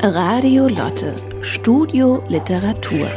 Radio 0.00 0.68
Lotte, 0.68 1.12
Studio 1.40 2.24
Literatur. 2.28 3.08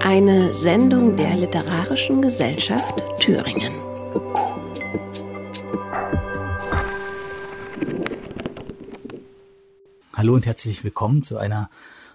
Eine 0.00 0.52
Sendung 0.52 1.14
der 1.14 1.36
Literarischen 1.36 2.20
Gesellschaft 2.20 3.04
Thüringen. 3.20 3.72
Hallo 10.12 10.34
und 10.34 10.44
herzlich 10.44 10.82
willkommen 10.82 11.22
zu 11.22 11.38
einer 11.38 11.70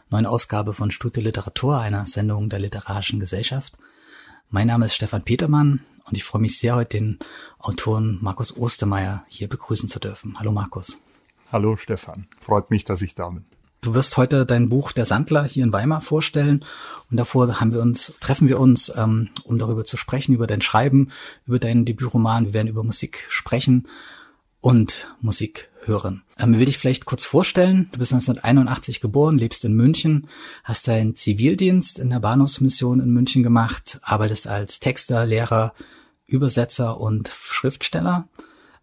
neuen 0.09 0.25
Ausgabe 0.25 0.73
von 0.73 0.91
Studio 0.91 1.23
Literatur, 1.23 1.79
einer 1.79 2.05
Sendung 2.07 2.49
der 2.49 2.59
Literarischen 2.59 3.21
Gesellschaft. 3.21 3.77
Mein 4.49 4.67
Name 4.67 4.88
ist 4.88 4.95
Stefan 4.95 5.23
Petermann 5.23 5.79
und 6.05 6.17
ich 6.17 6.23
freue 6.23 6.41
mich 6.41 6.59
sehr, 6.59 6.75
heute 6.75 6.97
den 6.97 7.19
Autoren 7.59 8.19
Markus 8.21 8.55
Ostermeier 8.55 9.25
hier 9.27 9.50
begrüßen 9.50 9.89
zu 9.89 10.00
dürfen. 10.00 10.39
Hallo 10.39 10.51
Markus. 10.51 11.00
Hallo 11.51 11.77
Stefan, 11.77 12.27
freut 12.39 12.69
mich, 12.71 12.83
dass 12.86 13.01
ich 13.01 13.15
da 13.15 13.29
bin. 13.29 13.46
Du 13.82 13.93
wirst 13.93 14.18
heute 14.18 14.47
dein 14.47 14.69
Buch 14.69 14.91
Der 14.91 15.05
Sandler 15.05 15.43
hier 15.43 15.63
in 15.63 15.71
Weimar 15.71 16.01
vorstellen 16.01 16.65
und 17.11 17.18
davor 17.18 17.60
haben 17.60 17.71
wir 17.71 17.82
uns, 17.82 18.15
treffen 18.19 18.47
wir 18.47 18.60
uns, 18.60 18.91
ähm, 18.96 19.29
um 19.43 19.60
darüber 19.60 19.86
zu 19.86 19.96
sprechen, 19.96 20.33
über 20.33 20.47
dein 20.47 20.63
Schreiben, 20.63 21.11
über 21.46 21.60
deinen 21.60 21.86
Debütroman. 21.86 22.46
Wir 22.46 22.54
werden 22.54 22.68
über 22.68 22.83
Musik 22.83 23.27
sprechen 23.29 23.87
und 24.60 25.07
Musik 25.21 25.69
hören. 25.88 26.24
Ähm, 26.38 26.57
will 26.57 26.66
dich 26.66 26.78
vielleicht 26.78 27.06
kurz 27.06 27.25
vorstellen. 27.25 27.89
Du 27.92 28.00
bist 28.00 28.14
1981 28.14 29.02
geboren, 29.02 29.38
lebst 29.38 29.66
in 29.66 29.74
München, 29.74 30.28
hast 30.64 30.88
deinen 30.88 31.16
Zivildienst 31.16 32.00
in 32.00 32.09
der 32.09 32.20
Bahnhofsmission 32.20 33.00
in 33.00 33.09
München 33.09 33.44
gemacht, 33.44 34.00
arbeitest 34.02 34.48
als 34.48 34.80
Texter, 34.80 35.25
Lehrer, 35.25 35.73
Übersetzer 36.25 37.00
und 37.00 37.31
Schriftsteller, 37.44 38.28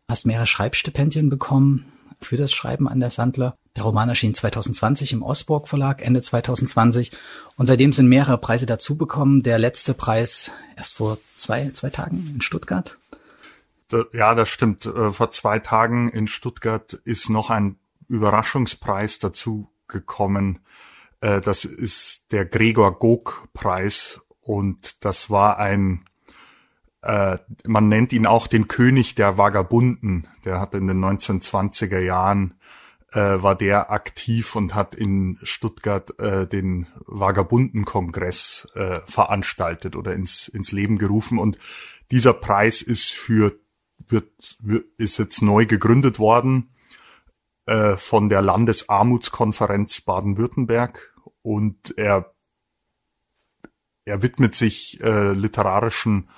hast 0.09 0.27
mehrere 0.27 0.47
Schreibstipendien 0.47 1.28
bekommen 1.28 1.86
für 2.20 2.36
das 2.36 2.53
Schreiben 2.53 2.89
an 2.89 3.00
der 3.00 3.11
Sandler. 3.11 3.56
Der 3.77 3.84
Roman 3.84 4.09
erschien 4.09 4.34
2020 4.34 5.12
im 5.12 5.22
Osborg 5.22 5.66
Verlag, 5.66 6.05
Ende 6.05 6.20
2020. 6.20 7.11
Und 7.56 7.66
seitdem 7.66 7.92
sind 7.92 8.09
mehrere 8.09 8.39
Preise 8.39 8.66
dazubekommen. 8.66 9.42
Der 9.42 9.59
letzte 9.59 9.94
Preis 9.94 10.53
erst 10.77 10.94
vor 10.94 11.19
zwei, 11.37 11.70
zwei 11.70 11.91
Tagen 11.91 12.31
in 12.34 12.42
Stuttgart. 12.42 12.98
Ja, 14.12 14.34
das 14.34 14.48
stimmt. 14.48 14.86
Äh, 14.86 15.12
vor 15.12 15.30
zwei 15.30 15.58
Tagen 15.58 16.08
in 16.08 16.26
Stuttgart 16.26 16.92
ist 17.04 17.28
noch 17.30 17.50
ein 17.50 17.76
Überraschungspreis 18.08 19.18
dazu 19.18 19.70
gekommen. 19.88 20.60
Äh, 21.20 21.40
das 21.40 21.64
ist 21.64 22.32
der 22.32 22.44
Gregor 22.44 22.98
Gog 22.98 23.48
Preis 23.52 24.20
und 24.40 25.04
das 25.04 25.30
war 25.30 25.58
ein, 25.58 26.04
äh, 27.02 27.38
man 27.66 27.88
nennt 27.88 28.12
ihn 28.12 28.26
auch 28.26 28.46
den 28.46 28.68
König 28.68 29.14
der 29.14 29.38
Vagabunden. 29.38 30.28
Der 30.44 30.60
hat 30.60 30.74
in 30.74 30.86
den 30.86 31.04
1920er 31.04 32.00
Jahren 32.00 32.54
war 33.14 33.54
der 33.54 33.90
aktiv 33.90 34.56
und 34.56 34.74
hat 34.74 34.94
in 34.94 35.38
Stuttgart 35.42 36.14
den 36.18 36.86
Vagabundenkongress 37.04 38.72
veranstaltet 39.06 39.96
oder 39.96 40.14
ins, 40.14 40.48
ins 40.48 40.72
Leben 40.72 40.96
gerufen. 40.96 41.36
Und 41.36 41.58
dieser 42.10 42.32
Preis 42.32 42.80
ist 42.80 43.12
für 43.12 43.54
wird, 44.08 44.56
wird 44.61 44.86
ist 44.98 45.19
jetzt 45.19 45.42
neu 45.42 45.67
gegründet 45.67 46.19
worden 46.19 46.70
äh, 47.67 47.97
von 47.97 48.28
der 48.28 48.42
Landesarmutskonferenz 48.42 50.00
Baden-Württemberg 50.03 51.14
und 51.42 51.97
er 51.97 52.33
er 54.05 54.22
widmet 54.22 54.56
sich 54.56 55.00
äh, 55.00 55.33
literarischen 55.33 56.28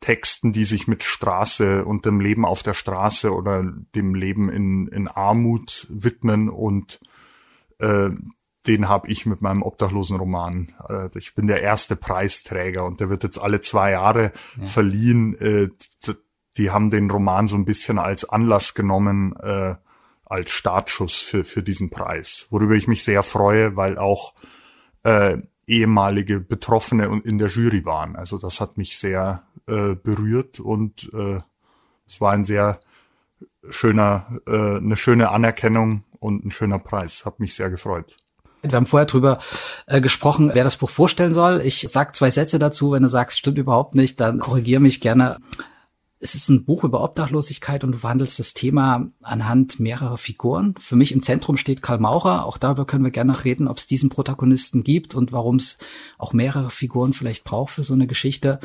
Texten, 0.00 0.52
die 0.52 0.64
sich 0.64 0.86
mit 0.86 1.02
Straße 1.02 1.84
und 1.84 2.04
dem 2.04 2.20
Leben 2.20 2.44
auf 2.44 2.62
der 2.62 2.74
Straße 2.74 3.32
oder 3.32 3.64
dem 3.94 4.14
Leben 4.14 4.48
in, 4.48 4.88
in 4.88 5.08
Armut 5.08 5.86
widmen 5.88 6.48
und 6.48 7.00
äh, 7.78 8.10
den 8.66 8.88
habe 8.88 9.08
ich 9.08 9.24
mit 9.24 9.40
meinem 9.40 9.62
Obdachlosenroman. 9.62 10.72
Äh, 10.88 11.08
ich 11.18 11.34
bin 11.34 11.46
der 11.46 11.62
erste 11.62 11.96
Preisträger 11.96 12.84
und 12.84 13.00
der 13.00 13.08
wird 13.08 13.24
jetzt 13.24 13.38
alle 13.38 13.60
zwei 13.60 13.92
Jahre 13.92 14.32
ja. 14.58 14.66
verliehen. 14.66 15.34
Äh, 15.38 15.70
die 16.58 16.70
haben 16.70 16.90
den 16.90 17.10
Roman 17.10 17.48
so 17.48 17.56
ein 17.56 17.64
bisschen 17.64 17.98
als 17.98 18.28
Anlass 18.28 18.74
genommen, 18.74 19.34
äh, 19.36 19.76
als 20.24 20.50
Startschuss 20.50 21.18
für, 21.18 21.44
für 21.44 21.62
diesen 21.62 21.88
Preis, 21.88 22.46
worüber 22.50 22.74
ich 22.74 22.88
mich 22.88 23.02
sehr 23.04 23.22
freue, 23.22 23.76
weil 23.76 23.96
auch 23.96 24.34
äh, 25.04 25.38
ehemalige 25.66 26.40
Betroffene 26.40 27.20
in 27.24 27.38
der 27.38 27.48
Jury 27.48 27.84
waren. 27.84 28.16
Also 28.16 28.38
das 28.38 28.60
hat 28.60 28.76
mich 28.76 28.98
sehr 28.98 29.42
äh, 29.66 29.94
berührt 29.94 30.60
und 30.60 31.10
äh, 31.14 31.40
es 32.06 32.20
war 32.20 32.32
ein 32.32 32.44
sehr 32.44 32.80
schöner, 33.70 34.40
äh, 34.46 34.76
eine 34.76 34.96
schöne 34.96 35.30
Anerkennung 35.30 36.04
und 36.18 36.44
ein 36.44 36.50
schöner 36.50 36.78
Preis. 36.78 37.24
Hat 37.24 37.38
mich 37.40 37.54
sehr 37.54 37.70
gefreut. 37.70 38.16
Wir 38.62 38.72
haben 38.72 38.86
vorher 38.86 39.06
drüber 39.06 39.38
äh, 39.86 40.00
gesprochen, 40.00 40.50
wer 40.52 40.64
das 40.64 40.76
Buch 40.76 40.90
vorstellen 40.90 41.32
soll. 41.32 41.60
Ich 41.64 41.86
sag 41.88 42.16
zwei 42.16 42.30
Sätze 42.30 42.58
dazu. 42.58 42.92
Wenn 42.92 43.04
du 43.04 43.08
sagst, 43.08 43.38
stimmt 43.38 43.58
überhaupt 43.58 43.94
nicht, 43.94 44.18
dann 44.20 44.40
korrigier 44.40 44.80
mich 44.80 45.00
gerne 45.00 45.36
es 46.20 46.34
ist 46.34 46.48
ein 46.48 46.64
Buch 46.64 46.82
über 46.82 47.02
Obdachlosigkeit 47.02 47.84
und 47.84 47.92
du 47.92 47.98
behandelst 47.98 48.38
das 48.38 48.52
Thema 48.52 49.10
anhand 49.22 49.78
mehrerer 49.78 50.18
Figuren. 50.18 50.74
Für 50.78 50.96
mich 50.96 51.12
im 51.12 51.22
Zentrum 51.22 51.56
steht 51.56 51.80
Karl 51.80 51.98
Maurer. 51.98 52.44
Auch 52.44 52.58
darüber 52.58 52.86
können 52.86 53.04
wir 53.04 53.12
gerne 53.12 53.32
noch 53.32 53.44
reden, 53.44 53.68
ob 53.68 53.78
es 53.78 53.86
diesen 53.86 54.08
Protagonisten 54.10 54.82
gibt 54.82 55.14
und 55.14 55.30
warum 55.30 55.56
es 55.56 55.78
auch 56.18 56.32
mehrere 56.32 56.70
Figuren 56.70 57.12
vielleicht 57.12 57.44
braucht 57.44 57.72
für 57.74 57.84
so 57.84 57.94
eine 57.94 58.08
Geschichte. 58.08 58.58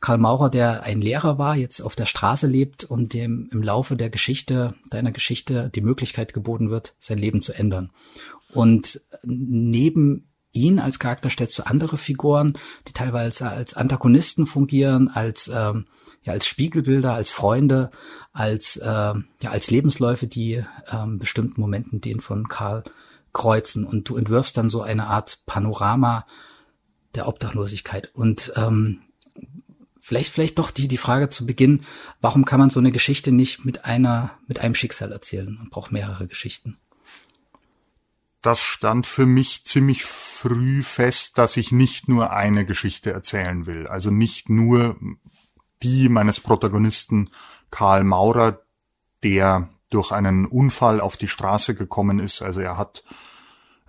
Karl 0.00 0.18
Maurer, 0.18 0.50
der 0.50 0.82
ein 0.82 1.00
Lehrer 1.00 1.38
war, 1.38 1.56
jetzt 1.56 1.80
auf 1.80 1.94
der 1.94 2.06
Straße 2.06 2.48
lebt 2.48 2.84
und 2.84 3.14
dem 3.14 3.48
im 3.52 3.62
Laufe 3.62 3.96
der 3.96 4.10
Geschichte, 4.10 4.74
deiner 4.90 5.12
Geschichte, 5.12 5.70
die 5.74 5.82
Möglichkeit 5.82 6.34
geboten 6.34 6.70
wird, 6.70 6.96
sein 6.98 7.18
Leben 7.18 7.40
zu 7.40 7.52
ändern. 7.52 7.92
Und 8.52 9.02
neben 9.22 10.28
ihn 10.56 10.78
als 10.78 10.98
Charakter 10.98 11.30
stellst 11.30 11.58
du 11.58 11.66
andere 11.66 11.98
Figuren, 11.98 12.54
die 12.88 12.92
teilweise 12.92 13.48
als 13.48 13.74
Antagonisten 13.74 14.46
fungieren, 14.46 15.08
als 15.08 15.48
ähm, 15.48 15.86
ja 16.22 16.32
als 16.32 16.46
Spiegelbilder, 16.46 17.14
als 17.14 17.30
Freunde, 17.30 17.90
als 18.32 18.76
äh, 18.76 18.86
ja 18.86 19.50
als 19.50 19.70
Lebensläufe, 19.70 20.26
die 20.26 20.64
ähm, 20.90 21.18
bestimmten 21.18 21.60
Momenten 21.60 22.00
den 22.00 22.20
von 22.20 22.48
Karl 22.48 22.84
kreuzen. 23.32 23.84
Und 23.84 24.08
du 24.08 24.16
entwirfst 24.16 24.56
dann 24.56 24.70
so 24.70 24.82
eine 24.82 25.06
Art 25.06 25.40
Panorama 25.46 26.26
der 27.14 27.28
Obdachlosigkeit. 27.28 28.10
Und 28.14 28.52
ähm, 28.56 29.02
vielleicht 30.00 30.32
vielleicht 30.32 30.58
doch 30.58 30.70
die 30.70 30.88
die 30.88 30.96
Frage 30.96 31.28
zu 31.28 31.46
Beginn, 31.46 31.82
warum 32.20 32.44
kann 32.44 32.60
man 32.60 32.70
so 32.70 32.80
eine 32.80 32.92
Geschichte 32.92 33.32
nicht 33.32 33.64
mit 33.64 33.84
einer 33.84 34.32
mit 34.46 34.60
einem 34.60 34.74
Schicksal 34.74 35.12
erzählen? 35.12 35.54
Man 35.58 35.70
braucht 35.70 35.92
mehrere 35.92 36.26
Geschichten 36.26 36.78
das 38.46 38.60
stand 38.60 39.06
für 39.06 39.26
mich 39.26 39.64
ziemlich 39.64 40.04
früh 40.04 40.82
fest, 40.82 41.36
dass 41.36 41.56
ich 41.56 41.72
nicht 41.72 42.08
nur 42.08 42.32
eine 42.32 42.64
Geschichte 42.64 43.12
erzählen 43.12 43.66
will. 43.66 43.88
Also 43.88 44.10
nicht 44.10 44.48
nur 44.48 44.96
die 45.82 46.08
meines 46.08 46.38
Protagonisten 46.38 47.30
Karl 47.70 48.04
Maurer, 48.04 48.62
der 49.24 49.68
durch 49.90 50.12
einen 50.12 50.46
Unfall 50.46 51.00
auf 51.00 51.16
die 51.16 51.26
Straße 51.26 51.74
gekommen 51.74 52.20
ist. 52.20 52.40
Also 52.40 52.60
er 52.60 52.78
hat 52.78 53.02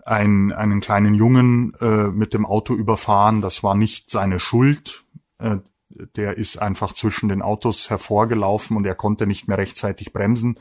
einen, 0.06 0.52
einen 0.52 0.80
kleinen 0.80 1.14
Jungen 1.14 1.74
äh, 1.80 2.08
mit 2.08 2.34
dem 2.34 2.46
Auto 2.46 2.74
überfahren. 2.74 3.42
Das 3.42 3.62
war 3.62 3.76
nicht 3.76 4.10
seine 4.10 4.40
Schuld. 4.40 5.04
Äh, 5.38 5.58
der 5.90 6.38
ist 6.38 6.58
einfach 6.58 6.94
zwischen 6.94 7.30
den 7.30 7.44
Autos 7.44 7.92
hervorgelaufen 7.92 8.76
und 8.76 8.86
er 8.86 8.96
konnte 8.96 9.28
nicht 9.28 9.48
mehr 9.48 9.60
rechtzeitig 9.60 10.14
bremsen. 10.14 10.60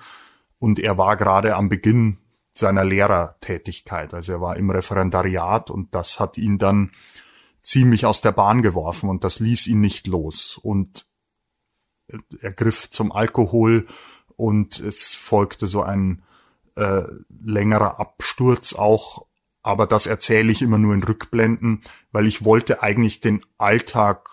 Und 0.59 0.79
er 0.79 0.99
war 0.99 1.17
gerade 1.17 1.57
am 1.57 1.71
Beginn 1.71 2.19
seiner 2.59 2.85
Lehrertätigkeit. 2.85 4.15
Also 4.15 4.33
er 4.33 4.41
war 4.41 4.57
im 4.57 4.71
Referendariat 4.71 5.71
und 5.71 5.95
das 5.95 6.21
hat 6.21 6.39
ihn 6.39 6.59
dann 6.59 6.93
ziemlich 7.63 8.07
aus 8.07 8.21
der 8.21 8.33
Bahn 8.33 8.63
geworfen 8.63 9.09
und 9.09 9.25
das 9.25 9.41
ließ 9.41 9.67
ihn 9.67 9.81
nicht 9.81 10.07
los. 10.07 10.59
Und 10.63 11.07
er 12.41 12.53
griff 12.53 12.91
zum 12.91 13.13
Alkohol 13.13 13.87
und 14.37 14.79
es 14.79 15.15
folgte 15.15 15.67
so 15.67 15.83
ein 15.83 16.23
äh, 16.77 17.03
längerer 17.29 17.99
Absturz 17.99 18.75
auch. 18.75 19.27
Aber 19.63 19.87
das 19.87 20.07
erzähle 20.07 20.53
ich 20.53 20.63
immer 20.63 20.79
nur 20.79 20.95
in 20.95 21.03
Rückblenden, 21.03 21.83
weil 22.13 22.27
ich 22.27 22.45
wollte 22.45 22.83
eigentlich 22.83 23.21
den 23.21 23.45
Alltag 23.59 24.31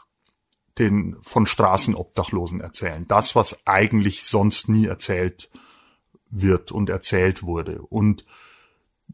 den 0.78 1.18
von 1.22 1.46
Straßenobdachlosen 1.46 2.62
erzählen. 2.62 3.08
Das, 3.08 3.36
was 3.36 3.66
eigentlich 3.66 4.26
sonst 4.26 4.70
nie 4.70 4.86
erzählt 4.86 5.50
wird 6.34 6.72
und 6.72 6.90
erzählt 6.90 7.44
wurde. 7.44 7.82
Und 7.82 8.26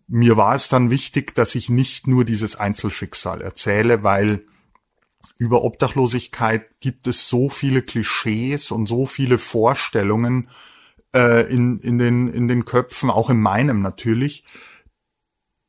mir 0.07 0.37
war 0.37 0.55
es 0.55 0.69
dann 0.69 0.89
wichtig, 0.89 1.35
dass 1.35 1.55
ich 1.55 1.69
nicht 1.69 2.07
nur 2.07 2.25
dieses 2.25 2.55
Einzelschicksal 2.55 3.41
erzähle, 3.41 4.03
weil 4.03 4.45
über 5.37 5.63
Obdachlosigkeit 5.63 6.79
gibt 6.79 7.07
es 7.07 7.27
so 7.27 7.49
viele 7.49 7.81
Klischees 7.81 8.71
und 8.71 8.87
so 8.87 9.05
viele 9.05 9.37
Vorstellungen 9.37 10.49
äh, 11.13 11.51
in, 11.51 11.79
in, 11.79 11.97
den, 11.97 12.27
in 12.27 12.47
den 12.47 12.65
Köpfen, 12.65 13.09
auch 13.09 13.29
in 13.29 13.39
meinem 13.39 13.81
natürlich, 13.81 14.45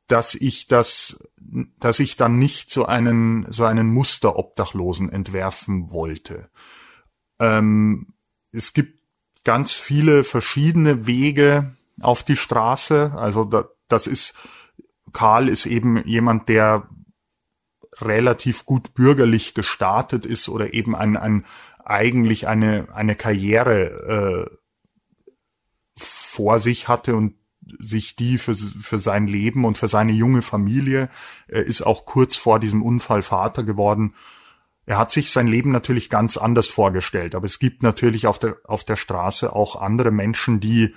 dass 0.06 0.34
ich 0.34 0.66
das, 0.66 1.18
dass 1.36 2.00
ich 2.00 2.16
dann 2.16 2.38
nicht 2.38 2.70
so 2.70 2.86
einen, 2.86 3.46
so 3.50 3.64
einen 3.64 3.92
Musterobdachlosen 3.92 5.10
entwerfen 5.10 5.90
wollte. 5.90 6.50
Ähm, 7.38 8.14
es 8.52 8.72
gibt 8.72 8.99
ganz 9.44 9.72
viele 9.72 10.24
verschiedene 10.24 11.06
Wege 11.06 11.76
auf 12.00 12.22
die 12.22 12.36
Straße. 12.36 13.12
Also 13.16 13.44
da, 13.44 13.68
das 13.88 14.06
ist, 14.06 14.34
Karl 15.12 15.48
ist 15.48 15.66
eben 15.66 16.06
jemand, 16.06 16.48
der 16.48 16.88
relativ 17.98 18.64
gut 18.66 18.94
bürgerlich 18.94 19.54
gestartet 19.54 20.24
ist 20.24 20.48
oder 20.48 20.72
eben 20.72 20.94
ein, 20.94 21.16
ein 21.16 21.44
eigentlich 21.84 22.46
eine, 22.46 22.88
eine 22.94 23.16
Karriere 23.16 24.48
äh, 24.48 24.56
vor 25.96 26.58
sich 26.58 26.88
hatte 26.88 27.16
und 27.16 27.34
sich 27.78 28.16
die 28.16 28.38
für, 28.38 28.54
für 28.54 28.98
sein 28.98 29.26
Leben 29.26 29.64
und 29.64 29.76
für 29.76 29.88
seine 29.88 30.12
junge 30.12 30.42
Familie. 30.42 31.08
Er 31.48 31.64
ist 31.64 31.82
auch 31.82 32.06
kurz 32.06 32.36
vor 32.36 32.58
diesem 32.58 32.82
Unfall 32.82 33.22
Vater 33.22 33.64
geworden. 33.64 34.14
Er 34.86 34.98
hat 34.98 35.12
sich 35.12 35.30
sein 35.30 35.46
Leben 35.46 35.70
natürlich 35.70 36.10
ganz 36.10 36.36
anders 36.36 36.66
vorgestellt, 36.66 37.34
aber 37.34 37.46
es 37.46 37.58
gibt 37.58 37.82
natürlich 37.82 38.26
auf 38.26 38.38
der, 38.38 38.56
auf 38.64 38.84
der 38.84 38.96
Straße 38.96 39.54
auch 39.54 39.76
andere 39.80 40.10
Menschen, 40.10 40.60
die, 40.60 40.94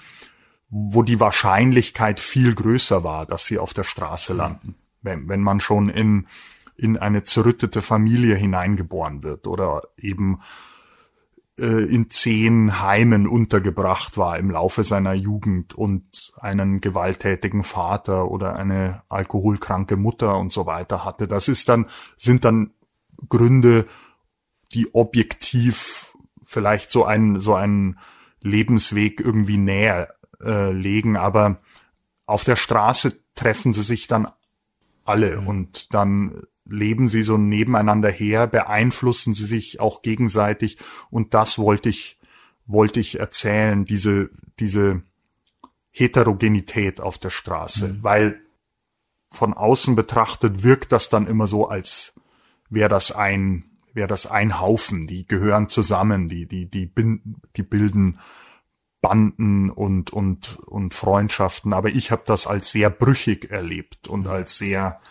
wo 0.70 1.04
die 1.04 1.20
Wahrscheinlichkeit 1.20 2.20
viel 2.20 2.56
größer 2.56 3.04
war, 3.04 3.26
dass 3.26 3.46
sie 3.46 3.60
auf 3.60 3.74
der 3.74 3.84
Straße 3.84 4.34
landen. 4.34 4.76
Wenn, 5.02 5.28
wenn 5.28 5.42
man 5.42 5.60
schon 5.60 5.90
in, 5.90 6.28
in 6.76 6.98
eine 6.98 7.24
zerrüttete 7.24 7.82
Familie 7.82 8.36
hineingeboren 8.36 9.22
wird 9.22 9.48
oder 9.48 9.84
eben 9.98 10.40
äh, 11.60 11.66
in 11.66 12.10
zehn 12.10 12.82
Heimen 12.82 13.28
untergebracht 13.28 14.18
war 14.18 14.40
im 14.40 14.50
Laufe 14.50 14.84
seiner 14.84 15.14
Jugend 15.14 15.76
und 15.76 16.32
einen 16.40 16.82
gewalttätigen 16.82 17.64
Vater 17.64 18.32
oder 18.32 18.56
eine 18.56 19.04
alkoholkranke 19.10 19.98
Mutter 19.98 20.38
und 20.38 20.52
so 20.52 20.66
weiter 20.66 21.06
hatte. 21.06 21.28
Das 21.28 21.48
ist 21.48 21.70
dann, 21.70 21.86
sind 22.18 22.44
dann 22.44 22.72
Gründe, 23.30 23.86
die 24.74 24.94
objektiv 24.94 26.14
vielleicht 26.44 26.92
so 26.92 27.06
einen, 27.06 27.40
so 27.40 27.56
einen 27.56 28.00
Lebensweg 28.42 29.20
irgendwie 29.20 29.58
näher 29.58 30.14
äh, 30.42 30.72
legen, 30.72 31.18
aber 31.18 31.60
auf 32.26 32.44
der 32.44 32.56
Straße 32.56 33.18
treffen 33.36 33.74
sie 33.74 33.84
sich 33.84 34.08
dann 34.08 34.28
alle 35.06 35.42
mhm. 35.42 35.48
und 35.48 35.94
dann 35.94 36.44
leben 36.66 37.08
sie 37.08 37.24
so 37.24 37.38
nebeneinander 37.38 38.10
her, 38.10 38.48
beeinflussen 38.48 39.34
sie 39.34 39.46
sich 39.46 39.80
auch 39.80 40.02
gegenseitig 40.02 40.78
und 41.10 41.34
das 41.34 41.58
wollte 41.60 41.90
ich, 41.90 42.18
wollte 42.66 43.00
ich 43.00 43.20
erzählen, 43.20 43.86
diese, 43.86 44.30
diese 44.60 45.04
Heterogenität 45.92 47.02
auf 47.02 47.18
der 47.18 47.30
Straße, 47.30 47.90
mhm. 47.90 48.04
weil 48.04 48.42
von 49.32 49.54
außen 49.54 49.96
betrachtet 49.96 50.64
wirkt 50.64 50.92
das 50.92 51.10
dann 51.10 51.28
immer 51.28 51.48
so, 51.48 51.68
als 51.68 52.14
wäre 52.74 52.90
das 52.90 53.12
ein, 53.12 53.66
wäre 53.94 54.08
das 54.08 54.26
ein 54.26 54.60
Haufen, 54.60 55.08
die 55.08 55.28
gehören 55.28 55.70
zusammen, 55.70 56.28
die, 56.28 56.48
die, 56.48 56.70
die, 56.70 56.92
die 57.56 57.64
bilden 57.64 58.20
Banden 59.02 59.70
und, 59.70 60.12
und, 60.12 60.58
und 60.60 60.94
Freundschaften, 60.94 61.74
aber 61.74 61.90
ich 61.90 62.10
habe 62.10 62.24
das 62.26 62.48
als 62.48 62.72
sehr 62.72 62.90
brüchig 62.90 63.52
erlebt 63.52 64.08
und 64.08 64.22
mhm. 64.22 64.28
als 64.28 64.58
sehr, 64.58 65.02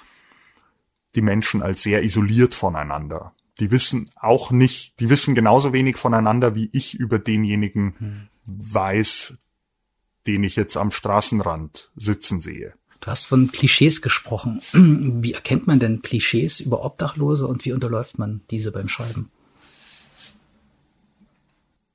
die 1.15 1.21
Menschen 1.21 1.63
als 1.63 1.83
sehr 1.83 2.03
isoliert 2.03 2.55
voneinander. 2.55 3.35
Die 3.61 3.71
wissen 3.71 4.11
auch 4.17 4.51
nicht, 4.51 4.99
die 4.99 5.11
wissen 5.11 5.35
genauso 5.35 5.75
wenig 5.75 5.97
voneinander, 5.97 6.55
wie 6.55 6.71
ich 6.73 6.95
über 6.95 7.19
denjenigen 7.19 7.95
hm. 7.99 8.29
weiß, 8.47 9.35
den 10.27 10.43
ich 10.43 10.57
jetzt 10.57 10.77
am 10.79 10.91
Straßenrand 10.91 11.91
sitzen 11.95 12.41
sehe. 12.41 12.73
Du 13.03 13.09
hast 13.09 13.25
von 13.27 13.51
Klischees 13.51 14.01
gesprochen. 14.01 14.61
Wie 14.73 15.33
erkennt 15.33 15.67
man 15.67 15.81
denn 15.81 16.03
Klischees 16.03 16.61
über 16.61 16.85
Obdachlose 16.85 17.49
und 17.49 17.65
wie 17.65 17.73
unterläuft 17.73 18.19
man 18.19 18.43
diese 18.51 18.71
beim 18.71 18.89
Schreiben? 18.89 19.29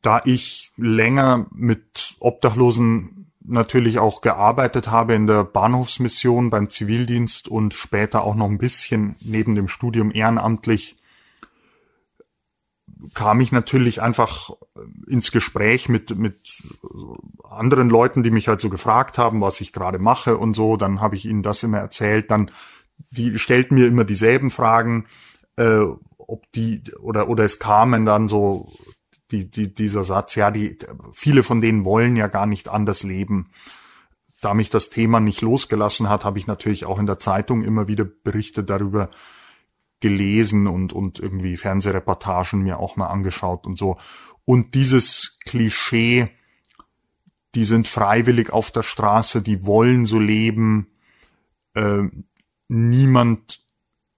Da 0.02 0.22
ich 0.26 0.72
länger 0.76 1.48
mit 1.52 2.16
Obdachlosen 2.20 3.32
natürlich 3.40 4.00
auch 4.00 4.20
gearbeitet 4.20 4.92
habe 4.92 5.16
in 5.16 5.28
der 5.28 5.46
Bahnhofsmission 5.46 6.50
beim 6.50 6.70
Zivildienst 6.70 7.48
und 7.48 7.74
später 7.74 8.26
auch 8.26 8.36
noch 8.36 8.48
ein 8.50 8.58
bisschen 8.58 9.16
neben 9.22 9.56
dem 9.56 9.70
Studium 9.70 10.12
ehrenamtlich, 10.12 10.97
kam 13.14 13.42
ich 13.42 13.52
natürlich 13.52 14.02
einfach 14.02 14.52
ins 15.08 15.32
Gespräch 15.32 15.90
mit, 15.90 16.18
mit 16.18 16.64
anderen 17.44 17.90
Leuten, 17.90 18.24
die 18.24 18.32
mich 18.32 18.48
halt 18.48 18.62
so 18.62 18.70
gefragt 18.70 19.18
haben, 19.18 19.42
was 19.42 19.62
ich 19.62 19.74
gerade 19.74 20.00
mache 20.00 20.38
und 20.38 20.54
so. 20.54 20.78
Dann 20.78 21.02
habe 21.02 21.16
ich 21.16 21.26
ihnen 21.26 21.44
das 21.44 21.64
immer 21.64 21.80
erzählt. 21.80 22.32
Dann, 22.32 22.52
die 23.10 23.38
stellten 23.40 23.76
mir 23.76 23.88
immer 23.88 24.04
dieselben 24.04 24.52
Fragen, 24.52 25.06
äh, 25.58 25.82
ob 26.18 26.52
die, 26.54 26.84
oder, 27.00 27.30
oder 27.30 27.44
es 27.46 27.60
kamen 27.60 28.06
dann 28.06 28.28
so 28.28 28.72
die, 29.32 29.50
die, 29.50 29.74
dieser 29.74 30.04
Satz, 30.04 30.36
ja, 30.36 30.52
die, 30.52 30.78
viele 31.12 31.44
von 31.44 31.62
denen 31.62 31.86
wollen 31.86 32.16
ja 32.16 32.28
gar 32.28 32.46
nicht 32.46 32.70
anders 32.70 33.04
leben. 33.04 33.52
Da 34.42 34.54
mich 34.54 34.70
das 34.70 34.90
Thema 34.90 35.20
nicht 35.20 35.42
losgelassen 35.42 36.10
hat, 36.10 36.24
habe 36.24 36.40
ich 36.40 36.48
natürlich 36.48 36.86
auch 36.86 37.00
in 37.00 37.08
der 37.08 37.20
Zeitung 37.20 37.64
immer 37.64 37.88
wieder 37.88 38.06
Berichte 38.06 38.64
darüber 38.64 39.10
gelesen 40.00 40.68
und, 40.68 40.94
und 40.94 41.20
irgendwie 41.20 41.58
Fernsehreportagen 41.58 42.62
mir 42.62 42.80
auch 42.80 42.96
mal 42.96 43.08
angeschaut 43.08 43.66
und 43.66 43.78
so. 43.78 43.98
Und 44.46 44.76
dieses 44.76 45.40
Klischee, 45.46 46.30
die 47.56 47.66
sind 47.66 47.88
freiwillig 47.88 48.52
auf 48.52 48.72
der 48.72 48.84
Straße, 48.84 49.42
die 49.42 49.66
wollen 49.66 50.06
so 50.06 50.20
leben. 50.20 50.88
Äh, 51.74 52.04
niemand 52.68 53.62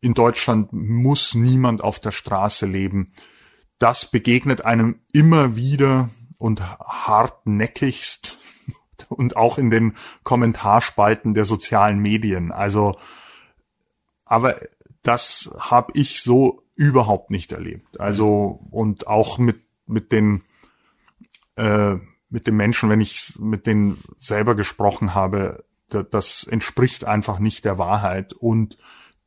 in 0.01 0.13
Deutschland 0.13 0.71
muss 0.73 1.35
niemand 1.35 1.81
auf 1.83 1.99
der 1.99 2.11
Straße 2.11 2.65
leben 2.65 3.13
das 3.79 4.11
begegnet 4.11 4.65
einem 4.65 4.99
immer 5.13 5.55
wieder 5.55 6.09
und 6.37 6.61
hartnäckigst 6.61 8.37
und 9.09 9.35
auch 9.35 9.57
in 9.57 9.71
den 9.71 9.95
Kommentarspalten 10.23 11.33
der 11.33 11.45
sozialen 11.45 11.99
Medien. 11.99 12.51
Also, 12.51 12.99
aber 14.25 14.59
das 15.03 15.51
habe 15.59 15.91
ich 15.95 16.21
so 16.21 16.63
überhaupt 16.75 17.29
nicht 17.31 17.51
erlebt. 17.51 17.99
Also 17.99 18.59
und 18.71 19.07
auch 19.07 19.37
mit 19.37 19.61
mit 19.85 20.11
den 20.11 20.43
äh, 21.55 21.95
mit 22.29 22.47
den 22.47 22.55
Menschen, 22.55 22.89
wenn 22.89 23.01
ich 23.01 23.35
mit 23.39 23.65
denen 23.65 23.97
selber 24.17 24.55
gesprochen 24.55 25.15
habe, 25.15 25.63
das 25.89 26.43
entspricht 26.43 27.05
einfach 27.05 27.39
nicht 27.39 27.65
der 27.65 27.77
Wahrheit 27.77 28.33
und 28.33 28.77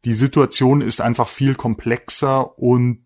die 0.04 0.14
Situation 0.14 0.80
ist 0.80 1.00
einfach 1.00 1.28
viel 1.28 1.54
komplexer 1.54 2.58
und 2.58 3.04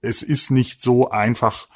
es 0.00 0.22
ist 0.22 0.50
nicht 0.50 0.80
so 0.80 1.10
einfach, 1.10 1.68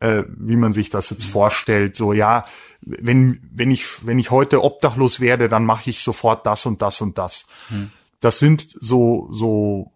äh, 0.00 0.24
wie 0.28 0.56
man 0.56 0.72
sich 0.72 0.90
das 0.90 1.10
jetzt 1.10 1.24
vorstellt. 1.24 1.96
So 1.96 2.12
ja, 2.12 2.44
wenn 2.80 3.40
wenn 3.52 3.70
ich 3.70 4.06
wenn 4.06 4.18
ich 4.18 4.30
heute 4.30 4.62
obdachlos 4.62 5.20
werde, 5.20 5.48
dann 5.48 5.64
mache 5.64 5.90
ich 5.90 6.02
sofort 6.02 6.46
das 6.46 6.66
und 6.66 6.82
das 6.82 7.00
und 7.00 7.18
das. 7.18 7.46
Hm. 7.68 7.90
Das 8.20 8.38
sind 8.38 8.66
so 8.68 9.28
so 9.32 9.92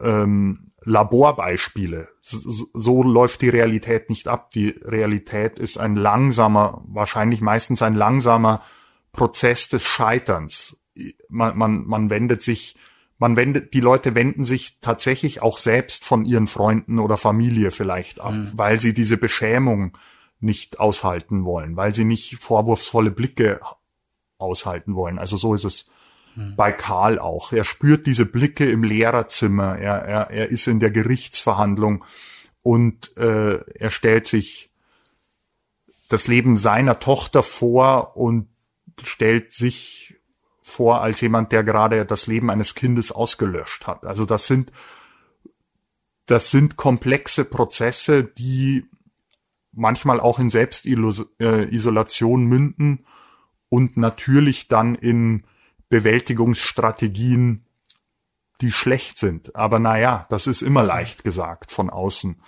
ähm, 0.00 0.72
Laborbeispiele. 0.84 2.08
So, 2.20 2.66
so 2.72 3.02
läuft 3.02 3.42
die 3.42 3.48
Realität 3.48 4.10
nicht 4.10 4.28
ab. 4.28 4.50
Die 4.50 4.68
Realität 4.68 5.58
ist 5.58 5.78
ein 5.78 5.96
langsamer, 5.96 6.82
wahrscheinlich 6.86 7.40
meistens 7.40 7.82
ein 7.82 7.94
langsamer 7.94 8.62
Prozess 9.12 9.68
des 9.68 9.82
Scheiterns. 9.82 10.84
Man, 11.28 11.56
man, 11.56 11.86
man 11.86 12.10
wendet 12.10 12.42
sich 12.42 12.76
man 13.18 13.36
wendet, 13.36 13.74
die 13.74 13.80
Leute 13.80 14.14
wenden 14.14 14.44
sich 14.44 14.80
tatsächlich 14.80 15.40
auch 15.40 15.58
selbst 15.58 16.04
von 16.04 16.24
ihren 16.24 16.46
Freunden 16.46 16.98
oder 16.98 17.16
Familie 17.16 17.70
vielleicht 17.70 18.20
ab, 18.20 18.32
mhm. 18.32 18.50
weil 18.54 18.80
sie 18.80 18.92
diese 18.92 19.16
Beschämung 19.16 19.96
nicht 20.40 20.80
aushalten 20.80 21.44
wollen, 21.44 21.76
weil 21.76 21.94
sie 21.94 22.04
nicht 22.04 22.36
vorwurfsvolle 22.36 23.10
Blicke 23.10 23.60
aushalten 24.36 24.94
wollen. 24.94 25.18
Also 25.18 25.36
so 25.36 25.54
ist 25.54 25.64
es 25.64 25.90
mhm. 26.34 26.56
bei 26.56 26.72
Karl 26.72 27.18
auch. 27.18 27.52
Er 27.52 27.64
spürt 27.64 28.06
diese 28.06 28.26
Blicke 28.26 28.70
im 28.70 28.84
Lehrerzimmer, 28.84 29.78
er, 29.78 30.02
er, 30.02 30.30
er 30.30 30.48
ist 30.50 30.66
in 30.66 30.80
der 30.80 30.90
Gerichtsverhandlung 30.90 32.04
und 32.62 33.16
äh, 33.16 33.58
er 33.78 33.90
stellt 33.90 34.26
sich 34.26 34.70
das 36.08 36.28
Leben 36.28 36.56
seiner 36.56 37.00
Tochter 37.00 37.42
vor 37.42 38.16
und 38.16 38.48
stellt 39.02 39.52
sich 39.52 40.16
vor 40.62 41.02
als 41.02 41.20
jemand, 41.20 41.52
der 41.52 41.62
gerade 41.64 42.06
das 42.06 42.26
Leben 42.26 42.50
eines 42.50 42.74
Kindes 42.74 43.12
ausgelöscht 43.12 43.86
hat. 43.86 44.04
Also 44.04 44.24
das 44.24 44.46
sind, 44.46 44.72
das 46.26 46.50
sind 46.50 46.76
komplexe 46.76 47.44
Prozesse, 47.44 48.24
die 48.24 48.86
manchmal 49.72 50.20
auch 50.20 50.38
in 50.38 50.50
Selbstisolation 50.50 52.44
münden 52.44 53.06
und 53.68 53.96
natürlich 53.96 54.68
dann 54.68 54.94
in 54.94 55.44
Bewältigungsstrategien, 55.94 57.64
die 58.60 58.72
schlecht 58.72 59.18
sind. 59.18 59.54
Aber 59.54 59.78
naja, 59.78 60.26
das 60.28 60.46
ist 60.46 60.62
immer 60.62 60.82
leicht 60.82 61.24
gesagt 61.24 61.70
von 61.70 61.90
außen. 61.90 62.40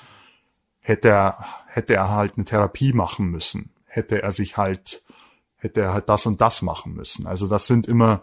Hätte 0.81 1.09
er, 1.09 1.45
hätte 1.67 1.95
er 1.95 2.11
halt 2.11 2.35
eine 2.37 2.45
Therapie 2.45 2.93
machen 2.93 3.27
müssen, 3.27 3.71
hätte 3.87 4.23
er 4.23 4.33
sich 4.33 4.57
halt 4.57 5.03
hätte 5.57 5.81
er 5.83 5.93
halt 5.93 6.09
das 6.09 6.27
und 6.27 6.41
das 6.41 6.63
machen 6.63 6.95
müssen. 6.95 7.27
Also 7.27 7.47
das 7.47 7.67
sind 7.67 7.87
immer, 7.87 8.23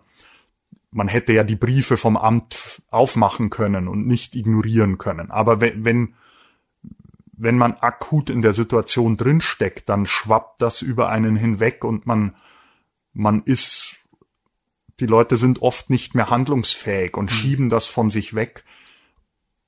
man 0.92 1.08
hätte 1.08 1.34
ja 1.34 1.44
die 1.44 1.56
Briefe 1.56 1.98
vom 1.98 2.16
Amt 2.16 2.82
aufmachen 2.90 3.50
können 3.50 3.88
und 3.88 4.08
nicht 4.08 4.36
ignorieren 4.36 4.98
können. 4.98 5.32
Aber 5.32 5.60
wenn, 5.60 5.84
wenn, 5.84 6.14
wenn 7.34 7.58
man 7.58 7.74
akut 7.74 8.30
in 8.30 8.42
der 8.42 8.54
Situation 8.54 9.18
drinsteckt, 9.18 9.90
dann 9.90 10.06
schwappt 10.06 10.62
das 10.62 10.82
über 10.82 11.10
einen 11.10 11.36
hinweg 11.36 11.84
und 11.84 12.06
man, 12.06 12.36
man 13.14 13.44
ist, 13.44 13.96
die 15.04 15.08
Leute 15.08 15.36
sind 15.36 15.62
oft 15.62 15.90
nicht 15.90 16.16
mehr 16.16 16.30
handlungsfähig 16.30 17.18
und 17.18 17.30
mhm. 17.30 17.36
schieben 17.36 17.70
das 17.70 17.88
von 17.88 18.10
sich 18.10 18.36
weg, 18.36 18.64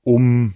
um, 0.02 0.54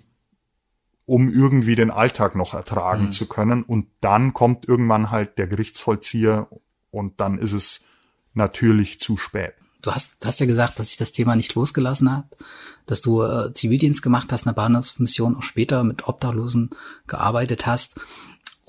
um 1.05 1.31
irgendwie 1.31 1.75
den 1.75 1.91
Alltag 1.91 2.35
noch 2.35 2.55
ertragen 2.55 3.07
mhm. 3.07 3.13
zu 3.13 3.29
können. 3.29 3.63
Und 3.63 3.89
dann 4.01 4.33
kommt 4.33 4.67
irgendwann 4.67 5.11
halt 5.11 5.37
der 5.37 5.49
Gerichtsvollzieher 5.49 6.49
und 6.91 7.21
dann 7.21 7.37
ist 7.39 7.53
es 7.53 7.85
natürlich 8.33 9.01
zu 9.01 9.19
spät. 9.19 9.53
Du 9.83 9.93
hast, 9.93 10.13
hast 10.25 10.41
ja 10.41 10.47
gesagt, 10.47 10.79
dass 10.79 10.89
sich 10.89 10.97
das 10.97 11.13
Thema 11.13 11.37
nicht 11.37 11.55
losgelassen 11.55 12.11
hat, 12.11 12.39
dass 12.87 13.03
du 13.03 13.23
äh, 13.23 13.53
Zivildienst 13.53 14.01
gemacht 14.03 14.33
hast, 14.33 14.47
eine 14.47 14.55
Bahnhofsmission, 14.55 15.37
auch 15.37 15.43
später 15.43 15.85
mit 15.85 16.09
Obdachlosen 16.09 16.71
gearbeitet 17.07 17.67
hast. 17.67 18.01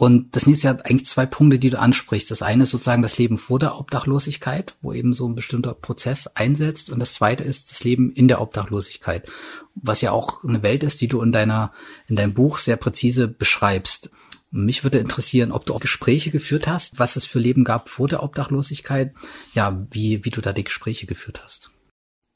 Und 0.01 0.35
das 0.35 0.47
jetzt 0.47 0.63
ja 0.63 0.71
eigentlich 0.71 1.05
zwei 1.05 1.27
Punkte, 1.27 1.59
die 1.59 1.69
du 1.69 1.77
ansprichst. 1.77 2.31
Das 2.31 2.41
eine 2.41 2.63
ist 2.63 2.71
sozusagen 2.71 3.03
das 3.03 3.19
Leben 3.19 3.37
vor 3.37 3.59
der 3.59 3.77
Obdachlosigkeit, 3.77 4.75
wo 4.81 4.93
eben 4.93 5.13
so 5.13 5.27
ein 5.27 5.35
bestimmter 5.35 5.75
Prozess 5.75 6.25
einsetzt. 6.25 6.89
Und 6.89 6.97
das 6.97 7.13
zweite 7.13 7.43
ist 7.43 7.69
das 7.69 7.83
Leben 7.83 8.11
in 8.11 8.27
der 8.27 8.41
Obdachlosigkeit, 8.41 9.29
was 9.75 10.01
ja 10.01 10.11
auch 10.11 10.43
eine 10.43 10.63
Welt 10.63 10.81
ist, 10.81 11.01
die 11.01 11.07
du 11.07 11.21
in 11.21 11.31
deiner, 11.31 11.71
in 12.07 12.15
deinem 12.15 12.33
Buch 12.33 12.57
sehr 12.57 12.77
präzise 12.77 13.27
beschreibst. 13.27 14.09
Mich 14.49 14.83
würde 14.83 14.97
interessieren, 14.97 15.51
ob 15.51 15.67
du 15.67 15.75
auch 15.75 15.79
Gespräche 15.79 16.31
geführt 16.31 16.65
hast, 16.65 16.97
was 16.97 17.15
es 17.15 17.27
für 17.27 17.37
Leben 17.37 17.63
gab 17.63 17.87
vor 17.87 18.07
der 18.07 18.23
Obdachlosigkeit. 18.23 19.13
Ja, 19.53 19.85
wie, 19.91 20.25
wie 20.25 20.31
du 20.31 20.41
da 20.41 20.51
die 20.51 20.63
Gespräche 20.63 21.05
geführt 21.05 21.43
hast. 21.43 21.73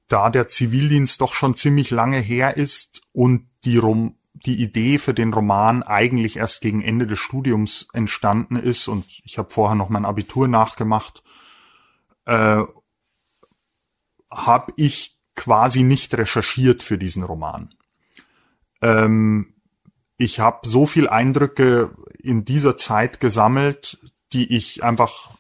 Da 0.08 0.30
der 0.30 0.48
Zivildienst 0.48 1.20
doch 1.20 1.34
schon 1.34 1.58
ziemlich 1.58 1.90
lange 1.90 2.20
her 2.20 2.58
ist 2.58 3.02
und 3.12 3.48
die, 3.64 3.78
Rom 3.78 4.20
die 4.46 4.62
Idee 4.62 4.98
für 4.98 5.14
den 5.14 5.34
Roman 5.34 5.82
eigentlich 5.82 6.38
erst 6.38 6.62
gegen 6.62 6.82
Ende 6.82 7.08
des 7.08 7.20
Studiums 7.20 7.88
entstanden 7.94 8.58
ist 8.58 8.88
und 8.88 9.06
ich 9.24 9.38
habe 9.38 9.50
vorher 9.52 9.76
noch 9.76 9.90
mein 9.90 10.06
Abitur 10.06 10.48
nachgemacht, 10.48 11.24
äh, 12.26 12.64
habe 14.32 14.74
ich 14.76 15.18
quasi 15.36 15.84
nicht 15.84 16.14
recherchiert 16.14 16.84
für 16.84 16.98
diesen 16.98 17.24
Roman. 17.24 17.74
Ähm, 18.82 19.54
ich 20.18 20.40
habe 20.40 20.68
so 20.68 20.86
viel 20.86 21.08
Eindrücke 21.08 21.96
in 22.20 22.46
dieser 22.46 22.78
Zeit 22.78 23.20
gesammelt, 23.20 23.98
die 24.34 24.56
ich 24.56 24.84
einfach, 24.84 25.32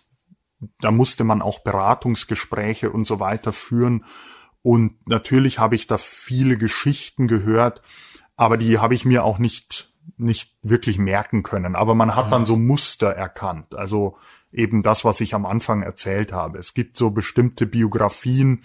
da 0.79 0.91
musste 0.91 1.23
man 1.23 1.41
auch 1.41 1.59
Beratungsgespräche 1.59 2.89
und 2.89 3.05
so 3.05 3.19
weiter 3.19 3.53
führen. 3.53 4.05
Und 4.61 5.07
natürlich 5.07 5.59
habe 5.59 5.75
ich 5.75 5.87
da 5.87 5.97
viele 5.97 6.57
Geschichten 6.57 7.27
gehört, 7.27 7.81
aber 8.35 8.57
die 8.57 8.79
habe 8.79 8.95
ich 8.95 9.05
mir 9.05 9.23
auch 9.23 9.37
nicht, 9.37 9.93
nicht 10.17 10.55
wirklich 10.61 10.97
merken 10.97 11.43
können. 11.43 11.75
Aber 11.75 11.95
man 11.95 12.15
hat 12.15 12.31
dann 12.31 12.45
so 12.45 12.57
Muster 12.57 13.09
erkannt. 13.09 13.75
Also 13.75 14.17
eben 14.51 14.83
das, 14.83 15.05
was 15.05 15.21
ich 15.21 15.33
am 15.33 15.45
Anfang 15.45 15.83
erzählt 15.83 16.31
habe. 16.31 16.59
Es 16.59 16.73
gibt 16.73 16.97
so 16.97 17.11
bestimmte 17.11 17.65
Biografien, 17.65 18.63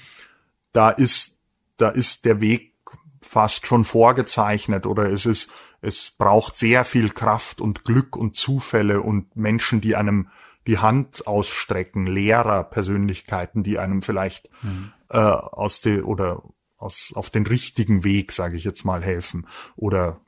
da 0.72 0.90
ist, 0.90 1.42
da 1.76 1.88
ist 1.88 2.24
der 2.24 2.40
Weg 2.40 2.74
fast 3.20 3.66
schon 3.66 3.84
vorgezeichnet 3.84 4.86
oder 4.86 5.10
es 5.10 5.26
ist 5.26 5.50
es 5.82 6.10
braucht 6.10 6.56
sehr 6.56 6.84
viel 6.84 7.10
Kraft 7.10 7.60
und 7.60 7.84
Glück 7.84 8.16
und 8.16 8.36
Zufälle 8.36 9.00
und 9.00 9.36
Menschen, 9.36 9.80
die 9.80 9.96
einem 9.96 10.28
die 10.66 10.78
Hand 10.78 11.26
ausstrecken, 11.26 12.06
Lehrer, 12.06 12.64
Persönlichkeiten, 12.64 13.62
die 13.62 13.78
einem 13.78 14.02
vielleicht 14.02 14.50
mhm. 14.62 14.92
äh, 15.08 15.16
aus 15.16 15.80
der 15.80 16.06
oder 16.06 16.42
aus 16.80 17.12
auf 17.14 17.30
den 17.30 17.46
richtigen 17.46 18.04
Weg, 18.04 18.32
sage 18.32 18.56
ich 18.56 18.64
jetzt 18.64 18.84
mal, 18.84 19.02
helfen 19.02 19.46
oder 19.76 20.20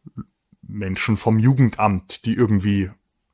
Menschen 0.62 1.16
vom 1.16 1.38
Jugendamt, 1.38 2.25
die 2.25 2.35
irgendwie 2.35 2.90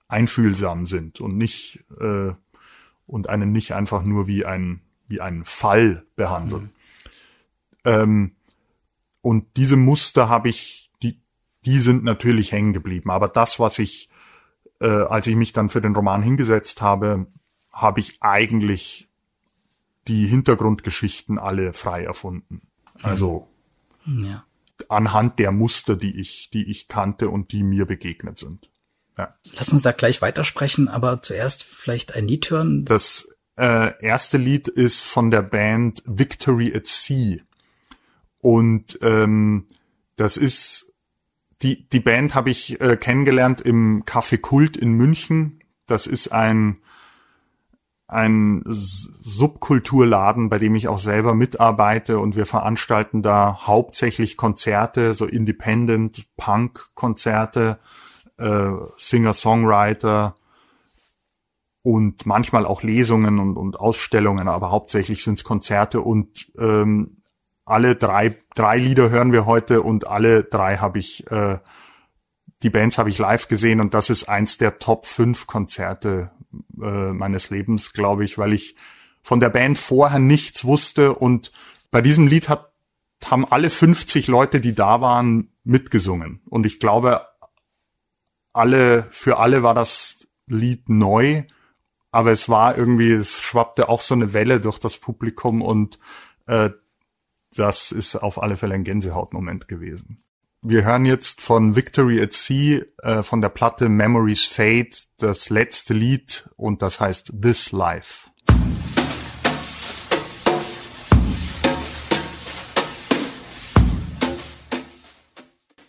einfühlsam 0.09 0.87
sind 0.87 1.21
und 1.21 1.37
nicht 1.37 1.85
äh, 2.01 2.33
und 3.07 3.29
einen 3.29 3.53
nicht 3.53 3.73
einfach 3.73 4.03
nur 4.03 4.27
wie 4.27 4.45
ein 4.45 4.81
wie 5.07 5.21
einen 5.21 5.45
Fall 5.45 6.05
behandeln. 6.17 6.65
Mhm. 6.65 6.71
Ähm, 7.85 8.33
und 9.21 9.45
diese 9.57 9.77
Muster 9.77 10.29
habe 10.29 10.49
ich 10.49 10.89
die 11.65 11.81
sind 11.81 12.05
natürlich 12.05 12.53
hängen 12.53 12.73
geblieben. 12.73 13.11
Aber 13.11 13.29
das, 13.29 13.61
was 13.61 13.79
ich, 13.79 14.09
äh, 14.81 14.87
als 14.87 15.27
ich 15.27 15.37
mich 15.37 15.53
dann 15.53 15.69
für 15.69 15.83
den 15.83 15.95
Roman 15.95 16.23
hingesetzt 16.23 16.81
habe, 16.81 17.27
habe 17.73 18.01
ich 18.01 18.19
eigentlich 18.21 19.09
die 20.07 20.27
Hintergrundgeschichten 20.27 21.39
alle 21.39 21.73
frei 21.73 22.05
erfunden. 22.05 22.63
Also 23.03 23.49
ja. 24.07 24.45
anhand 24.89 25.39
der 25.39 25.53
Muster, 25.53 25.97
die 25.97 26.19
ich, 26.19 26.51
die 26.53 26.71
ich 26.71 26.89
kannte 26.89 27.29
und 27.29 27.53
die 27.53 27.63
mir 27.63 27.87
begegnet 27.87 28.39
sind. 28.39 28.71
Ja. 29.17 29.35
Lass 29.57 29.71
uns 29.71 29.83
da 29.83 29.93
gleich 29.93 30.23
weitersprechen, 30.23 30.89
aber 30.89 31.23
zuerst 31.23 31.65
vielleicht 31.65 32.15
ein 32.15 32.29
Lied 32.29 32.51
hören. 32.51 32.85
Das 32.85 33.29
äh, 33.57 33.93
erste 34.01 34.39
Lied 34.39 34.69
ist 34.69 35.03
von 35.03 35.31
der 35.31 35.43
Band 35.43 36.03
Victory 36.07 36.73
at 36.75 36.87
Sea. 36.87 37.39
Und 38.41 38.99
ähm, 39.03 39.67
das 40.17 40.37
ist 40.37 40.95
die, 41.63 41.89
die 41.89 42.01
Band 42.01 42.37
habe 42.37 42.51
ich 42.51 42.81
äh, 42.81 42.97
kennengelernt 42.97 43.61
im 43.61 44.05
Café 44.05 44.39
Kult 44.39 44.77
in 44.77 44.93
München. 44.93 45.61
Das 45.87 46.07
ist 46.07 46.29
ein, 46.29 46.79
ein 48.09 48.63
Subkulturladen, 48.67 50.49
bei 50.49 50.59
dem 50.59 50.75
ich 50.75 50.89
auch 50.89 50.99
selber 50.99 51.35
mitarbeite 51.35 52.19
und 52.19 52.37
wir 52.37 52.47
veranstalten 52.47 53.23
da 53.23 53.61
hauptsächlich 53.67 54.39
Konzerte, 54.39 55.13
so 55.13 55.27
Independent 55.27 56.27
Punk 56.39 56.89
Konzerte, 56.95 57.79
äh, 58.39 58.71
Singer-Songwriter 58.97 60.37
und 61.83 62.25
manchmal 62.25 62.65
auch 62.65 62.83
Lesungen 62.83 63.39
und, 63.39 63.59
und 63.59 63.79
Ausstellungen, 63.79 64.49
aber 64.49 64.71
hauptsächlich 64.71 65.23
sind 65.23 65.39
es 65.39 65.45
Konzerte 65.45 66.01
und 66.01 66.51
ähm, 66.59 67.23
alle 67.67 67.95
drei, 67.95 68.35
drei 68.55 68.79
Lieder 68.79 69.11
hören 69.11 69.33
wir 69.33 69.45
heute 69.45 69.83
und 69.83 70.07
alle 70.07 70.45
drei 70.45 70.79
habe 70.79 70.99
ich, 70.99 71.31
äh, 71.31 71.59
die 72.63 72.71
Bands 72.71 72.97
habe 72.97 73.11
ich 73.11 73.19
live 73.19 73.49
gesehen 73.49 73.83
und 73.83 73.93
das 73.93 74.09
ist 74.09 74.31
eins 74.31 74.57
der 74.57 74.79
Top 74.79 75.05
5 75.05 75.47
Konzerte 75.47 76.31
äh, 76.81 77.13
meines 77.13 77.51
Lebens, 77.51 77.93
glaube 77.93 78.25
ich, 78.25 78.39
weil 78.39 78.53
ich 78.53 78.77
von 79.23 79.41
der 79.41 79.51
Band 79.51 79.79
vorher 79.79 80.19
nichts 80.19 80.65
wusste 80.65 81.15
und 81.15 81.53
bei 81.91 82.03
diesem 82.03 82.27
Lied 82.27 82.49
hat, 82.49 82.73
haben 83.25 83.45
alle 83.45 83.71
50 83.71 84.27
Leute, 84.29 84.61
die 84.61 84.75
da 84.75 85.01
waren, 85.01 85.51
mitgesungen. 85.65 86.41
Und 86.49 86.67
ich 86.67 86.81
glaube, 86.81 87.27
alle, 88.53 89.07
für 89.11 89.39
alle 89.39 89.63
war 89.63 89.75
das 89.75 90.29
Lied 90.47 90.89
neu, 90.89 91.45
aber 92.11 92.33
es 92.33 92.49
war 92.49 92.77
irgendwie, 92.77 93.11
es 93.11 93.39
schwappte 93.41 93.89
auch 93.89 94.01
so 94.01 94.15
eine 94.15 94.33
Welle 94.33 94.61
durch 94.61 94.79
das 94.79 94.97
Publikum 94.97 95.63
und 95.63 95.99
äh, 96.47 96.71
das 97.55 97.93
ist 97.93 98.17
auf 98.17 98.43
alle 98.43 98.57
Fälle 98.57 98.75
ein 98.75 98.85
Gänsehautmoment 98.85 99.69
gewesen. 99.69 100.23
Wir 100.61 100.85
hören 100.85 101.05
jetzt 101.05 101.41
von 101.41 101.77
Victory 101.77 102.21
at 102.21 102.33
Sea 102.33 102.83
äh, 103.05 103.23
von 103.23 103.41
der 103.41 103.49
Platte 103.49 103.89
Memories 103.89 104.45
Fade 104.45 104.91
das 105.19 105.51
letzte 105.51 105.95
Lied 105.95 106.51
und 106.57 106.83
das 106.83 106.99
heißt 106.99 107.33
This 107.41 107.71
Life. 107.71 108.29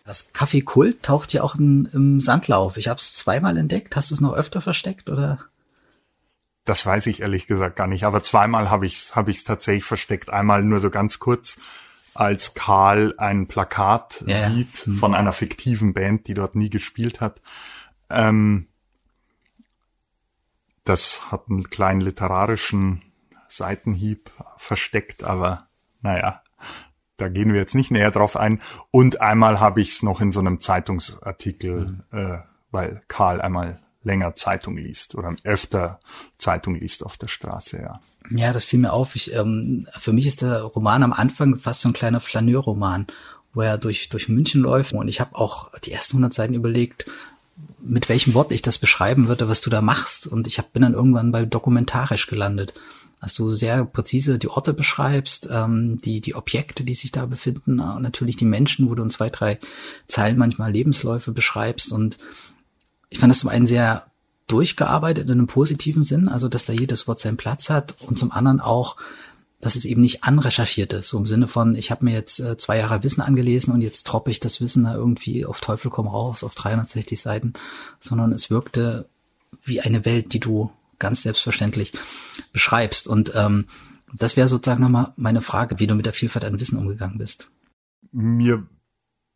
Das 0.05 0.33
Kaffee 0.33 0.61
Kult 0.61 1.01
taucht 1.01 1.33
ja 1.33 1.41
auch 1.41 1.55
in, 1.55 1.89
im 1.91 2.21
Sandlauf. 2.21 2.77
Ich 2.77 2.89
habe 2.89 2.99
es 2.99 3.15
zweimal 3.15 3.57
entdeckt. 3.57 3.95
Hast 3.95 4.11
du 4.11 4.15
es 4.15 4.21
noch 4.21 4.33
öfter 4.33 4.61
versteckt 4.61 5.09
oder? 5.09 5.39
Das 6.65 6.85
weiß 6.85 7.07
ich 7.07 7.21
ehrlich 7.21 7.47
gesagt 7.47 7.75
gar 7.75 7.87
nicht. 7.87 8.03
Aber 8.03 8.21
zweimal 8.21 8.69
habe 8.69 8.85
ich 8.85 8.93
es 8.93 9.15
hab 9.15 9.29
ich's 9.29 9.43
tatsächlich 9.43 9.85
versteckt. 9.85 10.29
Einmal 10.29 10.61
nur 10.61 10.79
so 10.79 10.91
ganz 10.91 11.17
kurz, 11.17 11.57
als 12.13 12.53
Karl 12.53 13.13
ein 13.17 13.47
Plakat 13.47 14.23
ja, 14.25 14.41
sieht 14.41 14.85
ja. 14.85 14.93
Mhm. 14.93 14.97
von 14.97 15.15
einer 15.15 15.33
fiktiven 15.33 15.93
Band, 15.93 16.27
die 16.27 16.33
dort 16.33 16.55
nie 16.55 16.69
gespielt 16.69 17.21
hat. 17.21 17.41
Ähm, 18.09 18.67
das 20.83 21.31
hat 21.31 21.49
einen 21.49 21.69
kleinen 21.69 22.01
literarischen 22.01 23.01
Seitenhieb 23.47 24.31
versteckt, 24.57 25.23
aber 25.23 25.67
naja, 26.01 26.41
da 27.17 27.27
gehen 27.29 27.53
wir 27.53 27.59
jetzt 27.59 27.75
nicht 27.75 27.91
näher 27.91 28.11
drauf 28.11 28.37
ein. 28.37 28.61
Und 28.91 29.21
einmal 29.21 29.59
habe 29.59 29.81
ich 29.81 29.89
es 29.89 30.03
noch 30.03 30.21
in 30.21 30.31
so 30.31 30.39
einem 30.39 30.59
Zeitungsartikel, 30.59 32.03
mhm. 32.11 32.17
äh, 32.17 32.39
weil 32.71 33.01
Karl 33.07 33.41
einmal 33.41 33.81
länger 34.03 34.35
Zeitung 34.35 34.77
liest 34.77 35.15
oder 35.15 35.35
öfter 35.43 35.99
Zeitung 36.37 36.75
liest 36.75 37.05
auf 37.05 37.17
der 37.17 37.27
Straße, 37.27 37.81
ja. 37.81 37.99
Ja, 38.29 38.53
das 38.53 38.65
fiel 38.65 38.79
mir 38.79 38.93
auf. 38.93 39.15
Ich, 39.15 39.33
ähm, 39.33 39.87
für 39.97 40.13
mich 40.13 40.27
ist 40.27 40.41
der 40.41 40.61
Roman 40.61 41.03
am 41.03 41.13
Anfang 41.13 41.57
fast 41.57 41.81
so 41.81 41.89
ein 41.89 41.93
kleiner 41.93 42.19
Flaneurroman, 42.19 43.07
wo 43.53 43.61
er 43.61 43.77
durch, 43.77 44.09
durch 44.09 44.29
München 44.29 44.61
läuft. 44.61 44.93
Und 44.93 45.07
ich 45.07 45.19
habe 45.19 45.35
auch 45.35 45.71
die 45.79 45.91
ersten 45.91 46.13
100 46.13 46.33
Seiten 46.33 46.53
überlegt, 46.53 47.09
mit 47.81 48.09
welchem 48.09 48.33
Wort 48.33 48.51
ich 48.51 48.61
das 48.61 48.77
beschreiben 48.77 49.27
würde, 49.27 49.47
was 49.47 49.61
du 49.61 49.69
da 49.69 49.81
machst. 49.81 50.27
Und 50.27 50.47
ich 50.47 50.59
hab, 50.59 50.73
bin 50.73 50.81
dann 50.81 50.93
irgendwann 50.93 51.31
bei 51.31 51.45
dokumentarisch 51.45 52.27
gelandet. 52.27 52.73
dass 53.21 53.33
du 53.33 53.51
sehr 53.51 53.83
präzise 53.83 54.39
die 54.39 54.47
Orte 54.47 54.73
beschreibst, 54.73 55.49
ähm, 55.51 55.99
die, 56.05 56.21
die 56.21 56.35
Objekte, 56.35 56.85
die 56.85 56.93
sich 56.93 57.11
da 57.11 57.25
befinden, 57.25 57.79
äh, 57.79 57.99
natürlich 57.99 58.37
die 58.37 58.45
Menschen, 58.45 58.89
wo 58.89 58.95
du 58.95 59.03
in 59.03 59.09
zwei, 59.09 59.29
drei 59.29 59.59
Zeilen 60.07 60.37
manchmal 60.37 60.71
Lebensläufe 60.71 61.33
beschreibst. 61.33 61.91
Und 61.91 62.17
ich 63.09 63.19
fand 63.19 63.31
das 63.31 63.39
zum 63.39 63.49
einen 63.49 63.67
sehr 63.67 64.05
durchgearbeitet 64.47 65.25
in 65.25 65.31
einem 65.31 65.47
positiven 65.47 66.03
Sinn, 66.03 66.27
also 66.27 66.47
dass 66.47 66.65
da 66.65 66.73
jedes 66.73 67.07
Wort 67.07 67.19
seinen 67.19 67.37
Platz 67.37 67.69
hat 67.69 67.95
und 68.01 68.17
zum 68.17 68.31
anderen 68.31 68.59
auch, 68.59 68.97
dass 69.61 69.75
es 69.75 69.85
eben 69.85 70.01
nicht 70.01 70.23
anrecherchiert 70.23 70.93
ist, 70.93 71.09
so 71.09 71.17
im 71.17 71.25
Sinne 71.25 71.47
von, 71.47 71.75
ich 71.75 71.91
habe 71.91 72.05
mir 72.05 72.13
jetzt 72.13 72.39
äh, 72.39 72.57
zwei 72.57 72.77
Jahre 72.77 73.03
Wissen 73.03 73.21
angelesen 73.21 73.73
und 73.73 73.81
jetzt 73.81 74.07
troppe 74.07 74.31
ich 74.31 74.39
das 74.39 74.61
Wissen 74.61 74.85
da 74.85 74.95
irgendwie 74.95 75.45
auf 75.45 75.59
Teufel 75.59 75.91
komm 75.91 76.07
raus 76.07 76.43
auf 76.43 76.55
360 76.55 77.19
Seiten, 77.19 77.53
sondern 77.99 78.31
es 78.31 78.49
wirkte 78.49 79.07
wie 79.63 79.81
eine 79.81 80.05
Welt, 80.05 80.33
die 80.33 80.39
du 80.39 80.71
ganz 80.97 81.23
selbstverständlich 81.23 81.93
beschreibst. 82.53 83.07
Und 83.07 83.33
ähm, 83.35 83.65
das 84.13 84.37
wäre 84.37 84.47
sozusagen 84.47 84.81
nochmal 84.81 85.13
meine 85.17 85.41
Frage, 85.41 85.79
wie 85.79 85.87
du 85.87 85.95
mit 85.95 86.05
der 86.05 86.13
Vielfalt 86.13 86.45
an 86.45 86.59
Wissen 86.59 86.77
umgegangen 86.77 87.17
bist. 87.17 87.49
Mir, 88.11 88.65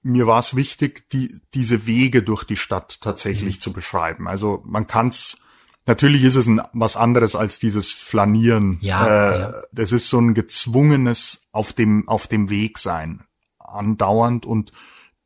mir 0.04 0.28
war 0.28 0.40
es 0.40 0.56
wichtig, 0.56 1.10
die, 1.10 1.42
diese 1.54 1.88
Wege 1.88 2.24
durch 2.24 2.44
die 2.44 2.58
Stadt 2.58 3.02
tatsächlich 3.02 3.56
mhm. 3.56 3.62
zu 3.62 3.74
beschreiben. 3.74 4.28
Also 4.28 4.62
man 4.66 4.88
kann 4.88 5.08
es 5.08 5.38
Natürlich 5.86 6.24
ist 6.24 6.36
es 6.36 6.48
ein, 6.48 6.62
was 6.72 6.96
anderes 6.96 7.36
als 7.36 7.60
dieses 7.60 7.92
Flanieren. 7.92 8.78
Ja, 8.80 9.06
äh, 9.08 9.40
ja. 9.40 9.54
Das 9.74 9.92
ist 9.92 10.10
so 10.10 10.20
ein 10.20 10.34
gezwungenes 10.34 11.50
auf 11.52 11.74
dem, 11.74 12.08
auf 12.08 12.28
dem 12.28 12.50
Weg 12.50 12.80
sein. 12.80 13.24
Andauernd 13.60 14.46
und 14.46 14.72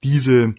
diese, 0.03 0.55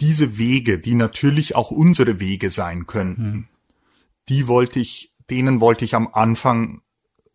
diese 0.00 0.36
Wege, 0.36 0.78
die 0.78 0.94
natürlich 0.94 1.54
auch 1.54 1.70
unsere 1.70 2.18
Wege 2.18 2.50
sein 2.50 2.86
könnten, 2.86 3.32
hm. 3.32 3.48
die 4.28 4.48
wollte 4.48 4.80
ich, 4.80 5.14
denen 5.30 5.60
wollte 5.60 5.84
ich 5.84 5.94
am 5.94 6.08
Anfang 6.12 6.82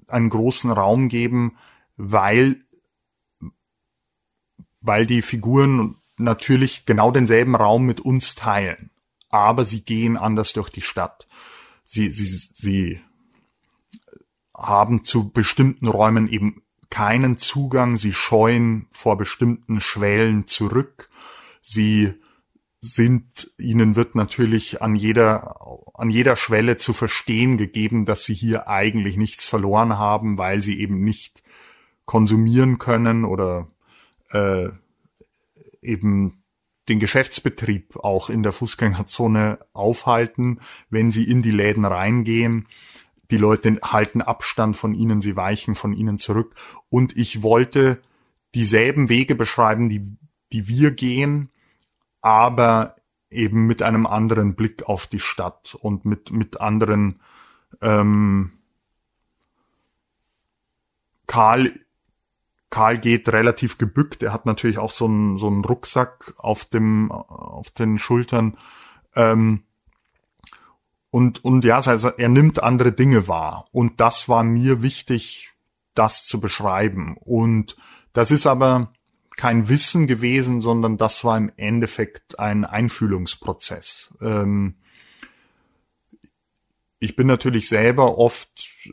einen 0.08 0.30
großen 0.30 0.72
Raum 0.72 1.08
geben, 1.08 1.58
weil, 1.96 2.66
weil 4.82 5.06
die 5.06 5.22
Figuren 5.22 5.96
natürlich 6.18 6.86
genau 6.86 7.12
denselben 7.12 7.56
Raum 7.56 7.86
mit 7.86 8.00
uns 8.00 8.36
teilen. 8.36 8.90
Aber 9.30 9.66
sie 9.66 9.82
gehen 9.82 10.18
anders 10.18 10.54
durch 10.54 10.70
die 10.70 10.82
Stadt. 10.82 11.28
Sie, 11.86 12.12
sie, 12.12 12.26
sie 12.26 13.02
haben 14.56 15.04
zu 15.04 15.30
bestimmten 15.30 15.88
Räumen 15.88 16.28
eben 16.28 16.64
keinen 16.90 17.38
Zugang, 17.38 17.98
sie 17.98 18.14
scheuen 18.14 18.88
vor 18.92 19.18
bestimmten 19.18 19.82
Schwellen 19.82 20.48
zurück, 20.48 21.10
sie 21.62 22.14
sind, 22.80 23.52
ihnen 23.58 23.96
wird 23.96 24.16
natürlich 24.16 24.82
an 24.82 24.96
jeder, 24.96 25.60
an 25.94 26.10
jeder 26.10 26.36
Schwelle 26.36 26.78
zu 26.78 26.94
verstehen 26.94 27.58
gegeben, 27.58 28.06
dass 28.06 28.24
sie 28.24 28.34
hier 28.34 28.68
eigentlich 28.68 29.18
nichts 29.18 29.46
verloren 29.46 29.98
haben, 29.98 30.38
weil 30.38 30.62
sie 30.62 30.80
eben 30.80 31.04
nicht 31.04 31.44
konsumieren 32.06 32.78
können 32.78 33.26
oder 33.26 33.68
äh, 34.32 34.70
eben 35.82 36.44
den 36.90 37.00
Geschäftsbetrieb 37.00 37.98
auch 37.98 38.30
in 38.30 38.44
der 38.44 38.54
Fußgängerzone 38.54 39.60
aufhalten, 39.74 40.62
wenn 40.90 41.12
sie 41.12 41.30
in 41.30 41.42
die 41.42 41.52
Läden 41.52 41.86
reingehen. 41.86 42.68
Die 43.30 43.38
Leute 43.38 43.78
halten 43.84 44.22
Abstand 44.22 44.78
von 44.78 44.94
ihnen, 44.94 45.22
sie 45.22 45.36
weichen 45.36 45.76
von 45.76 45.94
ihnen 45.94 46.18
zurück. 46.18 46.56
Und 46.90 47.18
ich 47.18 47.44
wollte 47.44 48.02
dieselben 48.56 49.10
Wege 49.10 49.36
beschreiben, 49.36 49.90
die, 49.90 50.16
die 50.54 50.68
wir 50.70 50.92
gehen, 50.92 51.50
aber 52.22 52.96
eben 53.30 53.68
mit 53.68 53.82
einem 53.82 54.06
anderen 54.06 54.56
Blick 54.56 54.84
auf 54.84 55.08
die 55.08 55.20
Stadt 55.20 55.76
und 55.76 56.06
mit, 56.06 56.32
mit 56.32 56.62
anderen 56.62 57.20
ähm, 57.82 58.54
Karl 61.28 61.78
Karl 62.70 62.98
geht 63.00 63.30
relativ 63.30 63.78
gebückt. 63.78 64.24
Er 64.24 64.34
hat 64.34 64.46
natürlich 64.46 64.78
auch 64.78 64.92
so 64.92 65.06
einen, 65.06 65.38
so 65.38 65.48
einen 65.48 65.64
Rucksack 65.64 66.34
auf 66.38 66.66
dem, 66.66 67.12
auf 67.12 67.70
den 67.72 67.98
Schultern. 67.98 68.58
Ähm, 69.16 69.64
und, 71.10 71.44
und 71.44 71.64
ja, 71.64 71.80
also 71.80 72.10
er 72.10 72.30
nimmt 72.30 72.62
andere 72.62 72.92
Dinge 72.92 73.28
wahr. 73.28 73.68
Und 73.72 74.02
das 74.02 74.28
war 74.28 74.44
mir 74.44 74.82
wichtig, 74.82 75.52
das 75.94 76.26
zu 76.26 76.40
beschreiben. 76.40 77.18
Und 77.18 77.78
das 78.14 78.32
ist 78.32 78.46
aber 78.46 78.94
kein 79.38 79.70
Wissen 79.70 80.08
gewesen, 80.08 80.62
sondern 80.62 80.98
das 80.98 81.24
war 81.24 81.38
im 81.38 81.52
Endeffekt 81.56 82.40
ein 82.40 82.66
Einfühlungsprozess. 82.66 84.16
Ähm, 84.20 84.76
ich 87.00 87.16
bin 87.16 87.28
natürlich 87.28 87.70
selber 87.70 88.18
oft 88.18 88.68
äh, 88.88 88.92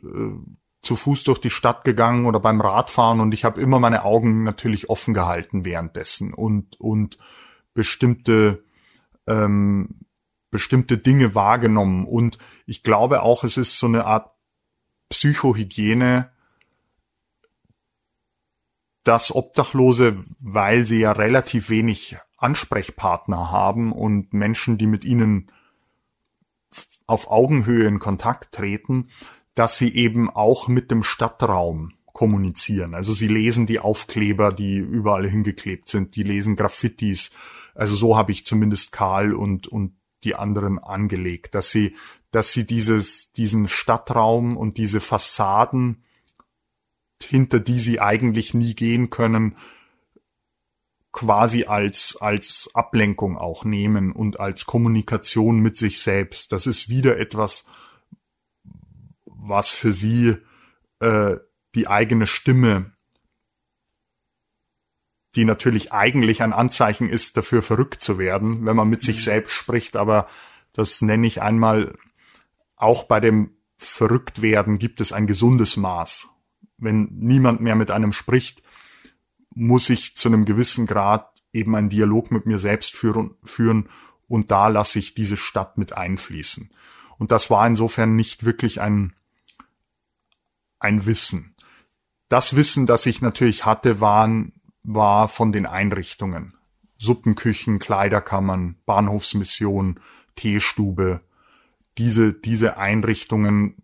zu 0.85 0.95
Fuß 0.95 1.23
durch 1.23 1.39
die 1.39 1.49
Stadt 1.49 1.83
gegangen 1.83 2.25
oder 2.25 2.39
beim 2.39 2.61
Radfahren 2.61 3.19
und 3.19 3.33
ich 3.33 3.43
habe 3.43 3.61
immer 3.61 3.79
meine 3.79 4.03
Augen 4.03 4.43
natürlich 4.43 4.89
offen 4.89 5.13
gehalten 5.13 5.65
währenddessen 5.65 6.33
und 6.33 6.79
und 6.79 7.17
bestimmte 7.73 8.63
ähm, 9.27 10.05
bestimmte 10.51 10.97
Dinge 10.97 11.35
wahrgenommen. 11.35 12.05
Und 12.05 12.37
ich 12.65 12.83
glaube 12.83 13.23
auch 13.23 13.43
es 13.43 13.57
ist 13.57 13.79
so 13.79 13.87
eine 13.87 14.05
Art 14.05 14.31
Psychohygiene 15.09 16.31
dass 19.05 19.33
Obdachlose, 19.33 20.17
weil 20.39 20.85
sie 20.85 20.99
ja 20.99 21.11
relativ 21.13 21.69
wenig 21.69 22.17
Ansprechpartner 22.37 23.51
haben 23.51 23.91
und 23.91 24.33
Menschen, 24.33 24.77
die 24.77 24.87
mit 24.87 25.05
ihnen 25.05 25.51
auf 27.05 27.29
Augenhöhe 27.29 27.87
in 27.87 27.99
Kontakt 27.99 28.53
treten, 28.53 29.09
dass 29.55 29.77
sie 29.77 29.95
eben 29.95 30.29
auch 30.29 30.67
mit 30.67 30.91
dem 30.91 31.01
Stadtraum 31.03 31.93
kommunizieren. 32.13 32.93
Also 32.93 33.13
sie 33.13 33.27
lesen 33.27 33.65
die 33.65 33.79
Aufkleber, 33.79 34.51
die 34.53 34.77
überall 34.77 35.27
hingeklebt 35.27 35.89
sind, 35.89 36.15
die 36.15 36.23
lesen 36.23 36.55
Graffitis. 36.55 37.31
Also 37.73 37.95
so 37.95 38.15
habe 38.17 38.31
ich 38.31 38.45
zumindest 38.45 38.91
Karl 38.91 39.33
und, 39.33 39.67
und 39.67 39.95
die 40.23 40.35
anderen 40.35 40.79
angelegt, 40.79 41.55
dass 41.55 41.71
sie, 41.71 41.95
dass 42.31 42.51
sie 42.51 42.65
dieses, 42.65 43.33
diesen 43.33 43.67
Stadtraum 43.67 44.57
und 44.57 44.77
diese 44.77 44.99
Fassaden, 44.99 46.03
hinter 47.21 47.59
die 47.59 47.79
sie 47.79 47.99
eigentlich 47.99 48.53
nie 48.53 48.75
gehen 48.75 49.09
können, 49.09 49.57
quasi 51.11 51.63
als, 51.63 52.17
als 52.19 52.71
Ablenkung 52.73 53.37
auch 53.37 53.63
nehmen 53.63 54.11
und 54.11 54.39
als 54.39 54.65
Kommunikation 54.65 55.59
mit 55.59 55.77
sich 55.77 56.01
selbst. 56.01 56.51
Das 56.51 56.67
ist 56.67 56.89
wieder 56.89 57.17
etwas, 57.17 57.65
was 59.47 59.69
für 59.69 59.93
sie 59.93 60.37
äh, 60.99 61.35
die 61.75 61.87
eigene 61.87 62.27
Stimme, 62.27 62.91
die 65.35 65.45
natürlich 65.45 65.91
eigentlich 65.91 66.41
ein 66.41 66.53
Anzeichen 66.53 67.09
ist, 67.09 67.37
dafür 67.37 67.61
verrückt 67.61 68.01
zu 68.01 68.17
werden, 68.17 68.65
wenn 68.65 68.75
man 68.75 68.89
mit 68.89 69.03
sich 69.03 69.17
mhm. 69.17 69.21
selbst 69.21 69.53
spricht, 69.53 69.95
aber 69.95 70.27
das 70.73 71.01
nenne 71.01 71.27
ich 71.27 71.41
einmal, 71.41 71.97
auch 72.75 73.03
bei 73.03 73.19
dem 73.19 73.51
Verrücktwerden 73.77 74.79
gibt 74.79 75.01
es 75.01 75.11
ein 75.11 75.27
gesundes 75.27 75.77
Maß. 75.77 76.29
Wenn 76.77 77.09
niemand 77.11 77.61
mehr 77.61 77.75
mit 77.75 77.91
einem 77.91 78.13
spricht, 78.13 78.63
muss 79.53 79.89
ich 79.89 80.15
zu 80.15 80.27
einem 80.27 80.45
gewissen 80.45 80.87
Grad 80.87 81.29
eben 81.53 81.75
einen 81.75 81.89
Dialog 81.89 82.31
mit 82.31 82.45
mir 82.45 82.59
selbst 82.59 82.95
führen, 82.95 83.35
führen 83.43 83.89
und 84.27 84.51
da 84.51 84.67
lasse 84.67 84.99
ich 84.99 85.13
diese 85.13 85.37
Stadt 85.37 85.77
mit 85.77 85.93
einfließen. 85.93 86.69
Und 87.17 87.31
das 87.31 87.49
war 87.49 87.65
insofern 87.65 88.15
nicht 88.15 88.43
wirklich 88.43 88.81
ein 88.81 89.13
ein 90.85 91.07
Wissen. 91.07 91.55
Das 92.29 92.55
Wissen, 92.55 92.85
das 92.85 93.05
ich 93.07 93.21
natürlich 93.21 93.65
hatte, 93.65 93.99
waren, 93.99 94.53
war 94.83 95.27
von 95.27 95.51
den 95.51 95.65
Einrichtungen. 95.65 96.53
Suppenküchen, 96.97 97.79
Kleiderkammern, 97.79 98.77
Bahnhofsmission, 98.85 99.99
Teestube, 100.35 101.21
diese, 101.97 102.33
diese 102.33 102.77
Einrichtungen, 102.77 103.77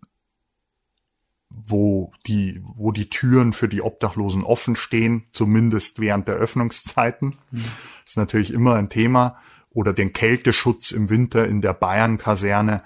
wo 1.50 2.14
die, 2.28 2.62
wo 2.64 2.92
die 2.92 3.10
Türen 3.10 3.52
für 3.52 3.68
die 3.68 3.82
Obdachlosen 3.82 4.44
offen 4.44 4.76
stehen, 4.76 5.26
zumindest 5.32 6.00
während 6.00 6.28
der 6.28 6.36
Öffnungszeiten. 6.36 7.38
Mhm. 7.52 7.66
ist 8.06 8.18
natürlich 8.18 8.54
immer 8.54 8.76
ein 8.76 8.90
Thema. 8.90 9.38
Oder 9.74 9.94
den 9.94 10.12
Kälteschutz 10.12 10.92
im 10.92 11.10
Winter 11.10 11.48
in 11.48 11.62
der 11.62 11.74
Bayern-Kaserne. 11.74 12.82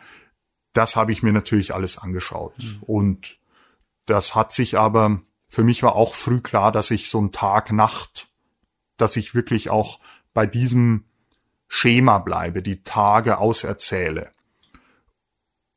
Das 0.73 0.95
habe 0.95 1.11
ich 1.11 1.23
mir 1.23 1.33
natürlich 1.33 1.73
alles 1.73 1.97
angeschaut. 1.97 2.53
Mhm. 2.59 2.77
Und 2.81 3.37
das 4.05 4.35
hat 4.35 4.53
sich 4.53 4.77
aber, 4.77 5.21
für 5.47 5.63
mich 5.63 5.83
war 5.83 5.95
auch 5.95 6.13
früh 6.13 6.41
klar, 6.41 6.71
dass 6.71 6.91
ich 6.91 7.09
so 7.09 7.21
ein 7.21 7.31
Tag-Nacht, 7.31 8.29
dass 8.97 9.15
ich 9.15 9.35
wirklich 9.35 9.69
auch 9.69 9.99
bei 10.33 10.45
diesem 10.45 11.05
Schema 11.67 12.19
bleibe, 12.19 12.61
die 12.61 12.83
Tage 12.83 13.37
auserzähle. 13.37 14.31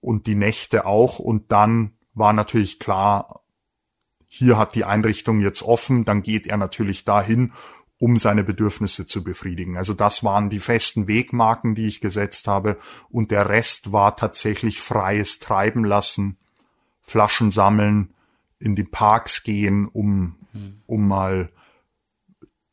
Und 0.00 0.26
die 0.26 0.36
Nächte 0.36 0.86
auch. 0.86 1.18
Und 1.18 1.50
dann 1.50 1.96
war 2.14 2.32
natürlich 2.32 2.78
klar, 2.78 3.42
hier 4.26 4.58
hat 4.58 4.74
die 4.74 4.84
Einrichtung 4.84 5.40
jetzt 5.40 5.62
offen, 5.62 6.04
dann 6.04 6.22
geht 6.22 6.46
er 6.46 6.56
natürlich 6.56 7.04
dahin, 7.04 7.52
um 7.98 8.16
seine 8.16 8.44
Bedürfnisse 8.44 9.06
zu 9.06 9.24
befriedigen. 9.24 9.76
Also 9.76 9.94
das 9.94 10.22
waren 10.22 10.50
die 10.50 10.60
festen 10.60 11.08
Wegmarken, 11.08 11.74
die 11.74 11.88
ich 11.88 12.00
gesetzt 12.00 12.46
habe. 12.46 12.78
Und 13.08 13.32
der 13.32 13.48
Rest 13.48 13.92
war 13.92 14.16
tatsächlich 14.16 14.80
freies 14.80 15.40
Treiben 15.40 15.84
lassen 15.84 16.38
Flaschen 17.08 17.50
sammeln, 17.50 18.14
in 18.58 18.74
die 18.74 18.84
Parks 18.84 19.42
gehen, 19.42 19.86
um, 19.86 20.36
um 20.86 21.06
mal 21.08 21.50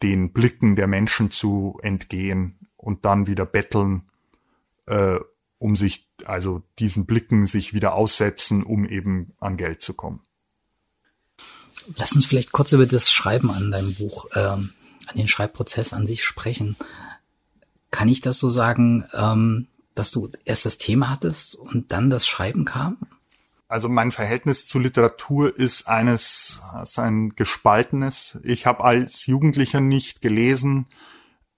den 0.02 0.34
Blicken 0.34 0.76
der 0.76 0.88
Menschen 0.88 1.32
zu 1.32 1.80
entgehen 1.82 2.60
und 2.76 3.06
dann 3.06 3.28
wieder 3.28 3.45
betteln, 3.45 4.04
äh, 4.86 5.19
um 5.58 5.76
sich, 5.76 6.10
also 6.26 6.63
diesen 6.80 7.06
Blicken 7.06 7.45
sich 7.45 7.74
wieder 7.74 7.95
aussetzen, 7.95 8.63
um 8.63 8.86
eben 8.86 9.34
an 9.39 9.58
Geld 9.58 9.82
zu 9.82 9.93
kommen. 9.93 10.21
Lass 11.98 12.13
uns 12.13 12.26
vielleicht 12.26 12.52
kurz 12.52 12.71
über 12.71 12.86
das 12.86 13.12
Schreiben 13.12 13.52
an 13.52 13.71
deinem 13.71 13.93
Buch, 13.93 14.26
ähm, 14.36 14.74
an 15.08 15.15
den 15.15 15.28
Schreibprozess 15.28 15.93
an 15.93 16.08
sich 16.08 16.24
sprechen. 16.24 16.76
Kann 17.91 18.08
ich 18.08 18.21
das 18.21 18.39
so 18.39 18.50
sagen, 18.50 19.06
ähm, 19.13 19.67
dass 19.93 20.12
du 20.12 20.30
erst 20.43 20.65
das 20.65 20.78
Thema 20.78 21.10
hattest 21.10 21.56
und 21.56 21.91
dann 21.91 22.10
das 22.10 22.28
Schreiben 22.28 22.65
kam? 22.65 22.98
Also 23.67 23.89
mein 23.89 24.12
Verhältnis 24.12 24.67
zu 24.67 24.78
Literatur 24.78 25.56
ist 25.58 25.88
eines, 25.88 26.62
ist 26.84 26.99
ein 26.99 27.30
gespaltenes. 27.30 28.39
Ich 28.43 28.65
habe 28.65 28.84
als 28.84 29.25
Jugendlicher 29.25 29.82
nicht 29.82 30.21
gelesen. 30.21 30.86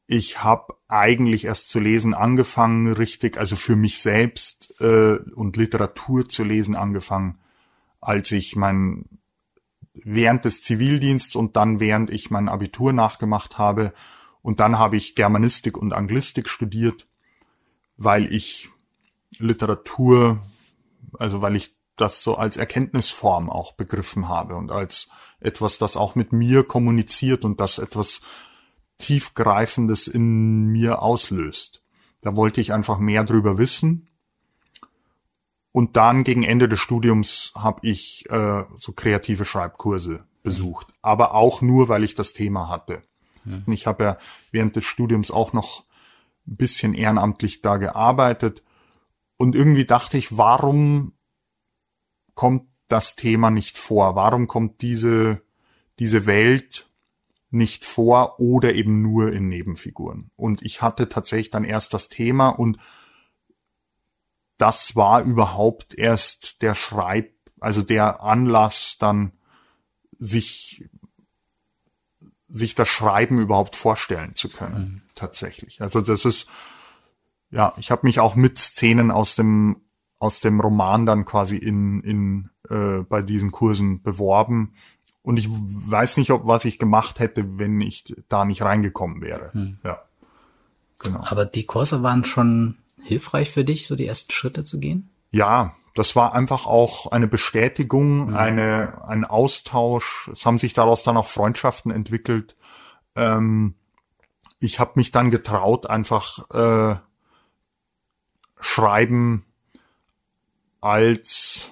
Ich 0.07 0.41
habe 0.41 0.75
eigentlich 0.87 1.45
erst 1.45 1.67
zu 1.67 1.79
lesen 1.81 2.13
angefangen, 2.13 2.93
richtig, 2.93 3.37
also 3.37 3.57
für 3.57 3.75
mich 3.75 4.01
selbst 4.01 4.73
äh, 4.79 5.17
und 5.35 5.57
Literatur 5.57 6.29
zu 6.29 6.45
lesen 6.45 6.77
angefangen, 6.77 7.39
als 7.99 8.31
ich 8.31 8.55
mein 8.55 9.05
während 9.93 10.45
des 10.45 10.63
Zivildiensts 10.63 11.35
und 11.35 11.57
dann 11.57 11.79
während 11.79 12.09
ich 12.09 12.31
mein 12.31 12.47
Abitur 12.47 12.93
nachgemacht 12.93 13.57
habe. 13.57 13.93
Und 14.41 14.61
dann 14.61 14.77
habe 14.77 14.95
ich 14.95 15.15
Germanistik 15.15 15.75
und 15.75 15.91
Anglistik 15.91 16.47
studiert, 16.47 17.05
weil 17.97 18.31
ich 18.31 18.69
Literatur, 19.39 20.39
also 21.19 21.41
weil 21.41 21.57
ich 21.57 21.76
das 21.97 22.23
so 22.23 22.35
als 22.35 22.57
Erkenntnisform 22.57 23.49
auch 23.49 23.73
begriffen 23.73 24.29
habe 24.29 24.55
und 24.55 24.71
als 24.71 25.09
etwas, 25.39 25.77
das 25.77 25.97
auch 25.97 26.15
mit 26.15 26.31
mir 26.31 26.63
kommuniziert 26.63 27.45
und 27.45 27.59
das 27.59 27.77
etwas 27.79 28.21
tiefgreifendes 28.97 30.07
in 30.07 30.67
mir 30.67 31.01
auslöst. 31.01 31.83
Da 32.21 32.35
wollte 32.35 32.61
ich 32.61 32.73
einfach 32.73 32.97
mehr 32.97 33.23
drüber 33.23 33.57
wissen. 33.57 34.07
Und 35.71 35.95
dann 35.95 36.23
gegen 36.23 36.43
Ende 36.43 36.67
des 36.67 36.79
Studiums 36.79 37.51
habe 37.55 37.85
ich 37.85 38.27
äh, 38.29 38.63
so 38.75 38.93
kreative 38.93 39.45
Schreibkurse 39.45 40.25
besucht, 40.41 40.87
aber 41.01 41.35
auch 41.35 41.61
nur, 41.61 41.87
weil 41.89 42.03
ich 42.03 42.15
das 42.15 42.33
Thema 42.33 42.69
hatte. 42.69 43.03
Mhm. 43.43 43.65
Ich 43.67 43.85
habe 43.85 44.03
ja 44.03 44.17
während 44.51 44.75
des 44.75 44.85
Studiums 44.85 45.29
auch 45.29 45.53
noch 45.53 45.83
ein 46.47 46.55
bisschen 46.55 46.93
ehrenamtlich 46.93 47.61
da 47.61 47.77
gearbeitet 47.77 48.63
und 49.37 49.55
irgendwie 49.55 49.85
dachte 49.85 50.17
ich, 50.17 50.37
warum 50.37 51.13
kommt 52.37 52.69
das 52.87 53.15
Thema 53.15 53.49
nicht 53.49 53.77
vor? 53.77 54.15
Warum 54.15 54.47
kommt 54.47 54.81
diese, 54.81 55.41
diese 55.99 56.25
Welt 56.25 56.87
nicht 57.49 57.83
vor 57.83 58.39
oder 58.39 58.75
eben 58.75 59.01
nur 59.01 59.33
in 59.33 59.49
Nebenfiguren? 59.49 60.29
Und 60.37 60.61
ich 60.61 60.81
hatte 60.81 61.09
tatsächlich 61.09 61.49
dann 61.49 61.65
erst 61.65 61.93
das 61.93 62.09
Thema 62.09 62.49
und 62.49 62.77
das 64.57 64.95
war 64.95 65.23
überhaupt 65.23 65.95
erst 65.95 66.61
der 66.61 66.75
Schreib, 66.75 67.33
also 67.59 67.81
der 67.81 68.21
Anlass 68.21 68.97
dann 68.99 69.33
sich 70.17 70.87
sich 72.47 72.75
das 72.75 72.87
Schreiben 72.87 73.39
überhaupt 73.39 73.75
vorstellen 73.75 74.35
zu 74.35 74.47
können, 74.47 74.79
mhm. 74.79 75.01
tatsächlich. 75.15 75.81
Also 75.81 76.01
das 76.01 76.23
ist, 76.23 76.47
ja, 77.49 77.73
ich 77.77 77.91
habe 77.91 78.05
mich 78.05 78.21
auch 78.21 78.35
mit 78.35 78.57
Szenen 78.57 79.11
aus 79.11 79.35
dem 79.35 79.81
aus 80.19 80.39
dem 80.39 80.59
Roman 80.59 81.05
dann 81.05 81.25
quasi 81.25 81.57
in, 81.57 82.01
in 82.01 82.49
äh, 82.69 83.03
bei 83.03 83.21
diesen 83.21 83.51
Kursen 83.51 84.01
beworben. 84.01 84.73
Und 85.21 85.37
ich 85.37 85.49
weiß 85.49 86.17
nicht, 86.17 86.31
ob 86.31 86.47
was 86.47 86.65
ich 86.65 86.79
gemacht 86.79 87.19
hätte, 87.19 87.57
wenn 87.57 87.81
ich 87.81 88.15
da 88.29 88.45
nicht 88.45 88.61
reingekommen 88.61 89.21
wäre. 89.21 89.51
Hm. 89.53 89.79
Ja. 89.83 90.01
Genau. 90.99 91.21
Aber 91.25 91.45
die 91.45 91.65
Kurse 91.65 92.01
waren 92.01 92.23
schon 92.23 92.77
hilfreich 93.03 93.51
für 93.51 93.63
dich, 93.63 93.87
so 93.87 93.95
die 93.95 94.07
ersten 94.07 94.31
Schritte 94.31 94.63
zu 94.63 94.79
gehen? 94.79 95.09
Ja, 95.31 95.75
das 95.95 96.15
war 96.15 96.33
einfach 96.33 96.65
auch 96.65 97.11
eine 97.11 97.27
Bestätigung, 97.27 98.29
mhm. 98.29 98.35
eine, 98.35 99.03
ein 99.07 99.25
Austausch. 99.25 100.29
Es 100.31 100.45
haben 100.45 100.59
sich 100.59 100.73
daraus 100.73 101.03
dann 101.03 101.17
auch 101.17 101.27
Freundschaften 101.27 101.91
entwickelt. 101.91 102.55
Ähm, 103.15 103.75
ich 104.59 104.79
habe 104.79 104.93
mich 104.95 105.11
dann 105.11 105.31
getraut, 105.31 105.89
einfach 105.89 106.49
äh, 106.51 106.95
Schreiben 108.59 109.45
als 110.81 111.71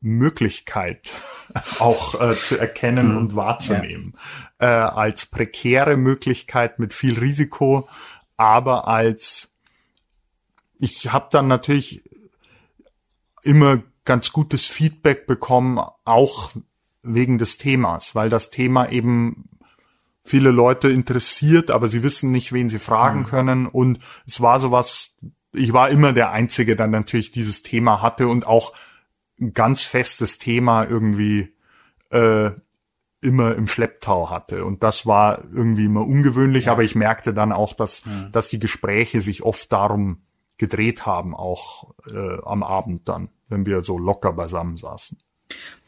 Möglichkeit 0.00 1.14
auch 1.78 2.20
äh, 2.20 2.34
zu 2.34 2.58
erkennen 2.58 3.12
mhm. 3.12 3.16
und 3.16 3.36
wahrzunehmen. 3.36 4.14
Ja. 4.60 4.88
Äh, 4.88 4.90
als 4.90 5.26
prekäre 5.26 5.96
Möglichkeit 5.96 6.78
mit 6.78 6.92
viel 6.92 7.18
Risiko, 7.18 7.88
aber 8.36 8.88
als 8.88 9.56
ich 10.78 11.12
habe 11.12 11.28
dann 11.30 11.46
natürlich 11.46 12.02
immer 13.42 13.82
ganz 14.04 14.32
gutes 14.32 14.66
Feedback 14.66 15.26
bekommen, 15.26 15.78
auch 16.04 16.50
wegen 17.02 17.38
des 17.38 17.58
Themas, 17.58 18.14
weil 18.14 18.28
das 18.30 18.50
Thema 18.50 18.90
eben 18.90 19.48
viele 20.24 20.50
Leute 20.50 20.88
interessiert, 20.88 21.70
aber 21.70 21.88
sie 21.88 22.02
wissen 22.02 22.30
nicht, 22.30 22.52
wen 22.52 22.68
sie 22.68 22.78
fragen 22.78 23.20
mhm. 23.20 23.26
können. 23.26 23.66
Und 23.66 24.00
es 24.26 24.40
war 24.40 24.60
sowas, 24.60 25.16
ich 25.52 25.72
war 25.72 25.90
immer 25.90 26.12
der 26.12 26.30
Einzige, 26.30 26.76
der 26.76 26.86
natürlich 26.86 27.30
dieses 27.30 27.62
Thema 27.62 28.02
hatte 28.02 28.28
und 28.28 28.46
auch 28.46 28.72
ein 29.40 29.52
ganz 29.52 29.84
festes 29.84 30.38
Thema 30.38 30.84
irgendwie 30.84 31.54
äh, 32.10 32.50
immer 33.20 33.54
im 33.54 33.68
Schlepptau 33.68 34.30
hatte. 34.30 34.64
Und 34.64 34.82
das 34.82 35.06
war 35.06 35.44
irgendwie 35.52 35.84
immer 35.84 36.02
ungewöhnlich, 36.02 36.66
ja. 36.66 36.72
aber 36.72 36.82
ich 36.82 36.94
merkte 36.94 37.32
dann 37.32 37.52
auch, 37.52 37.74
dass, 37.74 38.04
ja. 38.04 38.28
dass 38.32 38.48
die 38.48 38.58
Gespräche 38.58 39.20
sich 39.20 39.42
oft 39.42 39.72
darum 39.72 40.22
gedreht 40.58 41.06
haben, 41.06 41.34
auch 41.34 41.94
äh, 42.06 42.38
am 42.44 42.62
Abend 42.62 43.08
dann, 43.08 43.30
wenn 43.48 43.66
wir 43.66 43.84
so 43.84 43.98
locker 43.98 44.32
beisammen 44.32 44.76
saßen. 44.76 45.18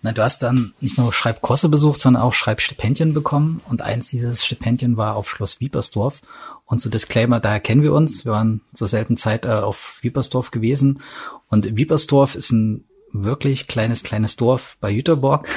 Na, 0.02 0.12
du 0.12 0.22
hast 0.22 0.42
dann 0.42 0.74
nicht 0.80 0.98
nur 0.98 1.14
Schreibkurse 1.14 1.70
besucht, 1.70 2.00
sondern 2.00 2.22
auch 2.22 2.34
Schreibstipendien 2.34 3.14
bekommen. 3.14 3.62
Und 3.68 3.80
eins 3.80 4.08
dieses 4.08 4.44
Stipendien 4.44 4.98
war 4.98 5.16
auf 5.16 5.30
Schloss 5.30 5.60
Wiepersdorf. 5.60 6.20
Und 6.66 6.80
so 6.80 6.90
Disclaimer, 6.90 7.40
daher 7.40 7.60
kennen 7.60 7.82
wir 7.82 7.94
uns. 7.94 8.26
Wir 8.26 8.32
waren 8.32 8.60
zur 8.74 8.86
selben 8.86 9.16
Zeit 9.16 9.46
äh, 9.46 9.48
auf 9.48 9.98
Wiepersdorf 10.02 10.50
gewesen. 10.50 11.00
Und 11.48 11.76
Wiepersdorf 11.76 12.34
ist 12.34 12.52
ein 12.52 12.84
wirklich 13.12 13.66
kleines, 13.66 14.02
kleines 14.02 14.36
Dorf 14.36 14.76
bei 14.80 14.90
Jüterborg. 14.90 15.48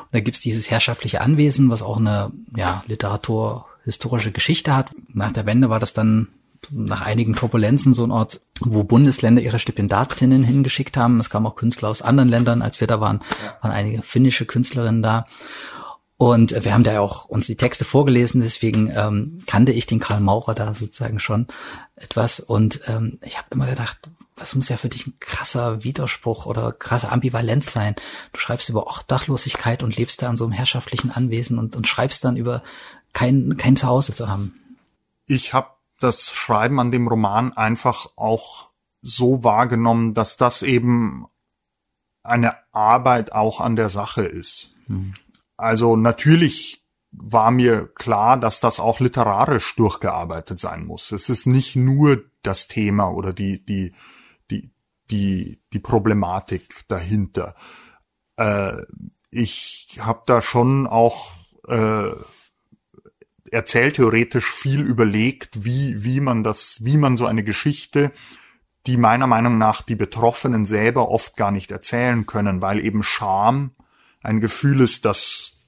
Und 0.00 0.08
da 0.12 0.20
gibt's 0.20 0.40
dieses 0.40 0.70
herrschaftliche 0.70 1.22
Anwesen, 1.22 1.70
was 1.70 1.80
auch 1.80 1.96
eine 1.96 2.30
ja, 2.56 2.84
literaturhistorische 2.86 4.32
Geschichte 4.32 4.76
hat. 4.76 4.90
Nach 5.08 5.32
der 5.32 5.46
Wende 5.46 5.70
war 5.70 5.80
das 5.80 5.94
dann 5.94 6.28
nach 6.70 7.02
einigen 7.02 7.34
Turbulenzen 7.34 7.94
so 7.94 8.04
ein 8.04 8.10
Ort, 8.10 8.40
wo 8.60 8.84
Bundesländer 8.84 9.42
ihre 9.42 9.58
Stipendatinnen 9.58 10.44
hingeschickt 10.44 10.96
haben. 10.96 11.20
Es 11.20 11.30
kamen 11.30 11.46
auch 11.46 11.56
Künstler 11.56 11.88
aus 11.88 12.02
anderen 12.02 12.28
Ländern, 12.28 12.62
als 12.62 12.80
wir 12.80 12.86
da 12.86 13.00
waren, 13.00 13.20
waren 13.60 13.72
einige 13.72 14.02
finnische 14.02 14.46
Künstlerinnen 14.46 15.02
da. 15.02 15.26
Und 16.16 16.64
wir 16.64 16.72
haben 16.72 16.84
da 16.84 16.92
ja 16.92 17.00
auch 17.00 17.24
uns 17.24 17.46
die 17.46 17.56
Texte 17.56 17.84
vorgelesen, 17.84 18.40
deswegen 18.40 18.90
ähm, 18.94 19.42
kannte 19.46 19.72
ich 19.72 19.86
den 19.86 19.98
Karl 19.98 20.20
Maurer 20.20 20.54
da 20.54 20.72
sozusagen 20.72 21.18
schon 21.18 21.48
etwas. 21.96 22.38
Und 22.40 22.80
ähm, 22.86 23.18
ich 23.22 23.36
habe 23.36 23.48
immer 23.50 23.66
gedacht, 23.66 24.08
was 24.36 24.54
muss 24.54 24.68
ja 24.68 24.76
für 24.76 24.88
dich 24.88 25.06
ein 25.06 25.14
krasser 25.20 25.84
Widerspruch 25.84 26.46
oder 26.46 26.72
krasser 26.72 27.12
Ambivalenz 27.12 27.72
sein? 27.72 27.94
Du 28.32 28.40
schreibst 28.40 28.68
über 28.68 28.86
Obdachlosigkeit 28.86 29.82
und 29.82 29.96
lebst 29.96 30.22
da 30.22 30.30
in 30.30 30.36
so 30.36 30.44
einem 30.44 30.52
herrschaftlichen 30.52 31.10
Anwesen 31.10 31.58
und, 31.58 31.76
und 31.76 31.86
schreibst 31.86 32.24
dann 32.24 32.36
über 32.36 32.62
kein, 33.12 33.56
kein 33.56 33.76
Zuhause 33.76 34.14
zu 34.14 34.28
haben. 34.28 34.54
Ich 35.26 35.52
habe 35.52 35.68
das 36.04 36.30
Schreiben 36.30 36.78
an 36.78 36.90
dem 36.90 37.08
Roman 37.08 37.52
einfach 37.52 38.10
auch 38.16 38.72
so 39.02 39.44
wahrgenommen, 39.44 40.14
dass 40.14 40.36
das 40.36 40.62
eben 40.62 41.26
eine 42.22 42.54
Arbeit 42.72 43.32
auch 43.32 43.60
an 43.60 43.76
der 43.76 43.88
Sache 43.88 44.24
ist. 44.24 44.76
Mhm. 44.86 45.14
Also 45.56 45.96
natürlich 45.96 46.84
war 47.12 47.50
mir 47.50 47.86
klar, 47.94 48.38
dass 48.38 48.60
das 48.60 48.80
auch 48.80 49.00
literarisch 49.00 49.76
durchgearbeitet 49.76 50.58
sein 50.58 50.84
muss. 50.84 51.12
Es 51.12 51.28
ist 51.28 51.46
nicht 51.46 51.76
nur 51.76 52.24
das 52.42 52.66
Thema 52.66 53.10
oder 53.10 53.32
die, 53.32 53.64
die, 53.64 53.92
die, 54.50 54.70
die, 55.10 55.60
die 55.72 55.78
Problematik 55.78 56.84
dahinter. 56.88 57.54
Äh, 58.36 58.82
ich 59.30 59.98
habe 60.00 60.22
da 60.26 60.40
schon 60.40 60.86
auch 60.86 61.32
äh, 61.68 62.12
erzähltheoretisch 63.54 64.52
viel 64.52 64.82
überlegt, 64.82 65.64
wie, 65.64 66.02
wie 66.02 66.20
man 66.20 66.42
das, 66.42 66.84
wie 66.84 66.96
man 66.96 67.16
so 67.16 67.24
eine 67.24 67.44
Geschichte, 67.44 68.12
die 68.86 68.96
meiner 68.96 69.26
Meinung 69.26 69.56
nach 69.56 69.80
die 69.80 69.94
Betroffenen 69.94 70.66
selber 70.66 71.08
oft 71.08 71.36
gar 71.36 71.50
nicht 71.50 71.70
erzählen 71.70 72.26
können, 72.26 72.60
weil 72.60 72.84
eben 72.84 73.02
Scham 73.02 73.70
ein 74.22 74.40
Gefühl 74.40 74.80
ist, 74.80 75.04
das, 75.04 75.60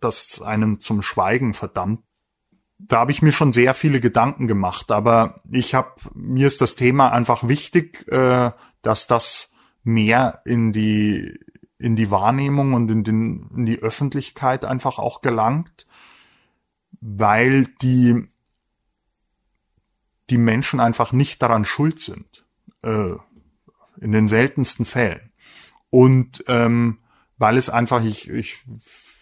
das 0.00 0.42
einen 0.42 0.80
zum 0.80 1.02
Schweigen 1.02 1.54
verdammt. 1.54 2.00
Da 2.78 2.98
habe 2.98 3.12
ich 3.12 3.22
mir 3.22 3.32
schon 3.32 3.52
sehr 3.52 3.74
viele 3.74 4.00
Gedanken 4.00 4.46
gemacht, 4.46 4.90
aber 4.90 5.36
ich 5.50 5.74
habe 5.74 5.92
mir 6.14 6.46
ist 6.46 6.60
das 6.60 6.76
Thema 6.76 7.12
einfach 7.12 7.46
wichtig, 7.46 8.10
äh, 8.10 8.50
dass 8.82 9.06
das 9.06 9.52
mehr 9.84 10.40
in 10.46 10.72
die 10.72 11.38
in 11.78 11.96
die 11.96 12.10
Wahrnehmung 12.10 12.74
und 12.74 12.90
in, 12.90 13.04
den, 13.04 13.50
in 13.56 13.64
die 13.66 13.78
Öffentlichkeit 13.78 14.66
einfach 14.66 14.98
auch 14.98 15.22
gelangt, 15.22 15.86
weil 17.00 17.66
die, 17.82 18.28
die 20.28 20.38
Menschen 20.38 20.80
einfach 20.80 21.12
nicht 21.12 21.42
daran 21.42 21.64
schuld 21.64 22.00
sind. 22.00 22.44
Äh, 22.82 23.14
in 24.00 24.12
den 24.12 24.28
seltensten 24.28 24.84
Fällen. 24.84 25.32
Und 25.90 26.44
ähm, 26.48 26.98
weil 27.38 27.56
es 27.56 27.70
einfach, 27.70 28.04
ich, 28.04 28.28
ich 28.28 28.58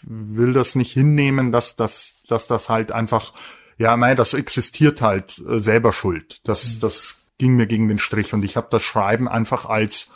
will 0.03 0.53
das 0.53 0.75
nicht 0.75 0.93
hinnehmen, 0.93 1.53
dass, 1.53 1.77
dass, 1.77 2.23
dass 2.29 2.47
das 2.47 2.69
halt 2.69 2.93
einfach, 2.93 3.35
ja, 3.77 3.97
mei, 3.97 4.15
das 4.15 4.35
existiert 4.35 5.03
halt 5.03 5.43
äh, 5.49 5.61
selber 5.61 5.93
schuld. 5.93 6.41
Das, 6.45 6.77
mhm. 6.77 6.81
das 6.81 7.31
ging 7.39 7.57
mir 7.57 7.67
gegen 7.67 7.89
den 7.89 7.99
Strich 7.99 8.33
und 8.35 8.45
ich 8.45 8.57
habe 8.57 8.69
das 8.71 8.83
Schreiben 8.83 9.29
einfach 9.29 9.67
als, 9.67 10.11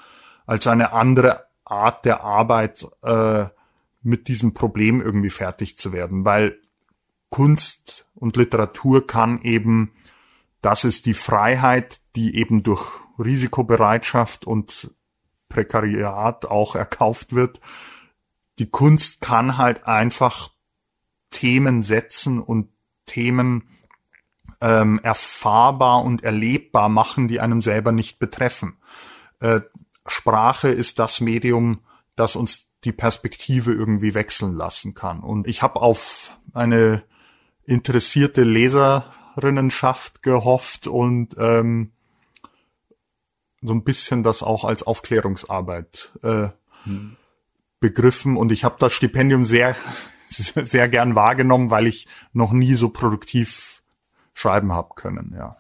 als 0.47 0.67
eine 0.67 0.93
andere 0.93 1.47
Art 1.65 2.05
der 2.05 2.23
Arbeit 2.23 2.87
äh, 3.03 3.47
mit 4.03 4.29
diesem 4.29 4.53
Problem 4.53 5.01
irgendwie 5.01 5.31
fertig 5.31 5.77
zu 5.77 5.93
werden, 5.93 6.25
weil 6.25 6.59
Kunst 7.33 8.07
und 8.15 8.37
Literatur 8.37 9.07
kann 9.07 9.41
eben, 9.43 9.91
das 10.61 10.85
ist 10.85 11.07
die 11.07 11.15
Freiheit, 11.15 12.01
die 12.15 12.37
eben 12.37 12.63
durch 12.63 12.93
Risikobereitschaft 13.19 14.47
und 14.47 14.93
Prekariat 15.49 16.45
auch 16.47 16.77
erkauft 16.77 17.35
wird. 17.35 17.61
Die 18.59 18.71
Kunst 18.71 19.23
kann 19.23 19.57
halt 19.57 19.87
einfach 19.87 20.51
Themen 21.31 21.83
setzen 21.83 22.39
und 22.39 22.69
Themen 23.07 23.67
ähm, 24.61 25.01
erfahrbar 25.03 26.05
und 26.05 26.23
erlebbar 26.23 26.91
machen, 26.91 27.29
die 27.29 27.41
einem 27.41 27.63
selber 27.63 27.93
nicht 27.93 28.19
betreffen. 28.19 28.77
Äh, 29.41 29.63
Sprache 30.07 30.69
ist 30.69 30.99
das 30.99 31.23
Medium, 31.23 31.81
das 32.15 32.37
uns 32.37 32.73
die 32.85 32.93
Perspektive 32.93 33.73
irgendwie 33.73 34.13
wechseln 34.15 34.55
lassen 34.55 34.93
kann. 34.93 35.21
Und 35.21 35.47
ich 35.47 35.63
habe 35.63 35.81
auf 35.81 36.37
eine 36.53 37.05
interessierte 37.65 38.43
Leserinnenschaft 38.43 40.23
gehofft 40.23 40.87
und 40.87 41.37
ähm, 41.39 41.93
so 43.63 43.75
ein 43.75 43.85
bisschen 43.85 44.23
das 44.23 44.43
auch 44.43 44.65
als 44.65 44.83
Aufklärungsarbeit 44.83 46.11
äh, 46.23 46.49
hm. 46.85 47.17
begriffen. 47.81 48.37
Und 48.37 48.53
ich 48.53 48.65
habe 48.65 48.77
das 48.79 48.93
Stipendium 48.93 49.45
sehr, 49.45 49.77
sehr 50.29 50.89
gern 50.89 51.15
wahrgenommen, 51.15 51.71
weil 51.71 51.87
ich 51.87 52.09
noch 52.33 52.53
nie 52.53 52.75
so 52.75 52.89
produktiv 52.89 53.83
schreiben 54.35 54.73
habe 54.73 54.95
können, 54.97 55.35
ja. 55.37 55.57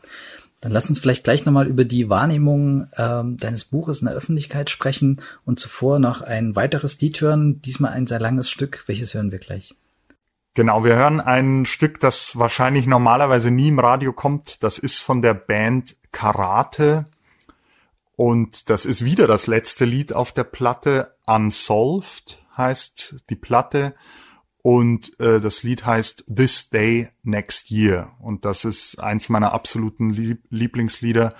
Dann 0.62 0.70
lass 0.70 0.88
uns 0.88 1.00
vielleicht 1.00 1.24
gleich 1.24 1.44
nochmal 1.44 1.66
über 1.66 1.84
die 1.84 2.08
Wahrnehmung 2.08 2.86
ähm, 2.96 3.36
deines 3.36 3.64
Buches 3.64 4.00
in 4.00 4.06
der 4.06 4.14
Öffentlichkeit 4.14 4.70
sprechen 4.70 5.20
und 5.44 5.58
zuvor 5.58 5.98
noch 5.98 6.22
ein 6.22 6.54
weiteres 6.54 7.00
Lied 7.00 7.20
hören, 7.20 7.60
diesmal 7.62 7.90
ein 7.92 8.06
sehr 8.06 8.20
langes 8.20 8.48
Stück. 8.48 8.84
Welches 8.86 9.12
hören 9.12 9.32
wir 9.32 9.40
gleich? 9.40 9.74
Genau, 10.54 10.84
wir 10.84 10.96
hören 10.96 11.20
ein 11.20 11.64
Stück, 11.64 11.98
das 12.00 12.38
wahrscheinlich 12.38 12.86
normalerweise 12.86 13.50
nie 13.50 13.68
im 13.68 13.78
Radio 13.78 14.12
kommt. 14.12 14.62
Das 14.62 14.78
ist 14.78 15.00
von 15.00 15.22
der 15.22 15.32
Band 15.32 15.96
Karate 16.12 17.06
und 18.16 18.68
das 18.70 18.84
ist 18.84 19.04
wieder 19.04 19.26
das 19.26 19.46
letzte 19.46 19.84
Lied 19.84 20.12
auf 20.12 20.32
der 20.32 20.44
Platte. 20.44 21.16
Unsolved 21.26 22.44
heißt 22.56 23.24
die 23.30 23.36
Platte. 23.36 23.94
Und 24.62 25.18
äh, 25.18 25.40
das 25.40 25.64
Lied 25.64 25.86
heißt 25.86 26.26
This 26.32 26.70
Day 26.70 27.08
Next 27.22 27.70
Year. 27.70 28.12
Und 28.20 28.44
das 28.44 28.64
ist 28.64 29.00
eins 29.00 29.28
meiner 29.28 29.52
absoluten 29.52 30.10
Lieb 30.10 30.44
Lieblingslieder. 30.50 31.34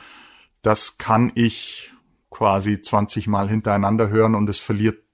Das 0.62 0.98
kann 0.98 1.30
ich 1.34 1.92
quasi 2.30 2.80
20 2.80 3.28
Mal 3.28 3.48
hintereinander 3.48 4.08
hören 4.08 4.34
und 4.34 4.48
es 4.48 4.58
verliert, 4.58 5.04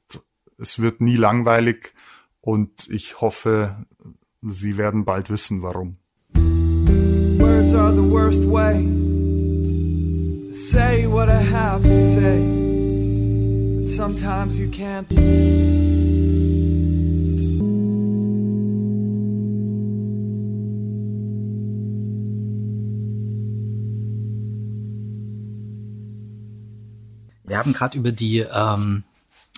es 0.56 0.78
wird 0.78 1.00
nie 1.00 1.16
langweilig. 1.16 1.94
Und 2.40 2.88
ich 2.88 3.20
hoffe, 3.20 3.84
Sie 4.42 4.76
werden 4.76 5.04
bald 5.04 5.30
wissen, 5.30 5.62
warum. 5.62 5.94
Words 6.34 7.74
are 7.74 7.94
the 7.94 8.10
worst 8.10 8.44
way 8.44 8.98
say 10.70 11.06
what 11.06 11.28
I 11.28 11.40
have 11.40 11.82
to 11.82 12.00
say, 12.14 12.38
but 13.80 13.88
sometimes 13.88 14.58
you 14.58 14.68
can't. 14.70 15.08
Wir 27.44 27.56
haben 27.56 27.72
gerade 27.72 27.96
über 27.96 28.12
die 28.12 28.40
ähm, 28.40 29.04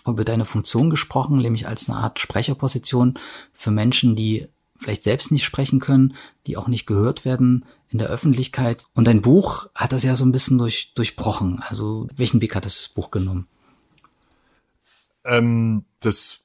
über 0.06 0.24
deine 0.24 0.44
Funktion 0.44 0.90
gesprochen, 0.90 1.38
nämlich 1.38 1.66
als 1.66 1.88
eine 1.88 1.98
Art 1.98 2.20
Sprecherposition 2.20 3.18
für 3.52 3.70
Menschen, 3.70 4.16
die 4.16 4.46
vielleicht 4.76 5.02
selbst 5.02 5.30
nicht 5.30 5.44
sprechen 5.44 5.78
können, 5.78 6.14
die 6.46 6.56
auch 6.56 6.66
nicht 6.66 6.86
gehört 6.86 7.24
werden 7.24 7.66
in 7.88 7.98
der 7.98 8.08
Öffentlichkeit. 8.08 8.84
Und 8.94 9.06
dein 9.06 9.20
Buch 9.20 9.68
hat 9.74 9.92
das 9.92 10.02
ja 10.02 10.16
so 10.16 10.24
ein 10.24 10.32
bisschen 10.32 10.58
durch, 10.58 10.94
durchbrochen. 10.94 11.62
Also 11.68 12.08
welchen 12.16 12.40
Weg 12.40 12.54
hat 12.54 12.64
das 12.64 12.88
Buch 12.88 13.10
genommen? 13.10 13.46
Ähm, 15.24 15.84
das 16.00 16.40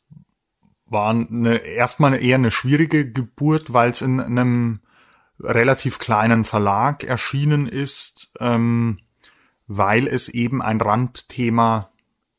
war 0.85 1.11
eine, 1.11 1.57
erstmal 1.57 2.21
eher 2.21 2.35
eine 2.35 2.51
schwierige 2.51 3.09
Geburt, 3.09 3.73
weil 3.73 3.91
es 3.91 4.01
in 4.01 4.19
einem 4.19 4.81
relativ 5.39 5.99
kleinen 5.99 6.43
Verlag 6.43 7.03
erschienen 7.03 7.67
ist, 7.67 8.31
ähm, 8.39 8.99
weil 9.67 10.07
es 10.07 10.29
eben 10.29 10.61
ein 10.61 10.79
Randthema 10.79 11.89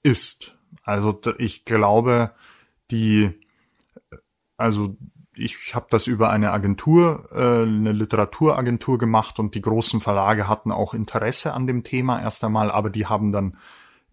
ist. 0.03 0.56
Also 0.87 1.21
ich 1.39 1.65
glaube, 1.65 2.31
die, 2.91 3.33
also 4.57 4.97
ich 5.35 5.75
habe 5.75 5.87
das 5.91 6.07
über 6.07 6.31
eine 6.31 6.53
Agentur, 6.53 7.29
äh, 7.33 7.63
eine 7.63 7.93
Literaturagentur 7.93 8.97
gemacht 8.97 9.39
und 9.39 9.55
die 9.55 9.61
großen 9.61 10.01
Verlage 10.01 10.49
hatten 10.49 10.71
auch 10.71 10.95
Interesse 10.95 11.53
an 11.53 11.67
dem 11.67 11.83
Thema 11.83 12.23
erst 12.23 12.43
einmal, 12.45 12.71
aber 12.71 12.89
die 12.89 13.07
haben 13.07 13.33
dann 13.33 13.59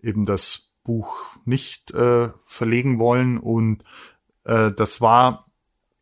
eben 0.02 0.26
das 0.26 0.74
Buch 0.84 1.18
nicht 1.46 1.92
äh, 1.92 2.30
verlegen 2.44 2.98
wollen 2.98 3.38
und 3.38 3.84
äh, 4.44 4.72
das 4.72 5.00
war 5.00 5.46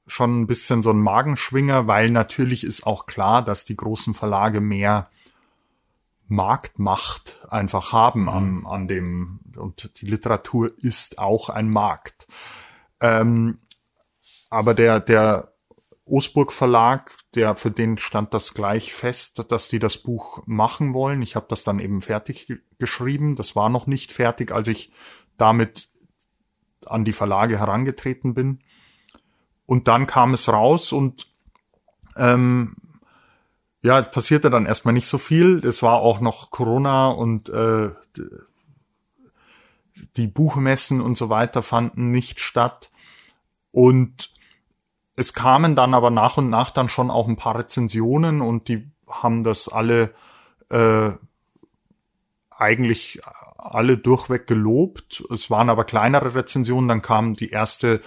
schon 0.07 0.41
ein 0.41 0.47
bisschen 0.47 0.81
so 0.81 0.89
ein 0.89 1.01
Magenschwinger, 1.01 1.85
weil 1.85 2.09
natürlich 2.09 2.63
ist 2.63 2.87
auch 2.87 3.05
klar, 3.05 3.43
dass 3.43 3.65
die 3.65 3.77
großen 3.77 4.13
Verlage 4.13 4.61
mehr 4.61 5.09
Marktmacht 6.31 7.39
einfach 7.49 7.91
haben 7.91 8.29
an, 8.29 8.51
mhm. 8.59 8.67
an 8.67 8.87
dem 8.87 9.39
und 9.57 10.01
die 10.01 10.05
Literatur 10.05 10.71
ist 10.77 11.19
auch 11.19 11.49
ein 11.49 11.69
Markt. 11.69 12.25
Ähm, 13.01 13.59
aber 14.49 14.73
der, 14.73 14.99
der 14.99 15.53
Osburg 16.05 16.51
Verlag, 16.51 17.11
der 17.35 17.55
für 17.55 17.69
den 17.69 17.97
stand 17.97 18.33
das 18.33 18.53
gleich 18.53 18.93
fest, 18.93 19.45
dass 19.49 19.67
die 19.67 19.79
das 19.79 19.97
Buch 19.97 20.41
machen 20.45 20.93
wollen. 20.93 21.21
Ich 21.21 21.35
habe 21.35 21.47
das 21.49 21.63
dann 21.63 21.79
eben 21.79 22.01
fertig 22.01 22.51
geschrieben. 22.79 23.35
Das 23.35 23.55
war 23.55 23.69
noch 23.69 23.85
nicht 23.85 24.11
fertig, 24.11 24.51
als 24.51 24.67
ich 24.67 24.91
damit 25.37 25.89
an 26.85 27.05
die 27.05 27.13
Verlage 27.13 27.59
herangetreten 27.59 28.33
bin. 28.33 28.59
Und 29.65 29.87
dann 29.87 30.07
kam 30.07 30.33
es 30.33 30.49
raus 30.49 30.91
und 30.91 31.27
ähm, 32.17 32.75
ja, 33.81 33.99
es 33.99 34.11
passierte 34.11 34.49
dann 34.49 34.65
erstmal 34.65 34.93
nicht 34.93 35.07
so 35.07 35.17
viel. 35.17 35.65
Es 35.65 35.81
war 35.81 35.99
auch 35.99 36.19
noch 36.19 36.51
Corona 36.51 37.09
und 37.09 37.49
äh, 37.49 37.89
die 40.15 40.27
Buchmessen 40.27 41.01
und 41.01 41.17
so 41.17 41.29
weiter 41.29 41.63
fanden 41.63 42.11
nicht 42.11 42.39
statt. 42.39 42.91
Und 43.71 44.33
es 45.15 45.33
kamen 45.33 45.75
dann 45.75 45.93
aber 45.93 46.11
nach 46.11 46.37
und 46.37 46.49
nach 46.49 46.69
dann 46.69 46.89
schon 46.89 47.09
auch 47.09 47.27
ein 47.27 47.37
paar 47.37 47.57
Rezensionen 47.57 48.41
und 48.41 48.67
die 48.67 48.91
haben 49.07 49.43
das 49.43 49.67
alle 49.67 50.13
äh, 50.69 51.11
eigentlich 52.49 53.21
alle 53.57 53.97
durchweg 53.97 54.47
gelobt. 54.47 55.23
Es 55.31 55.49
waren 55.49 55.69
aber 55.69 55.85
kleinere 55.85 56.35
Rezensionen. 56.35 56.87
Dann 56.87 57.01
kam 57.01 57.35
die 57.35 57.49
erste 57.49 58.01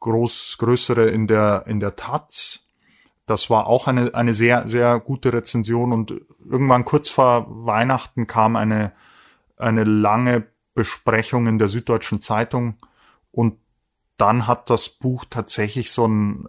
groß 0.00 0.56
größere 0.58 1.08
in 1.08 1.26
der 1.26 1.64
in 1.66 1.80
der 1.80 1.96
Taz. 1.96 2.66
Das 3.30 3.48
war 3.48 3.66
auch 3.66 3.86
eine 3.86 4.14
eine 4.14 4.34
sehr 4.34 4.68
sehr 4.68 4.98
gute 5.00 5.32
Rezension 5.32 5.92
und 5.92 6.14
irgendwann 6.44 6.84
kurz 6.84 7.08
vor 7.08 7.46
Weihnachten 7.48 8.26
kam 8.26 8.56
eine 8.56 8.92
eine 9.56 9.84
lange 9.84 10.46
Besprechung 10.74 11.46
in 11.46 11.58
der 11.58 11.68
Süddeutschen 11.68 12.20
Zeitung 12.20 12.76
und 13.30 13.56
dann 14.16 14.46
hat 14.46 14.68
das 14.68 14.88
Buch 14.88 15.24
tatsächlich 15.28 15.92
so 15.92 16.06
ein 16.06 16.48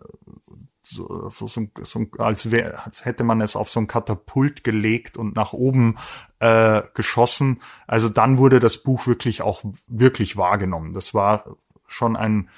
so, 0.83 1.29
so, 1.29 1.47
so, 1.47 1.67
so 1.79 2.05
als, 2.17 2.51
wär, 2.51 2.85
als 2.85 3.05
hätte 3.05 3.23
man 3.23 3.39
es 3.39 3.55
auf 3.55 3.69
so 3.69 3.79
ein 3.79 3.87
Katapult 3.87 4.63
gelegt 4.63 5.15
und 5.15 5.35
nach 5.35 5.53
oben 5.53 5.97
äh, 6.39 6.81
geschossen. 6.95 7.61
Also 7.87 8.09
dann 8.09 8.37
wurde 8.37 8.59
das 8.59 8.77
Buch 8.77 9.07
wirklich 9.07 9.41
auch 9.41 9.63
wirklich 9.87 10.35
wahrgenommen. 10.35 10.93
Das 10.93 11.13
war 11.13 11.45
schon 11.87 12.15
ein 12.15 12.49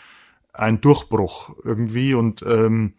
ein 0.53 0.81
Durchbruch 0.81 1.55
irgendwie 1.63 2.13
und 2.13 2.43
ähm, 2.43 2.93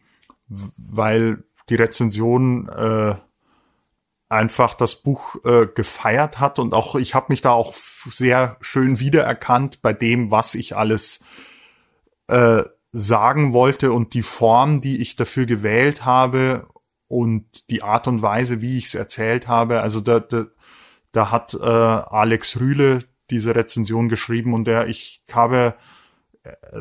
weil 0.49 1.45
die 1.69 1.77
Rezension 1.77 2.69
äh, 2.69 3.15
einfach 4.29 4.75
das 4.75 4.97
Buch 5.03 5.37
äh, 5.45 5.67
gefeiert 5.67 6.41
hat 6.41 6.59
und 6.59 6.75
auch 6.75 6.97
ich 6.97 7.15
habe 7.15 7.27
mich 7.29 7.41
da 7.41 7.51
auch 7.51 7.75
sehr 8.11 8.57
schön 8.61 8.99
wiedererkannt 8.99 9.81
bei 9.83 9.93
dem, 9.93 10.31
was 10.31 10.55
ich 10.55 10.77
alles 10.77 11.25
äh, 12.29 12.65
sagen 12.93 13.53
wollte 13.53 13.93
und 13.93 14.15
die 14.15 14.23
Form, 14.23 14.81
die 14.81 15.01
ich 15.01 15.17
dafür 15.17 15.47
gewählt 15.47 16.05
habe 16.05 16.69
und 17.09 17.71
die 17.71 17.83
Art 17.83 18.07
und 18.07 18.23
Weise, 18.23 18.61
wie 18.61 18.79
ich 18.79 18.87
es 18.87 18.95
erzählt 18.95 19.49
habe. 19.49 19.81
Also 19.81 20.01
da, 20.01 20.21
da, 20.21 20.47
da 21.13 21.31
hat 21.31 21.55
äh, 21.55 21.67
Alex 21.67 22.61
Rühle 22.61 23.05
diese 23.31 23.55
Rezension 23.55 24.09
geschrieben 24.09 24.55
und 24.55 24.69
er, 24.69 24.87
ich 24.87 25.23
habe, 25.33 25.75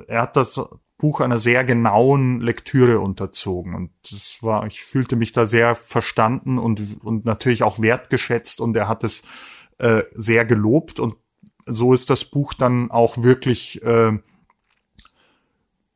er 0.08 0.22
hat 0.22 0.36
das 0.36 0.62
Buch 1.04 1.20
einer 1.20 1.38
sehr 1.38 1.66
genauen 1.66 2.40
Lektüre 2.40 3.02
unterzogen. 3.02 3.76
Und 3.76 3.92
das 4.10 4.38
war, 4.42 4.66
ich 4.66 4.84
fühlte 4.84 5.18
mich 5.18 5.34
da 5.34 5.46
sehr 5.46 5.76
verstanden 5.76 6.58
und, 6.58 7.04
und 7.04 7.26
natürlich 7.26 7.62
auch 7.64 7.82
wertgeschätzt. 7.82 8.62
Und 8.62 8.78
er 8.78 8.88
hat 8.88 9.04
es 9.04 9.24
äh, 9.80 10.04
sehr 10.14 10.46
gelobt. 10.46 11.02
Und 11.02 11.16
so 11.66 11.94
ist 11.94 12.10
das 12.10 12.24
Buch 12.24 12.54
dann 12.54 12.90
auch 12.90 13.18
wirklich 13.18 13.84
äh, 13.84 14.18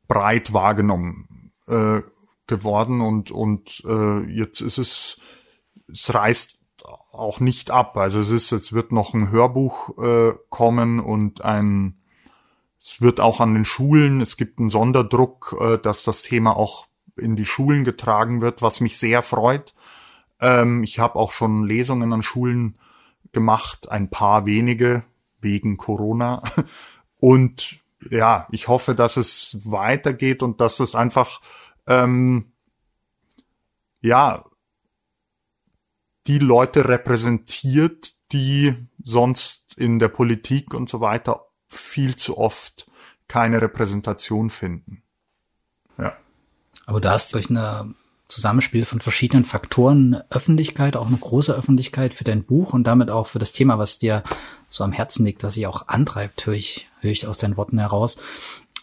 breit 0.08 0.52
wahrgenommen 0.52 1.52
äh, 1.68 2.02
geworden. 2.46 3.00
Und 3.00 3.30
und 3.30 3.82
äh, 3.86 4.20
jetzt 4.30 4.60
ist 4.60 4.76
es 4.76 5.18
es 5.90 6.12
reißt 6.12 6.58
auch 7.12 7.40
nicht 7.40 7.70
ab. 7.70 7.96
Also 7.96 8.20
es 8.20 8.30
ist, 8.30 8.52
es 8.52 8.74
wird 8.74 8.92
noch 8.92 9.14
ein 9.14 9.30
Hörbuch 9.30 9.96
äh, 9.96 10.34
kommen 10.50 11.00
und 11.00 11.42
ein 11.46 11.97
es 12.80 13.00
wird 13.00 13.20
auch 13.20 13.40
an 13.40 13.54
den 13.54 13.64
Schulen, 13.64 14.20
es 14.20 14.36
gibt 14.36 14.58
einen 14.58 14.68
Sonderdruck, 14.68 15.56
äh, 15.60 15.78
dass 15.78 16.04
das 16.04 16.22
Thema 16.22 16.56
auch 16.56 16.86
in 17.16 17.36
die 17.36 17.44
Schulen 17.44 17.84
getragen 17.84 18.40
wird, 18.40 18.62
was 18.62 18.80
mich 18.80 18.98
sehr 18.98 19.22
freut. 19.22 19.74
Ähm, 20.40 20.84
ich 20.84 20.98
habe 20.98 21.16
auch 21.16 21.32
schon 21.32 21.64
Lesungen 21.64 22.12
an 22.12 22.22
Schulen 22.22 22.78
gemacht, 23.32 23.90
ein 23.90 24.10
paar 24.10 24.46
wenige 24.46 25.04
wegen 25.40 25.76
Corona. 25.76 26.42
Und 27.20 27.80
ja, 28.10 28.46
ich 28.52 28.68
hoffe, 28.68 28.94
dass 28.94 29.16
es 29.16 29.58
weitergeht 29.64 30.44
und 30.44 30.60
dass 30.60 30.78
es 30.78 30.94
einfach 30.94 31.40
ähm, 31.88 32.52
ja 34.00 34.44
die 36.28 36.38
Leute 36.38 36.88
repräsentiert, 36.88 38.14
die 38.30 38.86
sonst 39.02 39.76
in 39.76 39.98
der 39.98 40.08
Politik 40.08 40.74
und 40.74 40.88
so 40.88 41.00
weiter 41.00 41.47
viel 41.68 42.16
zu 42.16 42.38
oft 42.38 42.90
keine 43.28 43.60
Repräsentation 43.60 44.50
finden. 44.50 45.02
Ja. 45.98 46.16
Aber 46.86 47.00
du 47.00 47.10
hast 47.10 47.34
durch 47.34 47.50
eine 47.50 47.94
Zusammenspiel 48.28 48.84
von 48.84 49.00
verschiedenen 49.00 49.44
Faktoren 49.44 50.22
Öffentlichkeit, 50.30 50.96
auch 50.96 51.06
eine 51.06 51.16
große 51.16 51.52
Öffentlichkeit 51.52 52.12
für 52.12 52.24
dein 52.24 52.44
Buch 52.44 52.72
und 52.74 52.84
damit 52.84 53.10
auch 53.10 53.26
für 53.26 53.38
das 53.38 53.52
Thema, 53.52 53.78
was 53.78 53.98
dir 53.98 54.22
so 54.68 54.84
am 54.84 54.92
Herzen 54.92 55.24
liegt, 55.24 55.42
was 55.42 55.54
sich 55.54 55.66
auch 55.66 55.88
antreibt, 55.88 56.46
höre 56.46 56.54
ich, 56.54 56.88
höre 57.00 57.10
ich 57.10 57.26
aus 57.26 57.38
deinen 57.38 57.56
Worten 57.56 57.78
heraus. 57.78 58.18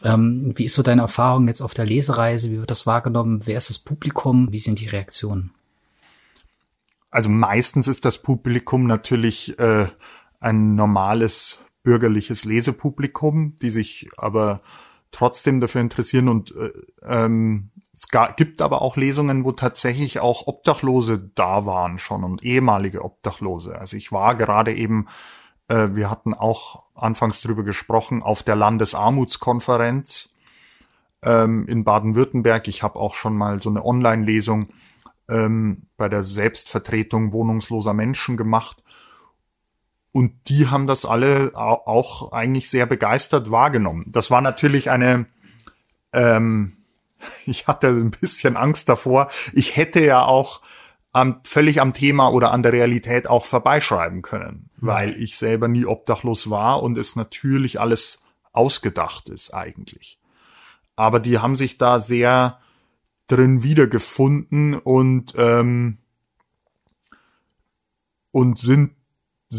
Ähm, 0.04 0.54
wie 0.56 0.66
ist 0.66 0.74
so 0.74 0.84
deine 0.84 1.04
Erfahrung 1.04 1.48
jetzt 1.48 1.62
auf 1.62 1.74
der 1.74 1.86
Lesereise? 1.86 2.52
Wie 2.52 2.60
wird 2.60 2.72
das 2.72 2.88
wahrgenommen? 2.88 3.42
Wer 3.46 3.58
ist 3.58 3.70
das 3.70 3.80
Publikum? 3.80 4.52
Wie 4.52 4.60
sind 4.60 4.80
die 4.80 4.88
Reaktionen? 4.88 5.52
Also 7.12 7.30
meistens 7.30 7.88
ist 7.88 8.04
das 8.04 8.18
Publikum 8.18 8.88
natürlich 8.88 9.58
äh, 9.60 9.88
ein 10.40 10.76
normales 10.76 11.60
bürgerliches 11.86 12.44
Lesepublikum, 12.44 13.56
die 13.62 13.70
sich 13.70 14.10
aber 14.18 14.62
trotzdem 15.12 15.62
dafür 15.62 15.80
interessieren 15.80 16.28
und 16.28 16.54
äh, 16.54 16.74
ähm, 17.04 17.72
es 17.96 18.10
gibt 18.36 18.62
aber 18.62 18.82
auch 18.82 18.98
Lesungen, 18.98 19.46
wo 19.46 19.54
tatsächlich 19.54 20.20
auch 20.20 20.48
Obdachlose 20.48 21.32
da 21.34 21.66
waren 21.66 21.98
schon 21.98 22.26
und 22.26 22.44
ehemalige 22.44 23.06
Obdachlose. 23.06 23.80
Also 23.80 23.96
ich 23.96 24.12
war 24.12 24.36
gerade 24.36 24.74
eben, 24.74 25.08
äh, 25.70 25.88
wir 25.94 26.12
hatten 26.12 26.34
auch 26.34 26.84
anfangs 26.94 27.42
drüber 27.42 27.64
gesprochen, 27.64 28.22
auf 28.22 28.44
der 28.44 28.58
Landesarmutskonferenz 28.58 30.36
ähm, 31.24 31.66
in 31.68 31.86
Baden-Württemberg. 31.86 32.68
Ich 32.68 32.84
habe 32.84 33.00
auch 33.00 33.16
schon 33.16 33.38
mal 33.38 33.62
so 33.62 33.70
eine 33.70 33.86
Online-Lesung 33.86 34.68
ähm, 35.30 35.88
bei 35.96 36.10
der 36.10 36.24
Selbstvertretung 36.24 37.32
wohnungsloser 37.32 37.94
Menschen 37.94 38.36
gemacht. 38.36 38.84
Und 40.16 40.48
die 40.48 40.68
haben 40.68 40.88
das 40.88 41.04
alle 41.04 41.52
auch 41.56 42.32
eigentlich 42.32 42.70
sehr 42.70 42.86
begeistert 42.86 43.52
wahrgenommen. 43.52 44.06
Das 44.08 44.32
war 44.32 44.40
natürlich 44.40 44.90
eine 44.90 45.26
ähm, 46.14 46.78
ich 47.46 47.68
hatte 47.68 47.88
ein 47.88 48.12
bisschen 48.12 48.56
Angst 48.56 48.88
davor. 48.88 49.30
Ich 49.52 49.76
hätte 49.76 50.00
ja 50.00 50.24
auch 50.24 50.62
am, 51.12 51.42
völlig 51.44 51.82
am 51.82 51.92
Thema 51.92 52.30
oder 52.30 52.52
an 52.52 52.64
der 52.64 52.72
Realität 52.72 53.28
auch 53.28 53.44
vorbeischreiben 53.44 54.22
können, 54.22 54.70
mhm. 54.78 54.88
weil 54.88 55.22
ich 55.22 55.38
selber 55.38 55.68
nie 55.68 55.86
obdachlos 55.86 56.50
war 56.50 56.82
und 56.82 56.98
es 56.98 57.18
natürlich 57.18 57.82
alles 57.82 58.24
ausgedacht 58.54 59.28
ist 59.28 59.54
eigentlich. 59.54 60.18
Aber 60.96 61.20
die 61.20 61.40
haben 61.40 61.58
sich 61.58 61.78
da 61.78 62.00
sehr 62.00 62.60
drin 63.28 63.64
wiedergefunden 63.64 64.76
und 64.76 65.34
ähm, 65.38 65.98
und 68.32 68.58
sind 68.58 68.96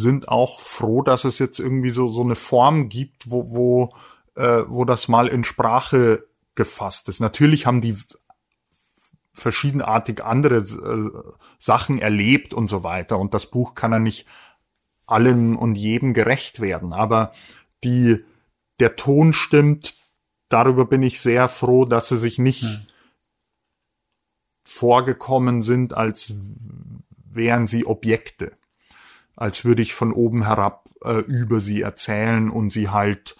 sind 0.00 0.28
auch 0.28 0.60
froh, 0.60 1.02
dass 1.02 1.24
es 1.24 1.38
jetzt 1.38 1.58
irgendwie 1.58 1.90
so 1.90 2.08
so 2.08 2.22
eine 2.22 2.36
Form 2.36 2.88
gibt, 2.88 3.30
wo 3.30 3.50
wo 3.50 3.94
äh, 4.34 4.64
wo 4.68 4.84
das 4.84 5.08
mal 5.08 5.28
in 5.28 5.44
Sprache 5.44 6.26
gefasst 6.54 7.08
ist. 7.08 7.20
Natürlich 7.20 7.66
haben 7.66 7.80
die 7.80 7.96
verschiedenartig 9.36 10.24
andere 10.24 10.56
äh, 10.56 11.32
Sachen 11.58 11.98
erlebt 11.98 12.54
und 12.54 12.68
so 12.68 12.82
weiter. 12.82 13.18
Und 13.18 13.34
das 13.34 13.46
Buch 13.46 13.74
kann 13.74 13.92
ja 13.92 13.98
nicht 13.98 14.26
allem 15.06 15.56
und 15.56 15.76
jedem 15.76 16.14
gerecht 16.14 16.60
werden. 16.60 16.92
Aber 16.92 17.32
die, 17.84 18.24
der 18.80 18.96
Ton 18.96 19.32
stimmt. 19.32 19.94
Darüber 20.48 20.86
bin 20.86 21.02
ich 21.02 21.20
sehr 21.20 21.48
froh, 21.48 21.84
dass 21.84 22.08
sie 22.08 22.18
sich 22.18 22.38
nicht 22.38 22.62
hm. 22.62 22.86
vorgekommen 24.64 25.60
sind, 25.60 25.92
als 25.94 26.32
wären 27.30 27.66
sie 27.66 27.84
Objekte. 27.84 28.52
Als 29.36 29.64
würde 29.64 29.82
ich 29.82 29.94
von 29.94 30.12
oben 30.12 30.44
herab 30.44 30.88
äh, 31.04 31.20
über 31.20 31.60
sie 31.60 31.82
erzählen 31.82 32.50
und 32.50 32.70
sie 32.70 32.88
halt 32.88 33.36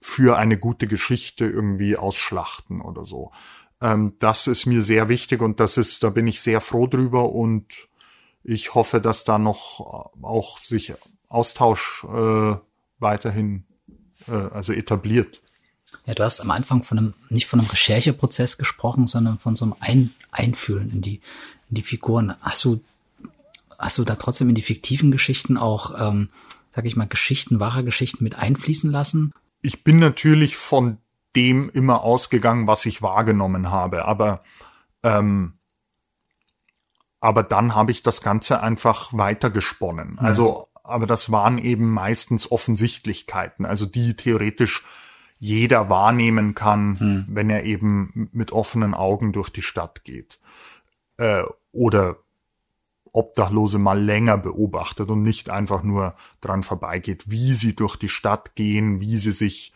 für 0.00 0.38
eine 0.38 0.56
gute 0.56 0.86
Geschichte 0.86 1.44
irgendwie 1.44 1.96
ausschlachten 1.96 2.80
oder 2.80 3.04
so. 3.04 3.32
Ähm, 3.80 4.14
das 4.18 4.46
ist 4.46 4.66
mir 4.66 4.82
sehr 4.82 5.08
wichtig 5.08 5.42
und 5.42 5.60
das 5.60 5.76
ist, 5.76 6.02
da 6.02 6.10
bin 6.10 6.26
ich 6.26 6.40
sehr 6.40 6.60
froh 6.60 6.86
drüber 6.86 7.32
und 7.32 7.66
ich 8.42 8.74
hoffe, 8.74 9.00
dass 9.00 9.24
da 9.24 9.38
noch 9.38 9.80
äh, 9.80 10.24
auch 10.24 10.58
sich 10.58 10.94
Austausch 11.28 12.04
äh, 12.04 12.56
weiterhin 12.98 13.64
äh, 14.28 14.32
also 14.32 14.72
etabliert. 14.72 15.42
Ja, 16.06 16.14
du 16.14 16.24
hast 16.24 16.40
am 16.40 16.50
Anfang 16.50 16.82
von 16.82 16.98
einem, 16.98 17.14
nicht 17.28 17.46
von 17.46 17.60
einem 17.60 17.68
Rechercheprozess 17.68 18.58
gesprochen, 18.58 19.06
sondern 19.06 19.38
von 19.38 19.56
so 19.56 19.64
einem 19.64 19.74
Ein 19.80 20.10
Einfühlen 20.30 20.90
in 20.90 21.02
die, 21.02 21.20
in 21.68 21.74
die 21.76 21.82
Figuren. 21.82 22.34
Hast 22.40 22.64
du, 22.64 22.80
hast 23.80 23.98
du 23.98 24.04
da 24.04 24.14
trotzdem 24.14 24.48
in 24.48 24.54
die 24.54 24.62
fiktiven 24.62 25.10
Geschichten 25.10 25.56
auch, 25.56 26.00
ähm, 26.00 26.28
sag 26.70 26.84
ich 26.84 26.96
mal, 26.96 27.08
Geschichten, 27.08 27.58
wahre 27.58 27.82
Geschichten 27.82 28.22
mit 28.22 28.36
einfließen 28.36 28.90
lassen? 28.90 29.32
ich 29.62 29.84
bin 29.84 29.98
natürlich 29.98 30.56
von 30.56 30.98
dem 31.36 31.70
immer 31.70 32.02
ausgegangen, 32.02 32.66
was 32.66 32.86
ich 32.86 33.02
wahrgenommen 33.02 33.70
habe, 33.70 34.04
aber 34.04 34.42
ähm, 35.02 35.54
aber 37.20 37.42
dann 37.42 37.74
habe 37.74 37.90
ich 37.90 38.02
das 38.02 38.22
Ganze 38.22 38.62
einfach 38.62 39.12
weitergesponnen. 39.12 40.12
Mhm. 40.12 40.18
Also, 40.18 40.68
aber 40.82 41.06
das 41.06 41.30
waren 41.30 41.58
eben 41.58 41.90
meistens 41.90 42.50
Offensichtlichkeiten, 42.50 43.66
also 43.66 43.84
die 43.84 44.16
theoretisch 44.16 44.84
jeder 45.38 45.88
wahrnehmen 45.88 46.54
kann, 46.54 46.96
mhm. 46.98 47.26
wenn 47.28 47.50
er 47.50 47.64
eben 47.64 48.30
mit 48.32 48.52
offenen 48.52 48.94
Augen 48.94 49.32
durch 49.32 49.50
die 49.50 49.62
Stadt 49.62 50.04
geht. 50.04 50.38
Äh, 51.18 51.44
oder 51.72 52.16
Obdachlose 53.12 53.78
mal 53.78 54.00
länger 54.00 54.38
beobachtet 54.38 55.10
und 55.10 55.22
nicht 55.22 55.50
einfach 55.50 55.82
nur 55.82 56.14
dran 56.40 56.62
vorbeigeht, 56.62 57.30
wie 57.30 57.54
sie 57.54 57.74
durch 57.74 57.96
die 57.96 58.08
Stadt 58.08 58.54
gehen, 58.54 59.00
wie 59.00 59.18
sie 59.18 59.32
sich 59.32 59.72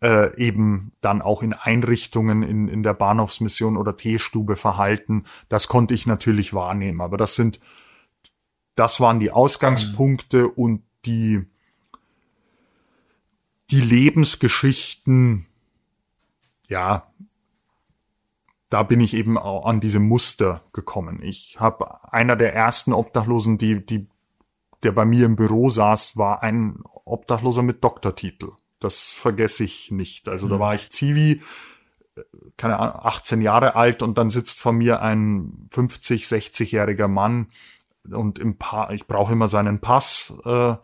äh, 0.00 0.36
eben 0.36 0.92
dann 1.00 1.22
auch 1.22 1.42
in 1.42 1.52
Einrichtungen 1.52 2.42
in, 2.42 2.68
in 2.68 2.82
der 2.82 2.94
Bahnhofsmission 2.94 3.76
oder 3.76 3.96
Teestube 3.96 4.56
verhalten. 4.56 5.24
Das 5.48 5.68
konnte 5.68 5.94
ich 5.94 6.06
natürlich 6.06 6.54
wahrnehmen. 6.54 7.00
Aber 7.00 7.16
das 7.16 7.34
sind, 7.34 7.60
das 8.74 9.00
waren 9.00 9.20
die 9.20 9.30
Ausgangspunkte 9.30 10.48
und 10.48 10.82
die, 11.04 11.44
die 13.70 13.80
Lebensgeschichten, 13.80 15.46
ja, 16.68 17.11
da 18.72 18.82
bin 18.82 19.00
ich 19.00 19.12
eben 19.12 19.36
auch 19.36 19.66
an 19.66 19.80
diese 19.80 19.98
Muster 19.98 20.62
gekommen. 20.72 21.22
Ich 21.22 21.60
habe 21.60 22.10
einer 22.10 22.36
der 22.36 22.54
ersten 22.54 22.94
Obdachlosen, 22.94 23.58
die, 23.58 23.84
die, 23.84 24.06
der 24.82 24.92
bei 24.92 25.04
mir 25.04 25.26
im 25.26 25.36
Büro 25.36 25.68
saß, 25.68 26.16
war 26.16 26.42
ein 26.42 26.82
Obdachloser 27.04 27.62
mit 27.62 27.84
Doktortitel. 27.84 28.52
Das 28.80 29.10
vergesse 29.10 29.64
ich 29.64 29.90
nicht. 29.90 30.26
Also 30.26 30.46
mhm. 30.46 30.50
da 30.50 30.60
war 30.60 30.74
ich 30.74 30.90
Zivi, 30.90 31.42
keine 32.56 32.78
Ahnung, 32.78 32.96
18 33.02 33.42
Jahre 33.42 33.76
alt 33.76 34.02
und 34.02 34.16
dann 34.16 34.30
sitzt 34.30 34.58
vor 34.58 34.72
mir 34.72 35.02
ein 35.02 35.68
50, 35.70 36.24
60-jähriger 36.24 37.08
Mann 37.08 37.48
und 38.10 38.38
im 38.38 38.56
pa 38.56 38.90
ich 38.90 39.06
brauche 39.06 39.34
immer 39.34 39.48
seinen 39.48 39.80
Pass, 39.80 40.32
äh, 40.46 40.76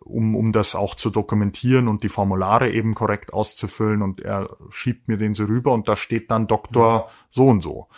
um, 0.00 0.34
um 0.34 0.52
das 0.52 0.74
auch 0.74 0.94
zu 0.94 1.10
dokumentieren 1.10 1.88
und 1.88 2.02
die 2.02 2.08
Formulare 2.08 2.70
eben 2.70 2.94
korrekt 2.94 3.32
auszufüllen. 3.32 4.02
Und 4.02 4.20
er 4.20 4.56
schiebt 4.70 5.08
mir 5.08 5.16
den 5.16 5.34
so 5.34 5.44
rüber 5.44 5.72
und 5.72 5.88
da 5.88 5.96
steht 5.96 6.30
dann 6.30 6.46
Doktor 6.46 7.10
so 7.30 7.48
und 7.48 7.60
so. 7.60 7.88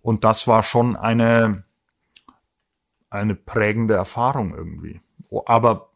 Und 0.00 0.24
das 0.24 0.46
war 0.46 0.62
schon 0.62 0.96
eine, 0.96 1.64
eine 3.10 3.34
prägende 3.34 3.94
Erfahrung 3.94 4.54
irgendwie. 4.54 5.00
Aber 5.46 5.90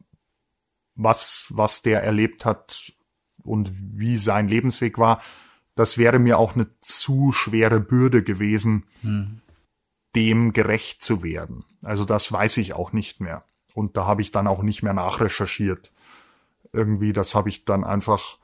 was, 0.95 1.47
was 1.51 1.83
der 1.83 2.03
erlebt 2.03 2.45
hat 2.45 2.93
und 3.45 3.71
wie 3.73 4.19
sein 4.19 4.49
Lebensweg 4.49 4.99
war, 4.99 5.21
das 5.75 5.97
wäre 5.97 6.19
mir 6.19 6.39
auch 6.39 6.55
eine 6.55 6.67
zu 6.81 7.31
schwere 7.33 7.81
Bürde 7.81 8.25
gewesen, 8.25 8.85
hm. 9.03 9.41
dem 10.17 10.53
gerecht 10.53 11.03
zu 11.03 11.23
werden. 11.23 11.65
Also 11.85 12.05
das 12.05 12.33
weiß 12.33 12.57
ich 12.57 12.73
auch 12.73 12.93
nicht 12.93 13.21
mehr. 13.21 13.45
Und 13.79 13.97
da 13.97 14.07
habe 14.07 14.23
ich 14.23 14.33
dann 14.33 14.49
auch 14.49 14.63
nicht 14.63 14.83
mehr 14.83 14.93
nachrecherchiert. 14.93 15.93
Irgendwie, 16.73 17.13
das 17.13 17.37
habe 17.37 17.49
ich 17.49 17.65
dann 17.65 17.85
einfach 17.85 18.39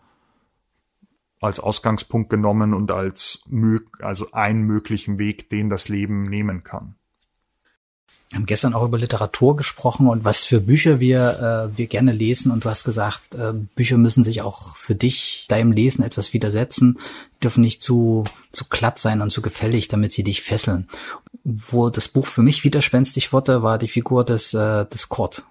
als 1.40 1.58
Ausgangspunkt 1.58 2.30
genommen 2.30 2.72
und 2.72 2.92
als 2.92 3.42
also 3.98 4.30
einen 4.30 4.62
möglichen 4.62 5.18
Weg, 5.18 5.50
den 5.50 5.70
das 5.70 5.88
Leben 5.88 6.22
nehmen 6.22 6.62
kann. 6.62 6.94
Wir 8.34 8.38
haben 8.38 8.46
gestern 8.46 8.74
auch 8.74 8.82
über 8.82 8.98
Literatur 8.98 9.54
gesprochen 9.54 10.08
und 10.08 10.24
was 10.24 10.42
für 10.42 10.60
Bücher 10.60 10.98
wir, 10.98 11.70
äh, 11.72 11.78
wir 11.78 11.86
gerne 11.86 12.10
lesen. 12.10 12.50
Und 12.50 12.64
du 12.64 12.68
hast 12.68 12.82
gesagt, 12.82 13.36
äh, 13.36 13.52
Bücher 13.76 13.96
müssen 13.96 14.24
sich 14.24 14.42
auch 14.42 14.74
für 14.74 14.96
dich, 14.96 15.46
deinem 15.48 15.70
Lesen 15.70 16.02
etwas 16.02 16.32
widersetzen, 16.32 16.98
dürfen 17.40 17.60
nicht 17.60 17.80
zu, 17.80 18.24
zu 18.50 18.64
glatt 18.68 18.98
sein 18.98 19.22
und 19.22 19.30
zu 19.30 19.40
gefällig, 19.40 19.86
damit 19.86 20.10
sie 20.10 20.24
dich 20.24 20.42
fesseln. 20.42 20.88
Wo 21.44 21.90
das 21.90 22.08
Buch 22.08 22.26
für 22.26 22.42
mich 22.42 22.64
widerspenstig 22.64 23.32
wurde, 23.32 23.62
war 23.62 23.78
die 23.78 23.86
Figur 23.86 24.24
des, 24.24 24.52
äh, 24.52 24.84
des 24.84 25.08
Kurt. 25.08 25.44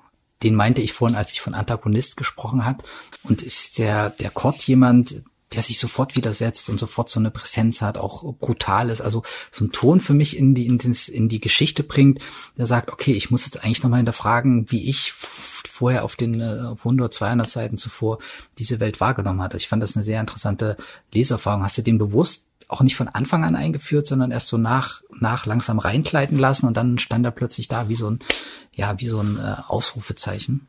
Den 0.43 0.53
meinte 0.53 0.81
ich 0.81 0.91
vorhin, 0.91 1.15
als 1.15 1.31
ich 1.31 1.39
von 1.39 1.53
Antagonist 1.53 2.17
gesprochen 2.17 2.65
hat. 2.65 2.83
Und 3.23 3.41
ist 3.41 3.77
der, 3.77 4.09
der 4.09 4.29
Kurt 4.29 4.61
jemand, 4.63 5.23
der 5.53 5.61
sich 5.61 5.79
sofort 5.79 6.15
widersetzt 6.15 6.69
und 6.69 6.79
sofort 6.79 7.09
so 7.09 7.19
eine 7.19 7.31
Präsenz 7.31 7.81
hat, 7.81 7.97
auch 7.97 8.33
brutal 8.35 8.89
ist, 8.89 9.01
also 9.01 9.23
so 9.51 9.65
ein 9.65 9.71
Ton 9.71 10.01
für 10.01 10.13
mich 10.13 10.37
in 10.37 10.55
die, 10.55 10.65
in, 10.65 10.77
die, 10.77 10.91
in 11.11 11.29
die 11.29 11.41
Geschichte 11.41 11.83
bringt, 11.83 12.19
der 12.57 12.65
sagt, 12.65 12.91
okay, 12.91 13.13
ich 13.13 13.31
muss 13.31 13.45
jetzt 13.45 13.63
eigentlich 13.63 13.83
nochmal 13.83 13.99
hinterfragen, 13.99 14.71
wie 14.71 14.89
ich 14.89 15.13
vorher 15.13 16.03
auf 16.03 16.15
den 16.15 16.39
äh, 16.39 16.73
100, 16.77 17.13
200 17.13 17.49
Seiten 17.49 17.77
zuvor 17.77 18.19
diese 18.59 18.79
Welt 18.79 18.99
wahrgenommen 18.99 19.41
hatte. 19.41 19.57
Ich 19.57 19.67
fand 19.67 19.81
das 19.81 19.95
eine 19.95 20.03
sehr 20.03 20.21
interessante 20.21 20.77
Leserfahrung. 21.13 21.63
Hast 21.63 21.77
du 21.77 21.81
den 21.81 21.97
bewusst 21.97 22.49
auch 22.67 22.81
nicht 22.81 22.95
von 22.95 23.07
Anfang 23.07 23.43
an 23.43 23.55
eingeführt, 23.55 24.07
sondern 24.07 24.31
erst 24.31 24.47
so 24.47 24.57
nach, 24.57 25.01
nach 25.19 25.45
langsam 25.45 25.79
reinkleiden 25.79 26.39
lassen 26.39 26.67
und 26.67 26.77
dann 26.77 26.97
stand 26.97 27.25
er 27.25 27.31
plötzlich 27.31 27.67
da 27.67 27.89
wie 27.89 27.95
so 27.95 28.09
ein, 28.09 28.19
ja, 28.71 28.99
wie 28.99 29.07
so 29.07 29.19
ein 29.19 29.37
äh, 29.37 29.55
Ausrufezeichen? 29.67 30.67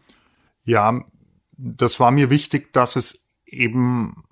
Ja, 0.65 1.01
das 1.57 2.01
war 2.01 2.11
mir 2.11 2.31
wichtig, 2.31 2.73
dass 2.73 2.97
es 2.97 3.27
eben 3.47 4.25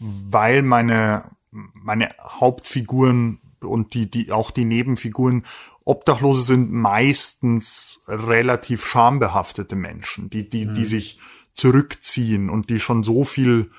weil 0.00 0.62
meine, 0.62 1.30
meine 1.50 2.10
Hauptfiguren 2.20 3.38
und 3.60 3.94
die, 3.94 4.10
die, 4.10 4.32
auch 4.32 4.50
die 4.50 4.64
Nebenfiguren 4.64 5.44
Obdachlose 5.84 6.42
sind 6.42 6.72
meistens 6.72 8.04
relativ 8.08 8.84
schambehaftete 8.84 9.76
Menschen, 9.76 10.30
die, 10.30 10.48
die, 10.48 10.66
mhm. 10.66 10.74
die 10.74 10.84
sich 10.84 11.20
zurückziehen 11.52 12.48
und 12.48 12.70
die 12.70 12.80
schon 12.80 13.02
so 13.02 13.24
viel 13.24 13.70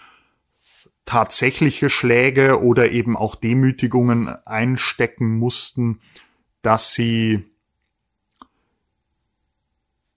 tatsächliche 1.06 1.90
Schläge 1.90 2.62
oder 2.62 2.92
eben 2.92 3.18
auch 3.18 3.36
Demütigungen 3.36 4.28
einstecken 4.46 5.38
mussten, 5.38 6.00
dass 6.62 6.94
sie 6.94 7.48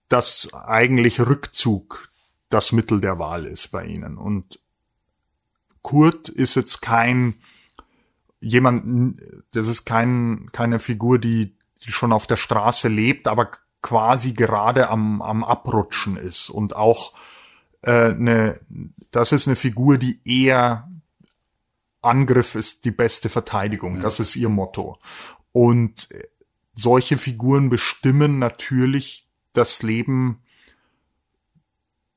dass 0.09 0.53
eigentlich 0.53 1.19
Rückzug 1.19 2.09
das 2.49 2.71
Mittel 2.71 3.01
der 3.01 3.17
Wahl 3.17 3.45
ist 3.47 3.69
bei 3.69 3.85
ihnen. 3.85 4.17
Und 4.17 4.59
Kurt 5.85 6.29
ist 6.29 6.55
jetzt 6.55 6.81
kein 6.81 7.35
jemand, 8.39 9.21
das 9.51 9.67
ist 9.67 9.85
kein, 9.85 10.49
keine 10.51 10.79
Figur, 10.79 11.19
die, 11.19 11.55
die 11.85 11.91
schon 11.91 12.11
auf 12.11 12.25
der 12.25 12.37
Straße 12.37 12.87
lebt, 12.87 13.27
aber 13.27 13.51
quasi 13.83 14.33
gerade 14.33 14.89
am, 14.89 15.21
am 15.21 15.43
Abrutschen 15.43 16.17
ist 16.17 16.49
und 16.49 16.75
auch 16.75 17.13
äh, 17.83 18.09
eine, 18.09 18.59
das 19.11 19.31
ist 19.31 19.47
eine 19.47 19.55
Figur, 19.55 19.99
die 19.99 20.19
eher 20.25 20.89
Angriff 22.01 22.55
ist 22.55 22.85
die 22.85 22.91
beste 22.91 23.29
Verteidigung. 23.29 23.99
Das 23.99 24.19
ist 24.19 24.35
ihr 24.35 24.49
Motto. 24.49 24.97
Und 25.51 26.09
solche 26.73 27.17
Figuren 27.17 27.69
bestimmen 27.69 28.39
natürlich 28.39 29.27
das 29.53 29.83
Leben 29.83 30.41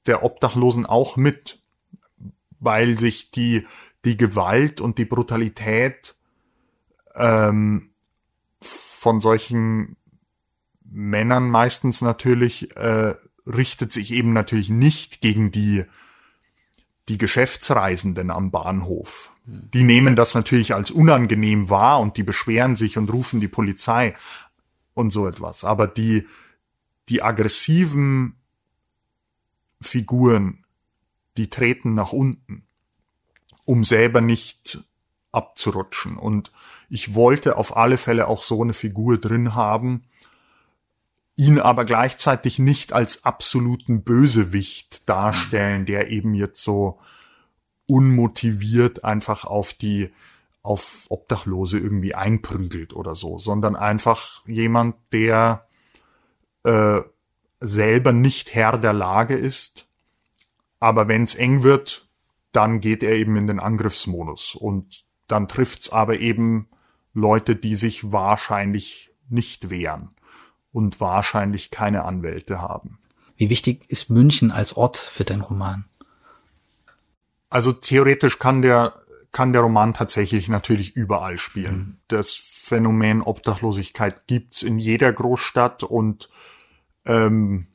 der 0.07 0.25
Obdachlosen 0.25 0.87
auch 0.87 1.19
mit 1.19 1.61
weil 2.61 2.99
sich 2.99 3.31
die, 3.31 3.67
die 4.05 4.17
Gewalt 4.17 4.81
und 4.81 4.99
die 4.99 5.05
Brutalität 5.05 6.17
ähm, 7.15 7.91
von 8.61 9.21
solchen 9.21 9.97
Männern 10.83 11.51
meistens 11.51 12.01
natürlich 12.01 12.75
äh, 12.77 13.15
richtet 13.47 13.93
sich 13.93 14.13
eben 14.13 14.33
natürlich 14.33 14.71
nicht 14.71 15.21
gegen 15.21 15.51
die 15.51 15.85
die 17.09 17.19
Geschäftsreisenden 17.19 18.31
am 18.31 18.51
Bahnhof. 18.51 19.33
Die 19.47 19.83
nehmen 19.83 20.15
das 20.15 20.35
natürlich 20.35 20.75
als 20.75 20.91
unangenehm 20.91 21.71
wahr 21.71 22.01
und 22.01 22.19
die 22.19 22.23
beschweren 22.23 22.77
sich 22.77 22.99
und 22.99 23.11
rufen 23.11 23.41
die 23.41 23.49
Polizei 23.49 24.15
und 24.93 25.11
so 25.11 25.27
etwas. 25.27 25.65
Aber 25.65 25.87
die 25.87 26.27
die 27.09 27.23
aggressiven 27.23 28.37
Figuren 29.81 30.65
die 31.39 31.49
treten 31.49 31.95
nach 31.95 32.13
unten, 32.13 32.67
um 33.65 33.85
selber 33.85 34.21
nicht 34.21 34.85
abzurutschen. 35.33 36.17
Und 36.17 36.53
ich 36.91 37.15
wollte 37.15 37.57
auf 37.57 37.77
alle 37.77 37.97
Fälle 37.97 38.29
auch 38.29 38.43
so 38.43 38.63
eine 38.63 38.75
Figur 38.75 39.19
drin 39.19 39.55
haben, 39.55 40.05
ihn 41.37 41.61
aber 41.61 41.85
gleichzeitig 41.85 42.59
nicht 42.59 42.93
als 42.93 43.25
absoluten 43.25 44.03
Bösewicht 44.03 45.09
darstellen, 45.09 45.87
der 45.87 46.11
eben 46.11 46.35
jetzt 46.35 46.63
so 46.63 46.99
unmotiviert 47.87 49.05
einfach 49.05 49.45
auf 49.45 49.73
die 49.73 50.13
auf 50.63 51.07
Obdachlose 51.09 51.79
irgendwie 51.79 52.15
einprügelt 52.15 52.93
oder 52.93 53.15
so, 53.15 53.39
sondern 53.39 53.77
einfach 53.77 54.45
jemand, 54.47 54.97
der 55.13 55.67
äh, 56.65 57.01
selber 57.61 58.13
nicht 58.13 58.55
Herr 58.55 58.77
der 58.77 58.93
Lage 58.93 59.35
ist 59.35 59.88
aber 60.81 61.09
wenn 61.09 61.25
es 61.25 61.35
eng 61.35 61.63
wird, 61.63 62.09
dann 62.53 62.81
geht 62.81 63.03
er 63.03 63.13
eben 63.13 63.37
in 63.37 63.47
den 63.47 63.61
Angriffsmodus. 63.61 64.55
Und 64.55 65.05
dann 65.27 65.49
trifft's 65.49 65.91
aber 65.91 66.19
eben 66.19 66.69
Leute, 67.13 67.57
die 67.57 67.75
sich 67.75 68.13
wahrscheinlich 68.13 69.11
nicht 69.29 69.71
wehren 69.71 70.11
und 70.73 71.01
wahrscheinlich 71.01 71.71
keine 71.71 72.05
Anwälte 72.05 72.61
haben. 72.61 72.99
Wie 73.37 73.51
wichtig 73.51 73.85
ist 73.89 74.11
München 74.11 74.51
als 74.51 74.77
Ort 74.77 74.97
für 74.97 75.25
deinen 75.25 75.43
Roman? 75.43 75.85
Also 77.51 77.73
theoretisch 77.73 78.39
kann 78.39 78.63
der, 78.63 78.95
kann 79.33 79.53
der 79.53 79.63
Roman 79.63 79.95
tatsächlich 79.95 80.49
natürlich 80.49 80.97
überall 80.97 81.39
spielen. 81.39 81.77
Mhm. 81.77 81.97
Das 82.09 82.35
Phänomen 82.35 83.23
Obdachlosigkeit 83.23 84.27
gibt's 84.27 84.63
in 84.63 84.79
jeder 84.79 85.13
Großstadt 85.13 85.83
und 85.83 86.29
ähm, 87.07 87.67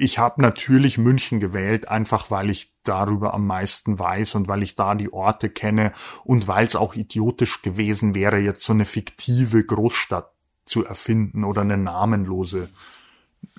ich 0.00 0.18
habe 0.20 0.40
natürlich 0.40 0.96
München 0.96 1.40
gewählt, 1.40 1.88
einfach 1.88 2.30
weil 2.30 2.50
ich 2.50 2.72
darüber 2.84 3.34
am 3.34 3.46
meisten 3.46 3.98
weiß 3.98 4.36
und 4.36 4.46
weil 4.46 4.62
ich 4.62 4.76
da 4.76 4.94
die 4.94 5.12
Orte 5.12 5.50
kenne 5.50 5.92
und 6.24 6.46
weil 6.46 6.64
es 6.64 6.76
auch 6.76 6.94
idiotisch 6.94 7.62
gewesen 7.62 8.14
wäre, 8.14 8.38
jetzt 8.38 8.64
so 8.64 8.72
eine 8.72 8.84
fiktive 8.84 9.64
Großstadt 9.64 10.32
zu 10.64 10.84
erfinden 10.84 11.42
oder 11.42 11.62
eine 11.62 11.76
namenlose 11.76 12.70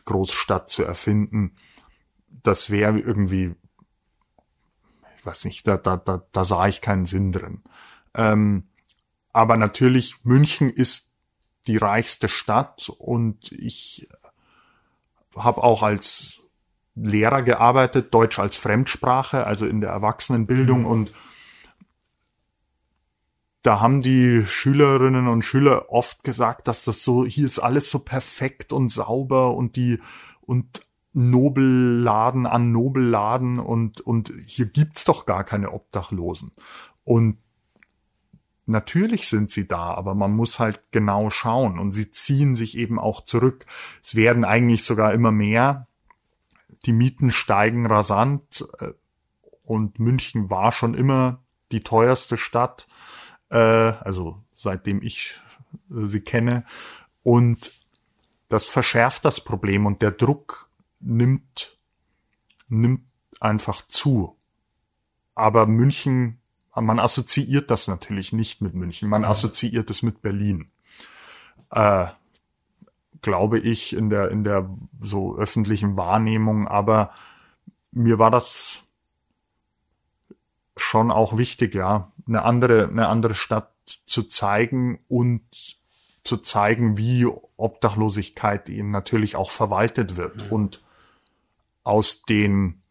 Großstadt 0.05 0.69
zu 0.69 0.83
erfinden. 0.85 1.55
Das 2.41 2.69
wäre 2.69 2.97
irgendwie, 2.97 3.53
ich 5.17 5.25
weiß 5.25 5.43
nicht, 5.43 5.67
da, 5.67 5.75
da, 5.75 5.97
da, 5.97 6.23
da 6.31 6.45
sah 6.45 6.67
ich 6.67 6.79
keinen 6.79 7.05
Sinn 7.05 7.33
drin. 7.33 7.63
Ähm, 8.13 8.69
aber 9.33 9.57
natürlich, 9.57 10.23
München 10.23 10.69
ist 10.69 11.17
die 11.67 11.77
reichste 11.77 12.29
Stadt 12.29 12.89
und 12.97 13.51
ich 13.51 14.07
habe 15.43 15.63
auch 15.63 15.83
als 15.83 16.41
Lehrer 16.95 17.43
gearbeitet, 17.43 18.13
Deutsch 18.13 18.39
als 18.39 18.55
Fremdsprache, 18.55 19.45
also 19.47 19.65
in 19.65 19.81
der 19.81 19.91
Erwachsenenbildung 19.91 20.81
mhm. 20.81 20.85
und 20.85 21.11
da 23.61 23.81
haben 23.81 24.01
die 24.01 24.45
Schülerinnen 24.47 25.27
und 25.27 25.43
Schüler 25.43 25.89
oft 25.89 26.23
gesagt, 26.23 26.67
dass 26.67 26.85
das 26.85 27.03
so, 27.03 27.25
hier 27.25 27.45
ist 27.45 27.59
alles 27.59 27.89
so 27.89 27.99
perfekt 27.99 28.71
und 28.71 28.89
sauber 28.89 29.53
und 29.53 29.75
die, 29.75 29.99
und 30.41 30.85
Nobelladen 31.11 32.45
an 32.45 32.71
Nobelladen 32.71 33.59
und, 33.59 33.99
und 34.01 34.31
hier 34.45 34.67
gibt's 34.67 35.05
doch 35.05 35.25
gar 35.25 35.43
keine 35.43 35.71
Obdachlosen. 35.71 36.51
Und 37.03 37.37
Natürlich 38.70 39.28
sind 39.28 39.49
sie 39.49 39.67
da, 39.67 39.95
aber 39.95 40.13
man 40.13 40.32
muss 40.32 40.59
halt 40.59 40.84
genau 40.91 41.32
schauen 41.32 41.80
und 41.80 41.91
sie 41.91 42.11
ziehen 42.11 42.55
sich 42.55 42.78
eben 42.78 42.99
auch 42.99 43.22
zurück. 43.22 43.65
Es 44.03 44.13
werden 44.13 44.45
eigentlich 44.45 44.84
sogar 44.84 45.11
immer 45.13 45.32
mehr. 45.32 45.88
die 46.86 46.93
Mieten 46.93 47.32
steigen 47.32 47.88
rasant 47.88 48.63
äh, 48.80 48.91
und 49.63 49.97
München 49.97 50.51
war 50.51 50.72
schon 50.72 50.93
immer 50.93 51.41
die 51.72 51.82
teuerste 51.82 52.38
Stadt, 52.38 52.88
äh, 53.49 53.57
also 53.57 54.43
seitdem 54.53 55.01
ich 55.01 55.39
äh, 55.89 56.05
sie 56.05 56.22
kenne. 56.22 56.63
Und 57.24 57.72
das 58.49 58.67
verschärft 58.67 59.26
das 59.26 59.43
Problem 59.43 59.88
und 59.88 60.03
der 60.03 60.11
Druck 60.11 60.70
nimmt, 60.99 61.76
nimmt 62.67 63.09
einfach 63.39 63.82
zu. 63.88 64.38
Aber 65.34 65.65
München, 65.65 66.38
man 66.82 66.99
assoziiert 66.99 67.71
das 67.71 67.88
natürlich 67.88 68.34
nicht 68.34 68.61
mit 68.61 68.73
München, 68.73 69.09
man 69.09 69.25
assoziiert 69.25 69.89
es 69.89 70.03
mit 70.03 70.21
Berlin. 70.21 70.67
Äh, 71.71 72.07
glaube 73.21 73.59
ich, 73.59 73.95
in 73.95 74.09
der, 74.09 74.32
in 74.32 74.43
der 74.43 74.69
so 75.01 75.38
öffentlichen 75.38 75.97
Wahrnehmung, 75.97 76.67
aber 76.67 77.11
mir 77.91 78.19
war 78.19 78.32
das 78.32 78.84
schon 80.77 81.11
auch 81.11 81.38
wichtig, 81.38 81.75
ja, 81.75 82.11
eine 82.27 82.43
andere, 82.43 82.88
eine 82.88 83.07
andere 83.07 83.36
Stadt 83.36 83.73
zu 84.05 84.23
zeigen 84.23 84.99
und 85.07 85.41
zu 86.23 86.38
zeigen, 86.38 86.97
wie 86.97 87.25
Obdachlosigkeit 87.57 88.69
eben 88.69 88.91
natürlich 88.91 89.36
auch 89.36 89.51
verwaltet 89.51 90.15
wird 90.15 90.45
mhm. 90.45 90.51
und 90.51 90.84
aus 91.84 92.23
den 92.23 92.82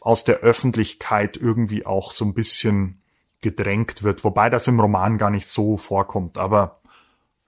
aus 0.00 0.24
der 0.24 0.38
Öffentlichkeit 0.38 1.36
irgendwie 1.36 1.86
auch 1.86 2.12
so 2.12 2.24
ein 2.24 2.34
bisschen 2.34 3.00
gedrängt 3.40 4.02
wird, 4.02 4.24
wobei 4.24 4.50
das 4.50 4.68
im 4.68 4.80
Roman 4.80 5.18
gar 5.18 5.30
nicht 5.30 5.48
so 5.48 5.76
vorkommt, 5.76 6.38
aber 6.38 6.80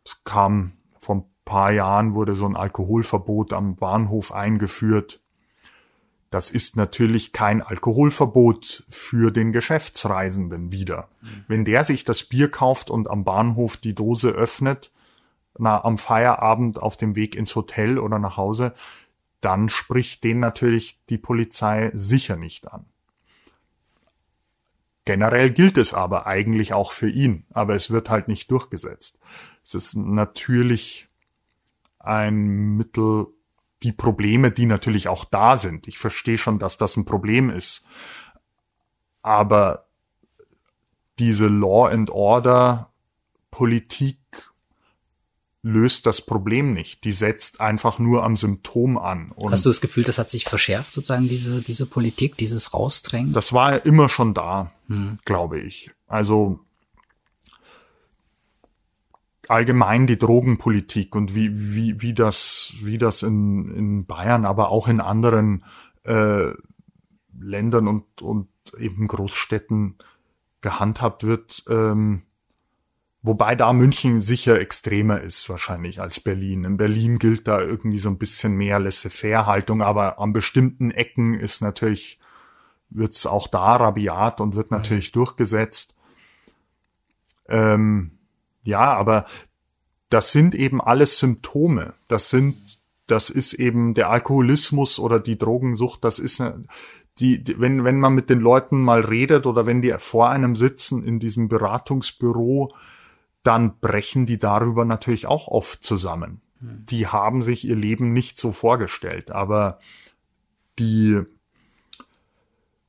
es 0.05 0.23
kam 0.25 0.73
vor 0.99 1.17
ein 1.17 1.25
paar 1.45 1.73
Jahren 1.73 2.15
wurde 2.15 2.35
so 2.35 2.47
ein 2.47 2.57
Alkoholverbot 2.57 3.53
am 3.53 3.77
Bahnhof 3.77 4.33
eingeführt 4.33 5.21
das 6.31 6.51
ist 6.51 6.77
natürlich 6.77 7.33
kein 7.33 7.63
Alkoholverbot 7.63 8.85
für 8.89 9.31
den 9.31 9.53
Geschäftsreisenden 9.53 10.73
wieder. 10.73 11.09
Mhm. 11.23 11.45
Wenn 11.49 11.65
der 11.65 11.85
sich 11.85 12.05
das 12.05 12.25
Bier 12.25 12.51
kauft 12.51 12.91
und 12.91 13.09
am 13.09 13.25
Bahnhof 13.25 13.77
die 13.77 13.95
Dose 13.95 14.31
öffnet, 14.31 14.91
na, 15.59 15.83
am 15.83 15.99
Feierabend 15.99 16.83
auf 16.83 16.97
dem 16.97 17.17
Weg 17.17 17.35
ins 17.35 17.55
Hotel 17.55 17.99
oder 17.99 18.19
nach 18.19 18.37
Hause, 18.37 18.75
dann 19.47 19.69
spricht 19.69 20.25
den 20.25 20.41
natürlich 20.41 20.99
die 21.09 21.19
Polizei 21.19 21.93
sicher 21.95 22.35
nicht 22.35 22.67
an. 22.73 22.85
Generell 25.05 25.53
gilt 25.53 25.79
es 25.79 25.95
aber 25.95 26.27
eigentlich 26.27 26.73
auch 26.73 26.91
für 26.91 27.09
ihn, 27.09 27.47
aber 27.55 27.77
es 27.77 27.93
wird 27.93 28.11
halt 28.11 28.27
nicht 28.27 28.51
durchgesetzt. 28.51 29.21
Es 29.63 29.75
ist 29.75 29.95
natürlich 29.95 31.07
ein 32.01 32.77
Mittel 32.77 33.29
die 33.85 33.93
Probleme, 33.93 34.51
die 34.51 34.67
natürlich 34.67 35.07
auch 35.07 35.25
da 35.25 35.59
sind. 35.59 35.87
Ich 35.87 35.99
verstehe 35.99 36.39
schon, 36.39 36.59
dass 36.59 36.77
das 36.77 36.97
ein 36.97 37.05
Problem 37.05 37.49
ist. 37.49 37.87
Aber 39.23 39.87
diese 41.21 41.47
Law 41.47 41.87
and 41.87 42.11
Order 42.11 42.91
Politik 43.53 44.46
löst 45.67 46.07
das 46.07 46.21
Problem 46.21 46.73
nicht. 46.73 47.03
Die 47.03 47.13
setzt 47.13 47.61
einfach 47.61 47.99
nur 47.99 48.23
am 48.23 48.37
Symptom 48.37 48.97
an. 48.97 49.33
Und 49.33 49.51
Hast 49.51 49.65
du 49.65 49.71
das 49.71 49.81
Gefühl, 49.81 50.05
das 50.05 50.17
hat 50.17 50.31
sich 50.31 50.45
verschärft, 50.45 50.95
sozusagen, 50.95 51.29
diese, 51.29 51.61
diese 51.61 51.87
Politik, 51.87 52.37
dieses 52.37 52.73
Rausdrängen? 52.73 53.33
Das 53.33 53.53
war 53.53 53.73
ja 53.73 53.79
immer 53.79 54.09
schon 54.09 54.33
da, 54.33 54.71
hm. 54.87 55.19
glaube 55.25 55.59
ich. 55.59 55.91
Also 56.07 56.61
allgemein 59.49 60.07
die 60.07 60.19
Drogenpolitik 60.19 61.17
und 61.17 61.35
wie, 61.35 61.75
wie, 61.75 62.01
wie 62.01 62.15
das, 62.15 62.73
wie 62.83 62.99
das 62.99 63.25
in, 63.25 63.75
in 63.75 64.07
Bayern, 64.07 64.45
aber 64.45 64.69
auch 64.69 64.87
in 64.87 65.01
anderen 65.01 65.65
äh, 66.05 66.53
Ländern 67.37 67.89
und, 67.89 68.23
und 68.23 68.49
eben 68.79 69.09
Großstädten 69.09 69.97
gehandhabt 70.61 71.25
wird. 71.25 71.65
Ähm, 71.69 72.23
wobei 73.27 73.57
da 73.57 73.73
München 73.73 74.21
sicher 74.21 74.61
extremer 74.61 75.21
ist 75.21 75.49
wahrscheinlich 75.49 76.01
als 76.01 76.21
Berlin. 76.21 76.65
In 76.65 76.77
Berlin 76.77 77.19
gilt 77.19 77.49
da 77.49 77.61
irgendwie 77.61 77.99
so 77.99 78.09
ein 78.09 78.19
bisschen 78.19 78.55
mehr 78.55 78.79
Laissez-faire-Haltung, 78.79 79.83
aber 79.83 80.19
an 80.21 80.33
bestimmten 80.33 80.91
Ecken 80.93 81.35
ist 81.35 81.61
natürlich, 81.61 82.21
wird's 82.89 83.27
auch 83.27 83.49
da 83.49 83.77
rabiat 83.77 84.41
und 84.41 84.55
wird 84.55 84.71
mhm. 84.71 84.79
natürlich 84.79 85.11
mhm. 85.11 85.15
durchgesetzt. 85.15 85.99
Ähm, 87.49 88.13
ja, 88.63 88.95
aber 88.95 89.27
das 90.09 90.33
sind 90.33 90.55
eben 90.55 90.81
alles 90.81 91.19
Symptome. 91.19 91.95
Das 92.09 92.31
sind, 92.31 92.57
das 93.07 93.29
ist 93.31 93.55
eben 93.55 93.95
der 93.95 94.11
Alkoholismus 94.11 94.99
oder 94.99 95.19
die 95.19 95.39
Drogensucht. 95.39 96.05
Das 96.05 96.19
ist 96.19 96.43
die, 97.19 97.43
die 97.43 97.59
wenn, 97.61 97.85
wenn 97.85 97.99
man 97.99 98.15
mit 98.15 98.31
den 98.31 98.41
Leuten 98.41 98.81
mal 98.81 99.01
redet 99.01 99.47
oder 99.47 99.67
wenn 99.67 99.83
die 99.83 99.95
vor 99.99 100.31
einem 100.31 100.55
sitzen 100.55 101.05
in 101.05 101.19
diesem 101.19 101.49
Beratungsbüro, 101.49 102.73
dann 103.47 103.79
brechen 103.79 104.27
die 104.27 104.39
darüber 104.39 104.85
natürlich 104.85 105.27
auch 105.27 105.49
oft 105.49 105.85
zusammen. 105.85 106.41
Hm. 106.61 106.85
Die 106.87 107.07
haben 107.07 107.43
sich 107.43 107.65
ihr 107.65 107.77
Leben 107.77 108.13
nicht 108.13 108.39
so 108.39 108.53
vorgestellt, 108.53 109.31
aber 109.31 109.79
die 110.79 111.23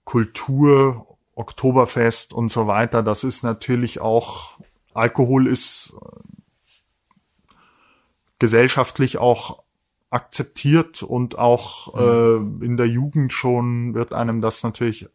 Kultur, 0.04 1.18
Oktoberfest 1.36 2.34
und 2.34 2.50
so 2.52 2.68
weiter, 2.68 3.04
das 3.04 3.24
ist 3.24 3.44
natürlich 3.44 4.00
auch 4.00 4.58
Alkohol 4.94 5.48
ist 5.48 5.96
äh, 6.02 7.54
gesellschaftlich 8.40 9.20
auch 9.20 9.64
akzeptiert 10.10 11.04
und 11.04 11.38
auch 11.38 11.94
mhm. 11.94 12.62
äh, 12.62 12.66
in 12.66 12.78
der 12.78 12.88
Jugend 12.88 13.32
schon 13.34 13.94
wird 13.94 14.14
einem 14.14 14.42
das 14.42 14.64
natürlich 14.64 15.08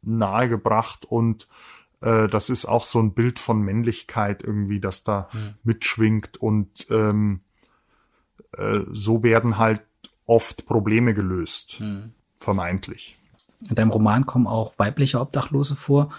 nahegebracht 0.00 1.04
und 1.04 1.48
äh, 2.00 2.28
das 2.28 2.50
ist 2.50 2.66
auch 2.66 2.84
so 2.84 3.00
ein 3.00 3.14
Bild 3.14 3.38
von 3.38 3.60
Männlichkeit 3.62 4.42
irgendwie, 4.42 4.80
das 4.80 5.04
da 5.04 5.28
mhm. 5.32 5.54
mitschwingt 5.64 6.36
und 6.36 6.86
ähm, 6.90 7.40
äh, 8.56 8.80
so 8.92 9.22
werden 9.22 9.58
halt 9.58 9.82
oft 10.26 10.66
Probleme 10.66 11.14
gelöst, 11.14 11.80
mhm. 11.80 12.12
vermeintlich. 12.38 13.18
In 13.68 13.74
deinem 13.74 13.90
Roman 13.90 14.26
kommen 14.26 14.46
auch 14.46 14.74
weibliche 14.76 15.20
Obdachlose 15.20 15.74
vor. 15.74 16.12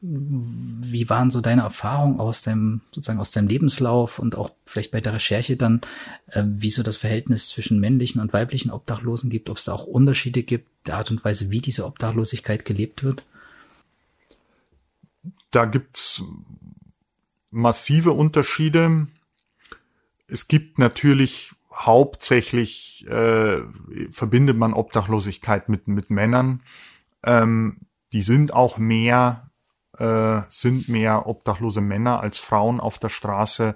Wie 0.00 1.10
waren 1.10 1.32
so 1.32 1.40
deine 1.40 1.62
Erfahrungen 1.62 2.20
aus 2.20 2.42
deinem, 2.42 2.82
sozusagen 2.92 3.18
aus 3.18 3.32
deinem 3.32 3.48
Lebenslauf 3.48 4.20
und 4.20 4.36
auch 4.36 4.50
vielleicht 4.64 4.92
bei 4.92 5.00
der 5.00 5.14
Recherche 5.14 5.56
dann, 5.56 5.80
äh, 6.28 6.44
wie 6.46 6.70
so 6.70 6.84
das 6.84 6.96
Verhältnis 6.96 7.48
zwischen 7.48 7.80
männlichen 7.80 8.20
und 8.20 8.32
weiblichen 8.32 8.70
Obdachlosen 8.70 9.28
gibt, 9.28 9.50
ob 9.50 9.56
es 9.56 9.64
da 9.64 9.72
auch 9.72 9.84
Unterschiede 9.84 10.44
gibt, 10.44 10.68
der 10.86 10.98
Art 10.98 11.10
und 11.10 11.24
Weise, 11.24 11.50
wie 11.50 11.60
diese 11.60 11.84
Obdachlosigkeit 11.84 12.64
gelebt 12.64 13.02
wird? 13.02 13.24
Da 15.50 15.64
gibt's 15.64 16.22
massive 17.50 18.12
Unterschiede. 18.12 19.06
Es 20.26 20.48
gibt 20.48 20.78
natürlich 20.78 21.52
hauptsächlich 21.72 23.06
äh, 23.08 23.62
verbindet 24.10 24.56
man 24.56 24.74
Obdachlosigkeit 24.74 25.68
mit 25.68 25.88
mit 25.88 26.10
Männern. 26.10 26.62
Ähm, 27.24 27.78
die 28.12 28.22
sind 28.22 28.52
auch 28.52 28.78
mehr 28.78 29.48
äh, 29.98 30.42
sind 30.48 30.88
mehr 30.88 31.26
obdachlose 31.26 31.80
Männer 31.80 32.20
als 32.20 32.38
Frauen 32.38 32.80
auf 32.80 32.98
der 32.98 33.08
Straße. 33.08 33.74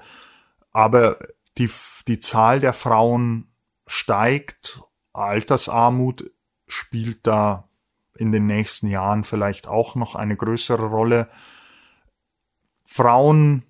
Aber 0.71 1.19
die, 1.59 1.71
die 2.07 2.19
Zahl 2.19 2.61
der 2.61 2.73
Frauen 2.73 3.49
steigt. 3.87 4.81
Altersarmut 5.13 6.31
spielt 6.67 7.27
da 7.27 7.69
in 8.17 8.33
den 8.33 8.47
nächsten 8.47 8.87
Jahren 8.87 9.25
vielleicht 9.25 9.69
auch 9.69 9.95
noch 9.95 10.15
eine 10.15 10.37
größere 10.37 10.87
Rolle. 10.87 11.29
Frauen 12.93 13.65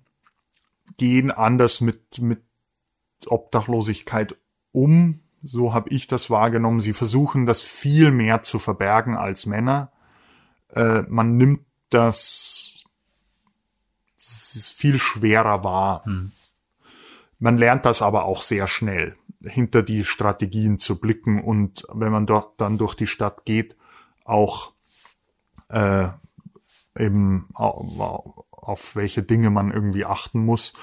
gehen 0.97 1.31
anders 1.31 1.81
mit, 1.81 2.19
mit 2.21 2.43
Obdachlosigkeit 3.25 4.35
um. 4.71 5.21
So 5.41 5.73
habe 5.73 5.89
ich 5.89 6.07
das 6.07 6.29
wahrgenommen. 6.29 6.81
Sie 6.81 6.93
versuchen 6.93 7.45
das 7.45 7.61
viel 7.61 8.11
mehr 8.11 8.43
zu 8.43 8.59
verbergen 8.59 9.15
als 9.15 9.45
Männer. 9.45 9.91
Äh, 10.69 11.03
man 11.03 11.37
nimmt 11.37 11.61
dass 11.93 12.83
es 14.17 14.69
viel 14.69 14.97
schwerer 14.97 15.63
war. 15.63 16.03
Hm. 16.05 16.31
Man 17.39 17.57
lernt 17.57 17.85
das 17.85 18.01
aber 18.01 18.25
auch 18.25 18.41
sehr 18.41 18.67
schnell, 18.67 19.15
hinter 19.41 19.83
die 19.83 20.05
Strategien 20.05 20.79
zu 20.79 20.99
blicken 20.99 21.43
und 21.43 21.85
wenn 21.93 22.11
man 22.11 22.25
dort 22.25 22.59
dann 22.59 22.77
durch 22.77 22.95
die 22.95 23.07
Stadt 23.07 23.45
geht, 23.45 23.75
auch 24.23 24.73
äh, 25.69 26.07
eben 26.97 27.49
auf, 28.67 28.95
welche 28.95 29.23
Dinge 29.23 29.49
man 29.49 29.71
irgendwie 29.71 30.05
achten 30.05 30.43
muss. 30.45 30.73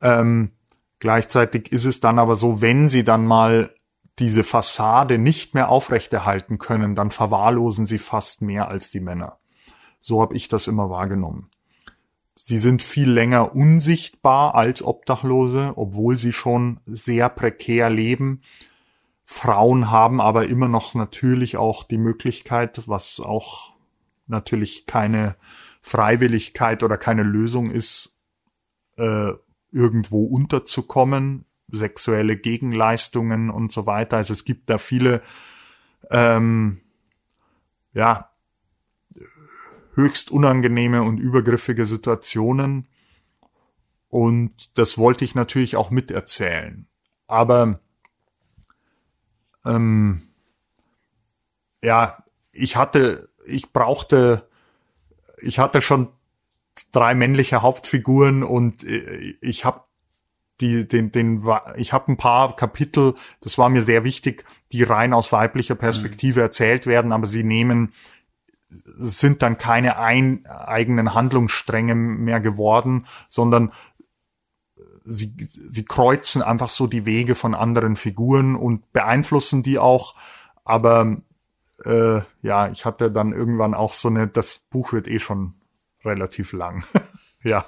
Ähm, 0.00 0.52
gleichzeitig 0.98 1.72
ist 1.72 1.84
es 1.84 2.00
dann 2.00 2.18
aber 2.18 2.36
so, 2.36 2.60
wenn 2.60 2.88
sie 2.88 3.04
dann 3.04 3.26
mal 3.26 3.74
diese 4.18 4.44
Fassade 4.44 5.18
nicht 5.18 5.54
mehr 5.54 5.68
aufrechterhalten 5.68 6.58
können, 6.58 6.94
dann 6.94 7.10
verwahrlosen 7.10 7.86
sie 7.86 7.98
fast 7.98 8.42
mehr 8.42 8.68
als 8.68 8.90
die 8.90 9.00
Männer. 9.00 9.38
So 10.00 10.20
habe 10.20 10.36
ich 10.36 10.48
das 10.48 10.66
immer 10.66 10.90
wahrgenommen. 10.90 11.50
Sie 12.34 12.58
sind 12.58 12.82
viel 12.82 13.10
länger 13.10 13.54
unsichtbar 13.54 14.54
als 14.54 14.82
Obdachlose, 14.82 15.72
obwohl 15.76 16.18
sie 16.18 16.32
schon 16.32 16.80
sehr 16.86 17.28
prekär 17.28 17.88
leben. 17.88 18.42
Frauen 19.24 19.90
haben 19.90 20.20
aber 20.20 20.48
immer 20.48 20.68
noch 20.68 20.94
natürlich 20.94 21.56
auch 21.56 21.84
die 21.84 21.98
Möglichkeit, 21.98 22.88
was 22.88 23.20
auch 23.20 23.72
natürlich 24.26 24.86
keine 24.86 25.36
Freiwilligkeit 25.82 26.82
oder 26.82 26.96
keine 26.96 27.24
Lösung 27.24 27.70
ist, 27.70 28.18
äh, 28.96 29.32
irgendwo 29.70 30.26
unterzukommen, 30.26 31.44
sexuelle 31.68 32.36
Gegenleistungen 32.36 33.50
und 33.50 33.72
so 33.72 33.86
weiter. 33.86 34.18
Also 34.18 34.32
es 34.32 34.44
gibt 34.44 34.70
da 34.70 34.78
viele, 34.78 35.22
ähm, 36.10 36.80
ja, 37.92 38.30
höchst 39.94 40.30
unangenehme 40.30 41.02
und 41.02 41.18
übergriffige 41.18 41.86
Situationen. 41.86 42.88
Und 44.08 44.76
das 44.78 44.98
wollte 44.98 45.24
ich 45.24 45.34
natürlich 45.34 45.76
auch 45.76 45.90
miterzählen. 45.90 46.86
Aber 47.26 47.80
ähm, 49.64 50.22
ja, 51.82 52.24
ich 52.52 52.76
hatte, 52.76 53.28
ich 53.46 53.72
brauchte, 53.72 54.48
ich 55.38 55.58
hatte 55.58 55.80
schon 55.80 56.08
drei 56.90 57.14
männliche 57.14 57.62
Hauptfiguren 57.62 58.42
und 58.42 58.84
äh, 58.84 59.34
ich 59.40 59.64
habe 59.64 59.82
die, 60.60 60.86
den, 60.86 61.10
den, 61.10 61.44
ich 61.76 61.92
habe 61.92 62.12
ein 62.12 62.16
paar 62.16 62.54
Kapitel, 62.54 63.14
das 63.40 63.58
war 63.58 63.68
mir 63.68 63.82
sehr 63.82 64.04
wichtig, 64.04 64.44
die 64.70 64.84
rein 64.84 65.12
aus 65.12 65.32
weiblicher 65.32 65.74
Perspektive 65.74 66.40
mhm. 66.40 66.44
erzählt 66.44 66.86
werden, 66.86 67.12
aber 67.12 67.26
sie 67.26 67.42
nehmen, 67.42 67.92
sind 68.68 69.42
dann 69.42 69.58
keine 69.58 69.98
ein, 69.98 70.46
eigenen 70.46 71.14
Handlungsstränge 71.14 71.94
mehr 71.94 72.40
geworden, 72.40 73.06
sondern 73.28 73.72
sie, 75.04 75.34
sie 75.48 75.84
kreuzen 75.84 76.42
einfach 76.42 76.70
so 76.70 76.86
die 76.86 77.06
Wege 77.06 77.34
von 77.34 77.54
anderen 77.54 77.96
Figuren 77.96 78.54
und 78.54 78.92
beeinflussen 78.92 79.62
die 79.62 79.78
auch. 79.78 80.14
Aber 80.64 81.18
äh, 81.84 82.22
ja, 82.42 82.70
ich 82.70 82.84
hatte 82.84 83.10
dann 83.10 83.32
irgendwann 83.32 83.74
auch 83.74 83.92
so 83.92 84.08
eine, 84.08 84.28
das 84.28 84.58
Buch 84.70 84.92
wird 84.92 85.08
eh 85.08 85.18
schon 85.18 85.54
relativ 86.04 86.52
lang. 86.52 86.84
ja. 87.44 87.66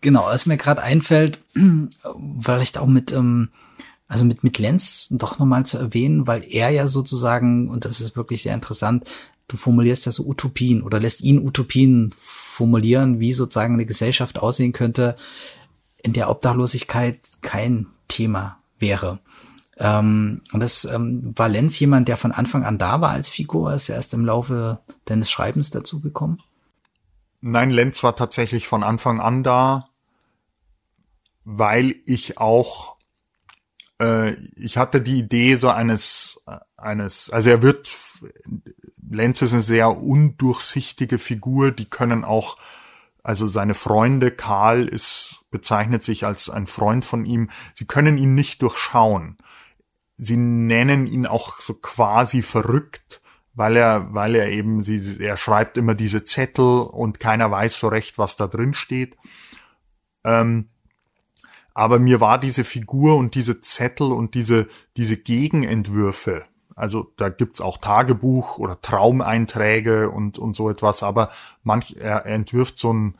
Genau, 0.00 0.24
was 0.26 0.46
mir 0.46 0.56
gerade 0.56 0.82
einfällt, 0.82 1.40
vielleicht 2.40 2.78
auch 2.78 2.86
mit, 2.86 3.12
ähm, 3.12 3.50
also 4.08 4.24
mit, 4.24 4.44
mit 4.44 4.58
Lenz 4.58 5.08
doch 5.10 5.38
nochmal 5.38 5.66
zu 5.66 5.78
erwähnen, 5.78 6.26
weil 6.26 6.44
er 6.48 6.70
ja 6.70 6.86
sozusagen, 6.86 7.68
und 7.68 7.84
das 7.84 8.00
ist 8.00 8.16
wirklich 8.16 8.42
sehr 8.42 8.54
interessant, 8.54 9.10
du 9.48 9.56
formulierst 9.56 10.06
ja 10.06 10.12
so 10.12 10.26
Utopien 10.26 10.82
oder 10.82 11.00
lässt 11.00 11.20
ihn 11.20 11.38
Utopien 11.38 12.14
formulieren, 12.16 13.20
wie 13.20 13.32
sozusagen 13.32 13.74
eine 13.74 13.86
Gesellschaft 13.86 14.38
aussehen 14.38 14.72
könnte, 14.72 15.16
in 16.02 16.12
der 16.12 16.30
Obdachlosigkeit 16.30 17.18
kein 17.42 17.88
Thema 18.08 18.58
wäre. 18.78 19.20
Ähm, 19.76 20.42
und 20.52 20.60
das 20.60 20.84
ähm, 20.84 21.32
war 21.36 21.48
Lenz 21.48 21.78
jemand, 21.80 22.08
der 22.08 22.16
von 22.16 22.32
Anfang 22.32 22.64
an 22.64 22.78
da 22.78 23.00
war 23.00 23.10
als 23.10 23.28
Figur, 23.28 23.72
ist 23.72 23.88
er 23.88 23.96
erst 23.96 24.14
im 24.14 24.24
Laufe 24.24 24.80
deines 25.04 25.30
Schreibens 25.30 25.70
dazu 25.70 26.00
gekommen? 26.00 26.40
Nein, 27.40 27.70
Lenz 27.70 28.02
war 28.02 28.16
tatsächlich 28.16 28.68
von 28.68 28.82
Anfang 28.82 29.20
an 29.20 29.42
da, 29.42 29.88
weil 31.44 31.96
ich 32.06 32.38
auch, 32.38 32.96
äh, 34.00 34.34
ich 34.56 34.78
hatte 34.78 35.00
die 35.00 35.18
Idee 35.18 35.56
so 35.56 35.68
eines, 35.68 36.42
eines, 36.76 37.30
also 37.30 37.50
er 37.50 37.62
wird, 37.62 37.90
Lenz 39.10 39.42
ist 39.42 39.52
eine 39.52 39.62
sehr 39.62 39.96
undurchsichtige 39.96 41.18
Figur, 41.18 41.72
die 41.72 41.86
können 41.86 42.24
auch 42.24 42.56
also 43.24 43.46
seine 43.46 43.72
Freunde, 43.72 44.30
Karl 44.30 44.86
ist, 44.86 45.46
bezeichnet 45.50 46.02
sich 46.04 46.26
als 46.26 46.50
ein 46.50 46.66
Freund 46.66 47.06
von 47.06 47.24
ihm. 47.24 47.48
Sie 47.72 47.86
können 47.86 48.18
ihn 48.18 48.34
nicht 48.34 48.60
durchschauen. 48.60 49.38
Sie 50.16 50.36
nennen 50.36 51.06
ihn 51.06 51.26
auch 51.26 51.60
so 51.60 51.74
quasi 51.74 52.42
verrückt, 52.42 53.20
weil 53.54 53.76
er, 53.76 54.12
weil 54.14 54.34
er 54.36 54.48
eben, 54.48 54.82
sie, 54.82 55.22
er 55.22 55.36
schreibt 55.36 55.76
immer 55.76 55.94
diese 55.94 56.24
Zettel 56.24 56.82
und 56.82 57.20
keiner 57.20 57.50
weiß 57.50 57.78
so 57.78 57.88
recht, 57.88 58.18
was 58.18 58.36
da 58.36 58.46
drin 58.46 58.74
steht. 58.74 59.16
Ähm, 60.24 60.68
aber 61.74 61.98
mir 61.98 62.20
war 62.20 62.38
diese 62.38 62.64
Figur 62.64 63.16
und 63.16 63.34
diese 63.34 63.60
Zettel 63.60 64.12
und 64.12 64.34
diese, 64.34 64.68
diese 64.96 65.16
Gegenentwürfe, 65.16 66.44
also 66.76 67.12
da 67.16 67.28
gibt's 67.28 67.60
auch 67.60 67.78
Tagebuch 67.78 68.58
oder 68.58 68.80
Traumeinträge 68.80 70.10
und, 70.10 70.38
und 70.38 70.54
so 70.54 70.70
etwas, 70.70 71.02
aber 71.02 71.30
manch, 71.62 71.96
er, 71.98 72.26
er 72.26 72.34
entwirft 72.34 72.78
so 72.78 72.92
ein 72.92 73.18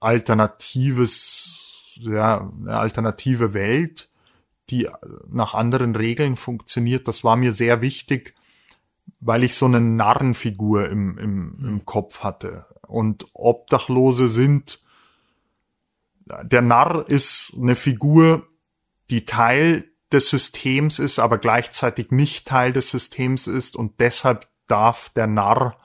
alternatives, 0.00 1.96
ja, 1.96 2.50
eine 2.60 2.78
alternative 2.78 3.54
Welt, 3.54 4.09
die 4.70 4.88
nach 5.28 5.54
anderen 5.54 5.96
Regeln 5.96 6.36
funktioniert. 6.36 7.08
Das 7.08 7.24
war 7.24 7.36
mir 7.36 7.52
sehr 7.52 7.80
wichtig, 7.80 8.34
weil 9.20 9.42
ich 9.42 9.54
so 9.54 9.66
eine 9.66 9.80
Narrenfigur 9.80 10.88
im, 10.88 11.18
im, 11.18 11.58
im 11.60 11.84
Kopf 11.84 12.22
hatte. 12.22 12.66
Und 12.86 13.26
Obdachlose 13.34 14.28
sind, 14.28 14.80
der 16.42 16.62
Narr 16.62 17.08
ist 17.08 17.54
eine 17.60 17.74
Figur, 17.74 18.46
die 19.10 19.24
Teil 19.24 19.90
des 20.12 20.30
Systems 20.30 20.98
ist, 20.98 21.18
aber 21.18 21.38
gleichzeitig 21.38 22.10
nicht 22.10 22.46
Teil 22.46 22.72
des 22.72 22.90
Systems 22.90 23.46
ist 23.46 23.76
und 23.76 24.00
deshalb 24.00 24.48
darf 24.66 25.10
der 25.10 25.26
Narr 25.26 25.76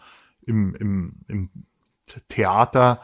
im, 0.41 0.75
im, 0.75 1.15
im 1.27 1.49
Theater 2.29 3.01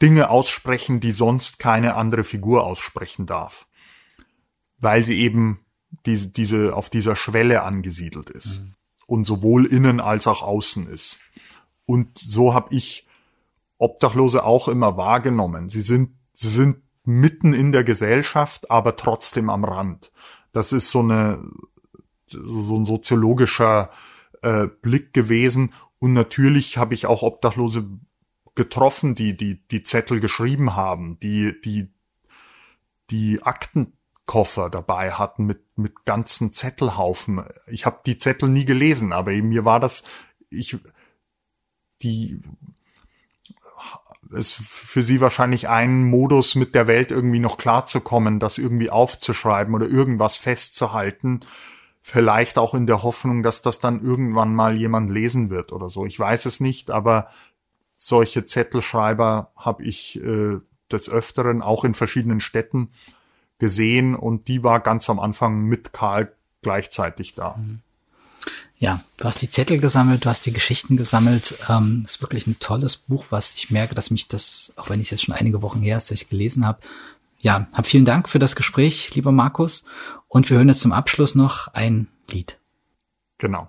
Dinge 0.00 0.30
aussprechen, 0.30 1.00
die 1.00 1.12
sonst 1.12 1.58
keine 1.58 1.94
andere 1.94 2.24
Figur 2.24 2.64
aussprechen 2.64 3.26
darf, 3.26 3.66
weil 4.80 5.04
sie 5.04 5.18
eben 5.20 5.60
diese, 6.06 6.28
diese 6.28 6.74
auf 6.74 6.90
dieser 6.90 7.16
Schwelle 7.16 7.62
angesiedelt 7.62 8.30
ist 8.30 8.60
mhm. 8.60 8.74
und 9.06 9.24
sowohl 9.24 9.66
innen 9.66 10.00
als 10.00 10.26
auch 10.26 10.42
außen 10.42 10.88
ist. 10.88 11.18
Und 11.86 12.18
so 12.18 12.54
habe 12.54 12.74
ich 12.74 13.06
Obdachlose 13.78 14.44
auch 14.44 14.68
immer 14.68 14.96
wahrgenommen. 14.96 15.68
Sie 15.68 15.82
sind, 15.82 16.10
sie 16.32 16.50
sind 16.50 16.78
mitten 17.04 17.52
in 17.52 17.72
der 17.72 17.84
Gesellschaft, 17.84 18.70
aber 18.70 18.96
trotzdem 18.96 19.50
am 19.50 19.64
Rand. 19.64 20.12
Das 20.52 20.72
ist 20.72 20.90
so 20.90 21.00
eine 21.00 21.42
so 22.32 22.78
ein 22.78 22.84
soziologischer 22.84 23.90
äh, 24.42 24.66
Blick 24.66 25.12
gewesen. 25.12 25.72
Und 25.98 26.12
natürlich 26.12 26.78
habe 26.78 26.94
ich 26.94 27.06
auch 27.06 27.22
Obdachlose 27.22 27.88
getroffen, 28.54 29.14
die 29.14 29.36
die 29.36 29.66
die 29.68 29.82
Zettel 29.82 30.20
geschrieben 30.20 30.76
haben, 30.76 31.18
die 31.20 31.60
die 31.64 31.92
die 33.10 33.42
Aktenkoffer 34.30 34.70
dabei 34.70 35.10
hatten 35.12 35.44
mit 35.44 35.60
mit 35.76 36.04
ganzen 36.04 36.52
Zettelhaufen. 36.52 37.44
Ich 37.66 37.84
habe 37.84 38.00
die 38.06 38.18
Zettel 38.18 38.48
nie 38.48 38.64
gelesen, 38.64 39.12
aber 39.12 39.32
mir 39.32 39.64
war 39.64 39.80
das 39.80 40.04
ich 40.50 40.78
die 42.02 42.40
ist 44.32 44.54
für 44.54 45.02
sie 45.02 45.20
wahrscheinlich 45.20 45.68
ein 45.68 46.04
Modus, 46.04 46.54
mit 46.54 46.76
der 46.76 46.86
Welt 46.86 47.10
irgendwie 47.10 47.40
noch 47.40 47.58
klarzukommen, 47.58 48.38
das 48.38 48.58
irgendwie 48.58 48.88
aufzuschreiben 48.88 49.74
oder 49.74 49.88
irgendwas 49.88 50.36
festzuhalten. 50.36 51.40
Vielleicht 52.00 52.56
auch 52.56 52.74
in 52.74 52.86
der 52.86 53.02
Hoffnung, 53.02 53.42
dass 53.42 53.62
das 53.62 53.80
dann 53.80 54.00
irgendwann 54.00 54.54
mal 54.54 54.76
jemand 54.76 55.10
lesen 55.10 55.50
wird 55.50 55.72
oder 55.72 55.88
so. 55.88 56.06
Ich 56.06 56.18
weiß 56.18 56.46
es 56.46 56.60
nicht, 56.60 56.92
aber 56.92 57.30
solche 57.96 58.46
Zettelschreiber 58.46 59.50
habe 59.56 59.82
ich 59.82 60.22
äh, 60.22 60.60
des 60.92 61.10
Öfteren 61.10 61.60
auch 61.60 61.84
in 61.84 61.94
verschiedenen 61.94 62.40
Städten 62.40 62.90
gesehen 63.60 64.16
und 64.16 64.48
die 64.48 64.64
war 64.64 64.80
ganz 64.80 65.08
am 65.08 65.20
Anfang 65.20 65.62
mit 65.62 65.92
Karl 65.92 66.32
gleichzeitig 66.62 67.34
da. 67.34 67.56
Mhm. 67.56 67.80
Ja, 68.78 69.00
du 69.18 69.24
hast 69.24 69.42
die 69.42 69.50
Zettel 69.50 69.78
gesammelt, 69.78 70.24
du 70.24 70.30
hast 70.30 70.46
die 70.46 70.54
Geschichten 70.54 70.96
gesammelt. 70.96 71.54
Ähm, 71.68 72.02
ist 72.06 72.22
wirklich 72.22 72.46
ein 72.46 72.58
tolles 72.60 72.96
Buch, 72.96 73.26
was 73.28 73.54
ich 73.54 73.70
merke, 73.70 73.94
dass 73.94 74.10
mich 74.10 74.26
das, 74.26 74.72
auch 74.76 74.88
wenn 74.88 75.00
ich 75.00 75.08
es 75.08 75.10
jetzt 75.10 75.24
schon 75.24 75.34
einige 75.34 75.60
Wochen 75.60 75.82
her 75.82 75.98
ist, 75.98 76.10
dass 76.10 76.22
ich 76.22 76.30
gelesen 76.30 76.66
habe. 76.66 76.80
Ja, 77.40 77.66
hab 77.74 77.86
vielen 77.86 78.06
Dank 78.06 78.28
für 78.28 78.38
das 78.38 78.56
Gespräch, 78.56 79.14
lieber 79.14 79.32
Markus. 79.32 79.84
Und 80.28 80.48
wir 80.48 80.56
hören 80.56 80.68
jetzt 80.68 80.80
zum 80.80 80.92
Abschluss 80.92 81.34
noch 81.34 81.68
ein 81.68 82.08
Lied. 82.30 82.58
Genau. 83.36 83.68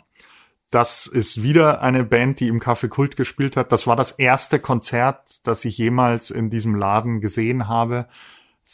Das 0.70 1.08
ist 1.08 1.44
wieder 1.44 1.82
eine 1.82 2.06
Band, 2.06 2.39
die 2.39 2.48
im 2.48 2.62
Café 2.62 2.88
Kult 2.88 3.18
gespielt 3.18 3.58
hat. 3.58 3.74
Das 3.74 3.88
war 3.88 3.98
das 3.98 4.12
erste 4.12 4.60
Konzert, 4.60 5.46
das 5.46 5.66
ich 5.66 5.78
jemals 5.78 6.32
in 6.32 6.50
diesem 6.50 6.76
Laden 6.76 7.20
gesehen 7.20 7.68
habe. 7.68 8.08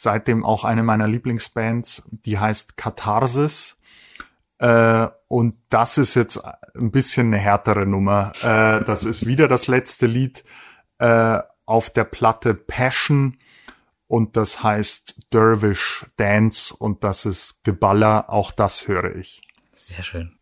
Seitdem 0.00 0.44
auch 0.44 0.62
eine 0.62 0.84
meiner 0.84 1.08
Lieblingsbands, 1.08 2.04
die 2.12 2.38
heißt 2.38 2.76
Katharsis. 2.76 3.80
Äh, 4.58 5.08
und 5.26 5.56
das 5.70 5.98
ist 5.98 6.14
jetzt 6.14 6.40
ein 6.76 6.92
bisschen 6.92 7.26
eine 7.26 7.38
härtere 7.38 7.84
Nummer. 7.84 8.30
Äh, 8.44 8.84
das 8.84 9.02
ist 9.02 9.26
wieder 9.26 9.48
das 9.48 9.66
letzte 9.66 10.06
Lied 10.06 10.44
äh, 11.00 11.40
auf 11.66 11.90
der 11.90 12.04
Platte 12.04 12.54
Passion 12.54 13.38
und 14.06 14.36
das 14.36 14.62
heißt 14.62 15.32
Dervish 15.32 16.06
Dance 16.16 16.72
und 16.76 17.02
das 17.02 17.24
ist 17.24 17.64
Geballer. 17.64 18.30
Auch 18.30 18.52
das 18.52 18.86
höre 18.86 19.16
ich. 19.16 19.42
Sehr 19.72 20.04
schön. 20.04 20.38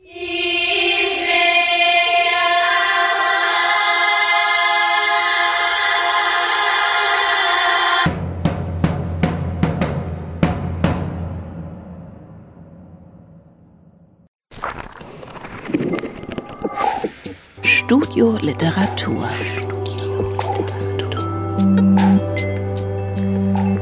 Studio 17.87 18.37
Literatur. 18.41 19.29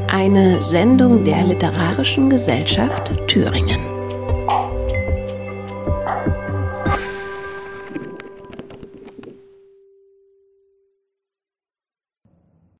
Eine 0.07 0.61
Sendung 0.61 1.23
der 1.23 1.41
Literarischen 1.41 2.29
Gesellschaft 2.29 3.11
Thüringen. 3.25 3.94